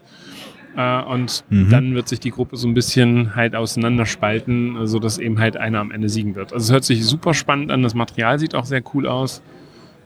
Äh, 0.76 1.04
und 1.04 1.44
Mhm. 1.50 1.70
dann 1.70 1.94
wird 1.94 2.08
sich 2.08 2.20
die 2.20 2.32
Gruppe 2.32 2.58
so 2.58 2.68
ein 2.68 2.74
bisschen 2.74 3.36
halt 3.36 3.56
auseinanderspalten, 3.56 4.88
sodass 4.88 5.20
eben 5.20 5.40
halt 5.40 5.58
einer 5.58 5.80
am 5.80 5.92
Ende 5.92 6.10
siegen 6.10 6.34
wird. 6.34 6.52
Also 6.52 6.66
es 6.66 6.72
hört 6.72 6.84
sich 6.84 7.06
super 7.06 7.36
spannend 7.36 7.72
an, 7.72 7.84
das 7.84 7.94
Material 7.94 8.40
sieht 8.40 8.56
auch 8.56 8.66
sehr 8.66 8.82
cool 8.96 9.08
aus. 9.08 9.44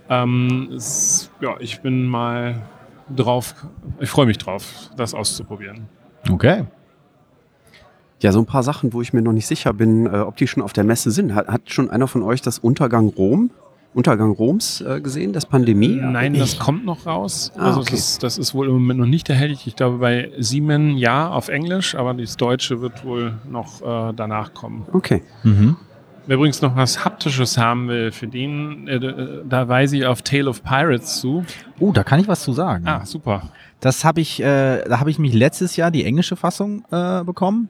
Ähm, 0.09 0.69
es, 0.75 1.31
ja, 1.39 1.55
ich 1.61 1.79
bin 1.79 2.05
mal 2.07 2.61
drauf, 3.15 3.55
ich 4.01 4.09
freue 4.09 4.25
mich 4.25 4.37
drauf, 4.37 4.89
das 4.97 5.13
auszuprobieren. 5.13 5.87
Okay. 6.29 6.65
Ja, 8.21 8.31
so 8.31 8.39
ein 8.39 8.45
paar 8.45 8.63
Sachen, 8.63 8.91
wo 8.93 9.01
ich 9.01 9.13
mir 9.13 9.21
noch 9.21 9.31
nicht 9.33 9.47
sicher 9.47 9.73
bin, 9.73 10.05
äh, 10.05 10.09
ob 10.19 10.35
die 10.37 10.47
schon 10.47 10.61
auf 10.61 10.73
der 10.73 10.83
Messe 10.83 11.11
sind. 11.11 11.33
Hat, 11.35 11.47
hat 11.47 11.61
schon 11.71 11.89
einer 11.89 12.07
von 12.07 12.21
euch 12.23 12.41
das 12.41 12.59
Untergang 12.59 13.07
Rom, 13.07 13.51
Untergang 13.93 14.31
Roms 14.31 14.81
äh, 14.81 14.99
gesehen, 15.01 15.33
das 15.33 15.45
Pandemie? 15.45 15.99
Nein, 16.01 16.33
Ich- 16.35 16.39
das 16.41 16.59
kommt 16.59 16.85
noch 16.85 17.05
raus. 17.05 17.51
Ah, 17.57 17.67
also 17.67 17.79
okay. 17.79 17.91
das, 17.91 17.99
ist, 18.01 18.23
das 18.23 18.37
ist 18.37 18.53
wohl 18.53 18.67
im 18.67 18.73
Moment 18.73 18.99
noch 18.99 19.05
nicht 19.07 19.29
erhältlich. 19.29 19.65
Ich 19.67 19.75
glaube 19.75 19.97
bei 19.97 20.31
Siemen 20.37 20.97
ja 20.97 21.29
auf 21.29 21.47
Englisch, 21.47 21.95
aber 21.95 22.13
das 22.13 22.35
Deutsche 22.37 22.81
wird 22.81 23.03
wohl 23.05 23.33
noch 23.49 23.81
äh, 23.81 24.13
danach 24.15 24.53
kommen. 24.53 24.85
Okay. 24.93 25.23
Mhm. 25.43 25.75
Wer 26.27 26.35
übrigens 26.35 26.61
noch 26.61 26.75
was 26.75 27.03
Haptisches 27.03 27.57
haben 27.57 27.87
will, 27.87 28.11
für 28.11 28.27
den, 28.27 28.87
äh, 28.87 28.97
äh, 28.97 29.43
da 29.49 29.67
weise 29.67 29.97
ich 29.97 30.05
auf 30.05 30.21
Tale 30.21 30.47
of 30.49 30.61
Pirates 30.63 31.19
zu. 31.21 31.43
Oh, 31.79 31.91
da 31.91 32.03
kann 32.03 32.19
ich 32.19 32.27
was 32.27 32.43
zu 32.43 32.51
sagen. 32.53 32.85
Ah, 32.87 33.03
super. 33.05 33.43
Das 33.79 34.03
habe 34.05 34.21
ich, 34.21 34.39
äh, 34.41 34.83
da 34.87 34.99
habe 34.99 35.09
ich 35.09 35.17
mich 35.17 35.33
letztes 35.33 35.77
Jahr 35.77 35.89
die 35.89 36.03
englische 36.05 36.35
Fassung 36.35 36.83
äh, 36.91 37.23
bekommen. 37.23 37.69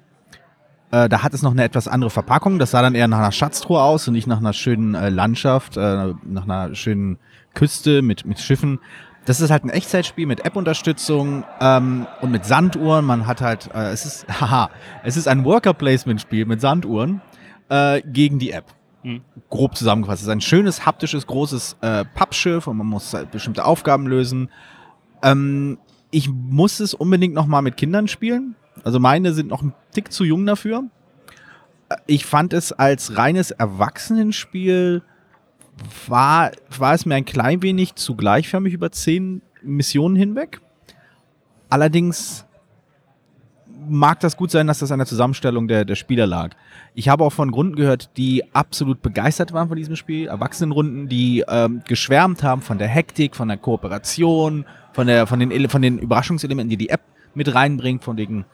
Äh, 0.92 1.10
da 1.10 1.24
hat 1.24 1.34
es 1.34 1.44
noch 1.44 1.52
eine 1.52 1.64
etwas 1.64 1.88
andere 1.88 2.10
Verpackung. 2.10 2.60
Das 2.60 2.72
sah 2.72 2.82
dann 2.82 2.96
eher 2.96 3.08
nach 3.08 3.20
einer 3.20 3.32
Schatztruhe 3.32 3.82
aus 3.82 4.08
und 4.08 4.14
nicht 4.14 4.28
nach 4.28 4.40
einer 4.40 4.54
schönen 4.54 4.96
äh, 4.96 5.10
Landschaft, 5.10 5.78
äh, 5.78 6.14
nach 6.24 6.44
einer 6.44 6.74
schönen 6.76 7.20
Küste 7.54 8.02
mit, 8.02 8.26
mit 8.26 8.40
Schiffen. 8.40 8.80
Das 9.26 9.42
ist 9.42 9.52
halt 9.52 9.64
ein 9.64 9.70
Echtzeitspiel 9.70 10.26
mit 10.26 10.46
App-Unterstützung 10.46 11.44
ähm, 11.60 12.08
und 12.22 12.32
mit 12.32 12.46
Sanduhren. 12.46 13.06
Man 13.06 13.28
hat 13.28 13.42
halt, 13.42 13.70
äh, 13.74 13.92
es 13.92 14.06
ist, 14.06 14.28
haha, 14.42 14.72
es 15.04 15.18
ist 15.18 15.28
ein 15.28 15.46
Worker-Placement-Spiel 15.46 16.46
mit 16.46 16.62
Sanduhren 16.62 17.22
äh, 17.70 18.02
gegen 18.02 18.40
die 18.40 18.52
App. 18.52 18.66
Hm. 19.04 19.22
Grob 19.50 19.76
zusammengefasst. 19.78 20.22
Es 20.22 20.28
ist 20.28 20.32
ein 20.32 20.42
schönes, 20.42 20.86
haptisches, 20.86 21.28
großes 21.28 21.78
äh, 21.82 22.06
Pappschiff 22.06 22.68
und 22.68 22.78
man 22.78 22.88
muss 22.88 23.14
halt 23.14 23.32
bestimmte 23.32 23.66
Aufgaben 23.66 24.08
lösen. 24.08 24.50
Ähm, 25.22 25.78
ich 26.12 26.30
muss 26.30 26.80
es 26.80 26.94
unbedingt 26.94 27.36
noch 27.36 27.46
mal 27.46 27.62
mit 27.62 27.78
Kindern 27.78 28.08
spielen. 28.08 28.56
Also 28.84 29.00
meine 29.00 29.34
sind 29.34 29.50
noch 29.50 29.62
ein 29.62 29.74
Tick 29.92 30.12
zu 30.12 30.24
jung 30.24 30.46
dafür. 30.46 30.84
Ich 32.06 32.26
fand 32.26 32.54
es 32.54 32.72
als 32.72 33.18
reines 33.18 33.52
Erwachsenenspiel 33.52 35.02
war, 36.08 36.52
war 36.78 36.94
es 36.94 37.06
mir 37.06 37.16
ein 37.16 37.26
klein 37.26 37.62
wenig 37.62 37.96
zu 37.96 38.16
gleichförmig 38.16 38.74
über 38.74 38.92
zehn 38.92 39.42
Missionen 39.62 40.16
hinweg. 40.16 40.62
Allerdings 41.70 42.46
mag 43.88 44.20
das 44.20 44.36
gut 44.36 44.52
sein, 44.52 44.68
dass 44.68 44.80
das 44.80 44.92
an 44.92 45.00
der 45.00 45.08
Zusammenstellung 45.08 45.68
der, 45.68 45.86
der 45.86 45.96
Spieler 45.96 46.28
lag. 46.28 46.56
Ich 46.94 47.10
habe 47.10 47.24
auch 47.24 47.32
von 47.32 47.50
Runden 47.50 47.76
gehört, 47.76 48.18
die 48.18 48.44
absolut 48.54 49.02
begeistert 49.02 49.54
waren 49.54 49.68
von 49.68 49.78
diesem 49.78 49.96
Spiel, 49.96 50.28
Erwachsenenrunden, 50.28 51.08
die 51.08 51.44
ähm, 51.48 51.82
geschwärmt 51.88 52.44
haben 52.44 52.62
von 52.62 52.78
der 52.78 52.88
Hektik, 52.88 53.36
von 53.36 53.48
der 53.48 53.58
Kooperation, 53.58 54.66
von, 54.94 55.08
der, 55.08 55.28
von, 55.28 55.40
den, 55.40 55.70
von 55.70 55.82
den 55.82 55.98
Überraschungselementen, 55.98 56.70
die 56.70 56.78
die 56.78 56.90
App 56.90 57.02
mit 57.34 57.54
reinbringt, 57.54 58.04
von 58.04 58.18
wegen 58.18 58.46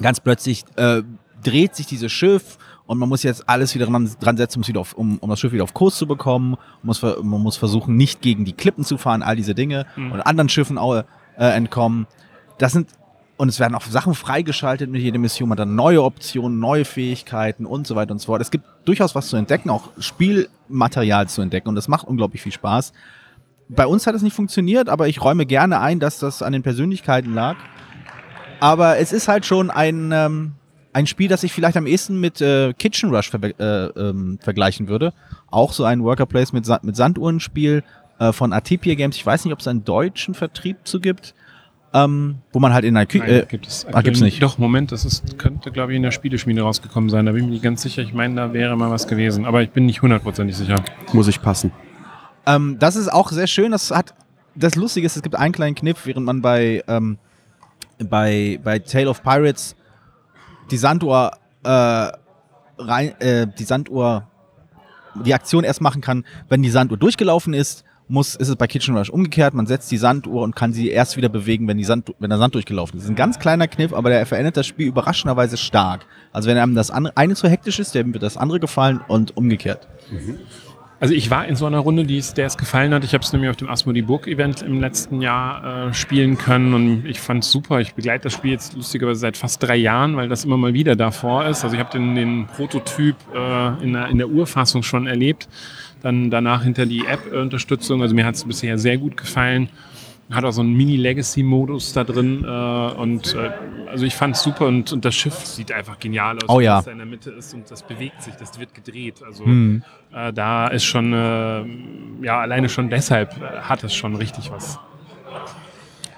ganz 0.00 0.20
plötzlich 0.20 0.64
äh, 0.76 1.02
dreht 1.42 1.74
sich 1.74 1.86
dieses 1.86 2.12
Schiff 2.12 2.58
und 2.86 2.98
man 2.98 3.08
muss 3.08 3.22
jetzt 3.22 3.48
alles 3.48 3.74
wieder 3.74 3.86
dran, 3.86 4.10
dran 4.20 4.36
setzen, 4.36 4.62
um, 4.64 4.76
auf, 4.76 4.94
um, 4.94 5.18
um 5.18 5.30
das 5.30 5.40
Schiff 5.40 5.52
wieder 5.52 5.64
auf 5.64 5.74
Kurs 5.74 5.96
zu 5.96 6.06
bekommen. 6.06 6.50
Man 6.50 6.58
muss, 6.84 7.02
man 7.02 7.42
muss 7.42 7.56
versuchen, 7.56 7.96
nicht 7.96 8.20
gegen 8.20 8.44
die 8.44 8.52
Klippen 8.52 8.84
zu 8.84 8.96
fahren, 8.98 9.22
all 9.22 9.36
diese 9.36 9.54
Dinge 9.54 9.86
Mhm. 9.96 10.12
und 10.12 10.20
anderen 10.20 10.48
Schiffen 10.48 10.78
auch, 10.78 10.94
äh, 10.94 11.04
entkommen. 11.36 12.06
Das 12.58 12.72
sind 12.72 12.88
und 13.38 13.50
es 13.50 13.60
werden 13.60 13.74
auch 13.74 13.82
Sachen 13.82 14.14
freigeschaltet 14.14 14.88
mit 14.90 15.02
jeder 15.02 15.18
Mission, 15.18 15.50
man 15.50 15.58
hat 15.58 15.66
dann 15.66 15.74
neue 15.74 16.02
Optionen, 16.02 16.58
neue 16.58 16.86
Fähigkeiten 16.86 17.66
und 17.66 17.86
so 17.86 17.94
weiter 17.94 18.12
und 18.12 18.18
so 18.18 18.26
fort. 18.26 18.40
Es 18.40 18.50
gibt 18.50 18.64
durchaus 18.86 19.14
was 19.14 19.28
zu 19.28 19.36
entdecken, 19.36 19.68
auch 19.68 19.90
Spielmaterial 19.98 21.28
zu 21.28 21.42
entdecken 21.42 21.68
und 21.68 21.74
das 21.74 21.88
macht 21.88 22.06
unglaublich 22.06 22.40
viel 22.42 22.52
Spaß. 22.52 22.92
Bei 23.68 23.86
uns 23.86 24.06
hat 24.06 24.14
es 24.14 24.22
nicht 24.22 24.34
funktioniert, 24.34 24.88
aber 24.88 25.08
ich 25.08 25.22
räume 25.22 25.44
gerne 25.44 25.80
ein, 25.80 25.98
dass 26.00 26.18
das 26.18 26.40
an 26.40 26.52
den 26.52 26.62
Persönlichkeiten 26.62 27.34
lag. 27.34 27.56
Aber 28.60 28.98
es 28.98 29.12
ist 29.12 29.28
halt 29.28 29.46
schon 29.46 29.70
ein, 29.70 30.10
ähm, 30.12 30.52
ein 30.92 31.06
Spiel, 31.06 31.28
das 31.28 31.42
ich 31.42 31.52
vielleicht 31.52 31.76
am 31.76 31.86
ehesten 31.86 32.20
mit 32.20 32.40
äh, 32.40 32.72
Kitchen 32.72 33.14
Rush 33.14 33.30
ver 33.30 33.42
äh, 33.42 33.86
ähm, 33.98 34.38
vergleichen 34.40 34.88
würde. 34.88 35.12
Auch 35.50 35.72
so 35.72 35.84
ein 35.84 36.02
Worker 36.02 36.26
Place 36.26 36.52
mit, 36.52 36.64
Sa 36.64 36.80
mit 36.82 36.96
Sanduhrenspiel 36.96 37.82
äh, 38.18 38.32
von 38.32 38.52
Atipia 38.52 38.94
Games. 38.94 39.16
Ich 39.16 39.26
weiß 39.26 39.44
nicht, 39.44 39.52
ob 39.52 39.60
es 39.60 39.68
einen 39.68 39.84
deutschen 39.84 40.34
Vertrieb 40.34 40.78
zu 40.84 41.00
gibt, 41.00 41.34
ähm, 41.92 42.36
wo 42.52 42.60
man 42.60 42.72
halt 42.72 42.84
in 42.84 42.96
einer 42.96 43.06
Küche. 43.06 43.42
Äh, 43.42 43.46
gibt 43.46 43.66
es 43.66 43.86
ah, 43.92 44.00
gibt's 44.02 44.20
nicht. 44.20 44.42
Doch, 44.42 44.58
Moment, 44.58 44.92
das 44.92 45.04
ist, 45.04 45.38
könnte, 45.38 45.70
glaube 45.70 45.92
ich, 45.92 45.96
in 45.96 46.02
der 46.02 46.10
Spieleschmiede 46.10 46.62
rausgekommen 46.62 47.10
sein. 47.10 47.26
Da 47.26 47.32
bin 47.32 47.42
ich 47.42 47.46
mir 47.46 47.52
nicht 47.52 47.62
ganz 47.62 47.82
sicher. 47.82 48.02
Ich 48.02 48.14
meine, 48.14 48.34
da 48.34 48.52
wäre 48.52 48.76
mal 48.76 48.90
was 48.90 49.06
gewesen. 49.06 49.44
Aber 49.44 49.62
ich 49.62 49.70
bin 49.70 49.86
nicht 49.86 50.02
hundertprozentig 50.02 50.56
sicher. 50.56 50.76
Muss 51.12 51.28
ich 51.28 51.42
passen. 51.42 51.72
Ähm, 52.46 52.76
das 52.78 52.96
ist 52.96 53.12
auch 53.12 53.30
sehr 53.30 53.46
schön. 53.46 53.72
Das 53.72 53.90
hat 53.90 54.14
das 54.56 54.74
Lustige 54.74 55.06
ist, 55.06 55.16
es 55.16 55.22
gibt 55.22 55.36
einen 55.36 55.52
kleinen 55.52 55.74
Kniff, 55.74 56.06
während 56.06 56.26
man 56.26 56.40
bei, 56.40 56.82
ähm, 56.88 57.18
bei, 57.98 58.60
bei 58.62 58.78
Tale 58.78 59.08
of 59.08 59.22
Pirates 59.22 59.76
die 60.70 60.76
Sanduhr 60.76 61.32
äh, 61.64 61.68
rein, 62.78 63.20
äh, 63.20 63.46
die 63.58 63.64
Sanduhr 63.64 64.28
die 65.24 65.34
Aktion 65.34 65.64
erst 65.64 65.80
machen 65.80 66.02
kann, 66.02 66.24
wenn 66.48 66.62
die 66.62 66.70
Sanduhr 66.70 66.98
durchgelaufen 66.98 67.54
ist, 67.54 67.84
muss, 68.08 68.36
ist 68.36 68.48
es 68.48 68.56
bei 68.56 68.66
Kitchen 68.66 68.96
Rush 68.96 69.10
umgekehrt. 69.10 69.54
Man 69.54 69.66
setzt 69.66 69.90
die 69.90 69.96
Sanduhr 69.96 70.42
und 70.42 70.54
kann 70.54 70.72
sie 70.72 70.90
erst 70.90 71.16
wieder 71.16 71.28
bewegen, 71.28 71.66
wenn, 71.66 71.78
die 71.78 71.84
Sand, 71.84 72.14
wenn 72.18 72.30
der 72.30 72.38
Sand 72.38 72.54
durchgelaufen 72.54 72.96
ist. 72.96 73.02
Das 73.02 73.04
ist 73.06 73.10
ein 73.10 73.16
ganz 73.16 73.38
kleiner 73.38 73.66
Kniff, 73.66 73.92
aber 73.92 74.10
der 74.10 74.26
verändert 74.26 74.56
das 74.56 74.66
Spiel 74.66 74.86
überraschenderweise 74.86 75.56
stark. 75.56 76.06
Also 76.32 76.48
wenn 76.48 76.56
einem 76.56 76.74
das 76.74 76.90
andere, 76.90 77.16
eine 77.16 77.34
zu 77.34 77.48
hektisch 77.48 77.78
ist, 77.78 77.94
dem 77.94 78.12
wird 78.12 78.22
das 78.22 78.36
andere 78.36 78.60
gefallen 78.60 79.00
und 79.08 79.36
umgekehrt. 79.36 79.88
Also 80.98 81.12
ich 81.12 81.30
war 81.30 81.46
in 81.46 81.56
so 81.56 81.66
einer 81.66 81.78
Runde, 81.80 82.04
die 82.04 82.16
es, 82.16 82.32
der 82.32 82.46
es 82.46 82.56
gefallen 82.56 82.94
hat. 82.94 83.04
Ich 83.04 83.12
habe 83.12 83.22
es 83.22 83.30
nämlich 83.32 83.50
auf 83.50 83.56
dem 83.56 83.68
Asmodee 83.68 84.00
Burg 84.00 84.26
Event 84.26 84.62
im 84.62 84.80
letzten 84.80 85.20
Jahr 85.20 85.88
äh, 85.88 85.94
spielen 85.94 86.38
können 86.38 86.72
und 86.72 87.04
ich 87.04 87.20
fand 87.20 87.44
es 87.44 87.50
super. 87.50 87.80
Ich 87.80 87.92
begleite 87.94 88.24
das 88.24 88.32
Spiel 88.32 88.52
jetzt 88.52 88.74
lustigerweise 88.74 89.20
seit 89.20 89.36
fast 89.36 89.62
drei 89.62 89.76
Jahren, 89.76 90.16
weil 90.16 90.28
das 90.30 90.46
immer 90.46 90.56
mal 90.56 90.72
wieder 90.72 90.96
davor 90.96 91.44
ist. 91.44 91.64
Also 91.64 91.74
ich 91.76 91.80
habe 91.80 91.92
den, 91.92 92.14
den 92.14 92.46
Prototyp 92.46 93.16
äh, 93.34 93.82
in, 93.84 93.92
der, 93.92 94.08
in 94.08 94.16
der 94.16 94.30
Urfassung 94.30 94.82
schon 94.82 95.06
erlebt. 95.06 95.48
Dann 96.00 96.30
danach 96.30 96.62
hinter 96.62 96.86
die 96.86 97.04
App-Unterstützung. 97.06 98.00
Also 98.00 98.14
mir 98.14 98.24
hat 98.24 98.36
es 98.36 98.44
bisher 98.44 98.78
sehr 98.78 98.96
gut 98.96 99.18
gefallen. 99.18 99.68
Hat 100.30 100.44
auch 100.44 100.50
so 100.50 100.60
einen 100.60 100.74
Mini-Legacy-Modus 100.74 101.92
da 101.92 102.02
drin. 102.04 102.42
Äh, 102.44 102.48
und 102.48 103.34
äh, 103.34 103.50
also 103.88 104.04
ich 104.04 104.14
fand 104.14 104.34
es 104.34 104.42
super 104.42 104.66
und, 104.66 104.92
und 104.92 105.04
das 105.04 105.14
Schiff 105.14 105.34
sieht 105.46 105.70
einfach 105.70 105.98
genial 106.00 106.36
aus, 106.38 106.48
Oh 106.48 106.58
ja. 106.60 106.78
was 106.78 106.86
da 106.86 106.90
in 106.90 106.98
der 106.98 107.06
Mitte 107.06 107.30
ist 107.30 107.54
und 107.54 107.70
das 107.70 107.82
bewegt 107.86 108.22
sich, 108.22 108.34
das 108.34 108.58
wird 108.58 108.74
gedreht. 108.74 109.22
Also 109.24 109.44
Hm. 109.44 109.84
Äh, 110.16 110.32
da 110.32 110.68
ist 110.68 110.84
schon, 110.84 111.12
äh, 111.12 112.24
ja, 112.24 112.40
alleine 112.40 112.68
schon 112.68 112.88
deshalb 112.88 113.36
äh, 113.36 113.60
hat 113.60 113.84
es 113.84 113.94
schon 113.94 114.14
richtig 114.16 114.50
was. 114.50 114.78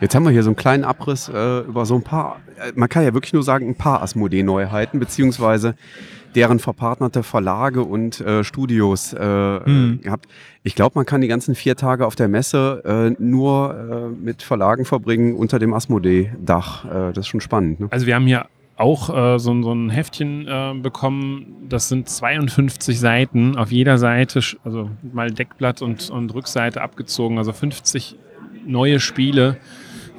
Jetzt 0.00 0.14
haben 0.14 0.22
wir 0.22 0.30
hier 0.30 0.44
so 0.44 0.50
einen 0.50 0.56
kleinen 0.56 0.84
Abriss 0.84 1.28
äh, 1.28 1.61
über 1.61 1.84
so 1.84 1.96
ein 1.96 2.02
paar, 2.02 2.40
äh, 2.56 2.72
man 2.76 2.88
kann 2.88 3.02
ja 3.02 3.12
wirklich 3.12 3.32
nur 3.32 3.42
sagen, 3.42 3.68
ein 3.68 3.74
paar 3.74 4.00
Asmodee-Neuheiten, 4.02 5.00
beziehungsweise 5.00 5.74
deren 6.37 6.61
verpartnerte 6.61 7.24
Verlage 7.24 7.82
und 7.82 8.20
äh, 8.20 8.44
Studios 8.44 9.12
äh, 9.12 9.18
äh, 9.18 9.96
gehabt. 9.96 10.26
Ich 10.62 10.76
glaube, 10.76 10.92
man 10.94 11.06
kann 11.06 11.20
die 11.20 11.26
ganzen 11.26 11.56
vier 11.56 11.74
Tage 11.74 12.06
auf 12.06 12.14
der 12.14 12.28
Messe 12.28 12.82
äh, 13.18 13.20
nur 13.20 14.12
äh, 14.14 14.24
mit 14.24 14.42
Verlagen 14.42 14.84
verbringen 14.84 15.34
unter 15.34 15.58
dem 15.58 15.74
Asmodee-Dach. 15.74 16.84
Äh, 16.84 16.88
das 17.12 17.18
ist 17.18 17.28
schon 17.28 17.40
spannend. 17.40 17.80
Ne? 17.80 17.88
Also 17.90 18.06
wir 18.06 18.14
haben 18.14 18.26
hier 18.26 18.46
auch 18.79 19.10
äh, 19.10 19.38
so, 19.38 19.60
so 19.62 19.72
ein 19.72 19.90
Heftchen 19.90 20.46
äh, 20.46 20.74
bekommen, 20.81 21.66
das 21.68 21.88
sind 21.88 22.08
52 22.08 22.98
Seiten, 22.98 23.56
auf 23.56 23.72
jeder 23.72 23.98
Seite, 23.98 24.40
also 24.64 24.90
mal 25.12 25.31
Deckblatt 25.31 25.83
und, 25.83 26.10
und 26.10 26.33
Rückseite 26.35 26.81
abgezogen, 26.81 27.38
also 27.38 27.52
50 27.52 28.16
neue 28.66 29.00
Spiele, 29.00 29.56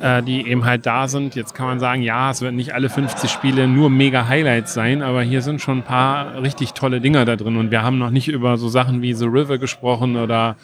äh, 0.01 0.22
die 0.24 0.47
eben 0.47 0.66
halt 0.66 0.86
da 0.86 1.07
sind. 1.07 1.36
Jetzt 1.36 1.53
kann 1.53 1.68
man 1.68 1.80
sagen, 1.80 2.01
ja, 2.01 2.32
es 2.32 2.41
werden 2.41 2.55
nicht 2.55 2.74
alle 2.74 2.89
50 2.89 3.30
Spiele 3.30 3.68
nur 3.68 3.89
mega 3.89 4.28
Highlights 4.28 4.74
sein, 4.74 5.01
aber 5.01 5.22
hier 5.22 5.41
sind 5.41 5.62
schon 5.62 5.80
ein 5.80 5.84
paar 5.84 6.41
richtig 6.41 6.74
tolle 6.74 6.99
Dinger 6.99 7.26
da 7.26 7.36
drin. 7.36 7.57
Und 7.57 7.72
wir 7.72 7.82
haben 7.82 7.97
noch 7.97 8.10
nicht 8.10 8.28
über 8.28 8.57
so 8.57 8.68
Sachen 8.68 9.01
wie 9.01 9.14
The 9.14 9.26
River 9.26 9.57
gesprochen 9.57 10.18
oder 10.18 10.57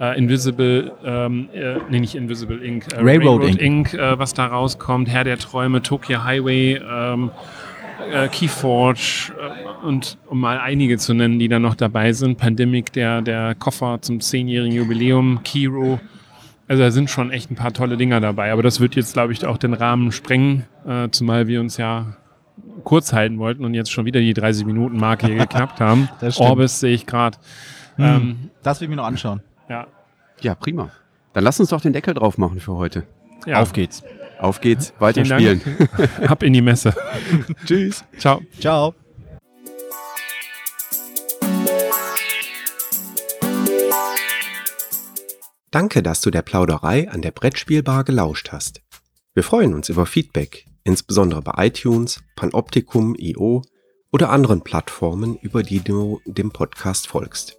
äh, 0.00 0.18
Invisible, 0.18 0.92
ähm, 1.04 1.48
äh, 1.52 1.76
nee, 1.88 2.00
nicht 2.00 2.14
Invisible 2.14 2.62
Ink, 2.64 2.86
äh, 2.92 3.00
Railroad 3.00 3.44
Inc. 3.44 3.60
Inc., 3.60 3.94
äh, 3.94 4.18
was 4.18 4.34
da 4.34 4.46
rauskommt, 4.46 5.08
Herr 5.08 5.24
der 5.24 5.38
Träume, 5.38 5.82
Tokyo 5.82 6.24
Highway, 6.24 6.80
ähm, 6.88 7.30
äh, 8.12 8.28
Keyforge 8.28 9.32
äh, 9.40 9.86
und 9.86 10.18
um 10.26 10.40
mal 10.40 10.58
einige 10.58 10.98
zu 10.98 11.14
nennen, 11.14 11.38
die 11.38 11.48
da 11.48 11.58
noch 11.58 11.74
dabei 11.74 12.12
sind. 12.12 12.36
Pandemic, 12.38 12.92
der, 12.92 13.22
der 13.22 13.54
Koffer 13.54 13.98
zum 14.02 14.20
zehnjährigen 14.20 14.76
Jubiläum, 14.76 15.40
Kiro. 15.44 15.98
Also 16.68 16.82
da 16.82 16.90
sind 16.90 17.08
schon 17.10 17.30
echt 17.30 17.50
ein 17.50 17.54
paar 17.54 17.72
tolle 17.72 17.96
Dinger 17.96 18.20
dabei. 18.20 18.52
Aber 18.52 18.62
das 18.62 18.80
wird 18.80 18.96
jetzt, 18.96 19.14
glaube 19.14 19.32
ich, 19.32 19.46
auch 19.46 19.56
den 19.56 19.72
Rahmen 19.72 20.10
sprengen, 20.10 20.64
zumal 21.12 21.46
wir 21.46 21.60
uns 21.60 21.76
ja 21.76 22.16
kurz 22.84 23.12
halten 23.12 23.38
wollten 23.38 23.64
und 23.64 23.74
jetzt 23.74 23.92
schon 23.92 24.04
wieder 24.04 24.20
die 24.20 24.34
30-Minuten-Marke 24.34 25.26
hier 25.26 25.36
geknackt 25.36 25.80
haben. 25.80 26.08
Orbis 26.38 26.80
sehe 26.80 26.92
ich 26.94 27.06
gerade. 27.06 27.38
Hm, 27.96 28.04
Ähm, 28.04 28.36
das 28.62 28.80
will 28.80 28.86
ich 28.86 28.90
mir 28.90 28.96
noch 28.96 29.06
anschauen. 29.06 29.40
Ja. 29.68 29.86
Ja, 30.40 30.54
prima. 30.54 30.90
Dann 31.32 31.44
lass 31.44 31.60
uns 31.60 31.70
doch 31.70 31.80
den 31.80 31.92
Deckel 31.92 32.14
drauf 32.14 32.38
machen 32.38 32.60
für 32.60 32.74
heute. 32.74 33.06
ja. 33.46 33.60
Auf 33.60 33.72
geht's. 33.72 34.02
Auf 34.38 34.60
geht's, 34.60 34.92
weiter 34.98 35.24
Vielen 35.24 35.60
spielen. 35.60 35.78
Dank. 35.96 36.30
Ab 36.30 36.42
in 36.42 36.52
die 36.52 36.60
Messe. 36.60 36.94
Tschüss. 37.66 38.04
Ciao. 38.18 38.42
Ciao. 38.60 38.94
Danke, 45.70 46.02
dass 46.02 46.20
du 46.20 46.30
der 46.30 46.42
Plauderei 46.42 47.10
an 47.10 47.22
der 47.22 47.32
Brettspielbar 47.32 48.04
gelauscht 48.04 48.50
hast. 48.52 48.82
Wir 49.34 49.42
freuen 49.42 49.74
uns 49.74 49.88
über 49.88 50.06
Feedback, 50.06 50.66
insbesondere 50.84 51.42
bei 51.42 51.66
iTunes, 51.66 52.22
Panoptikum, 52.36 53.14
IO 53.18 53.62
oder 54.12 54.30
anderen 54.30 54.62
Plattformen, 54.62 55.36
über 55.36 55.62
die 55.62 55.80
du 55.80 56.20
dem 56.24 56.50
Podcast 56.50 57.06
folgst. 57.08 57.58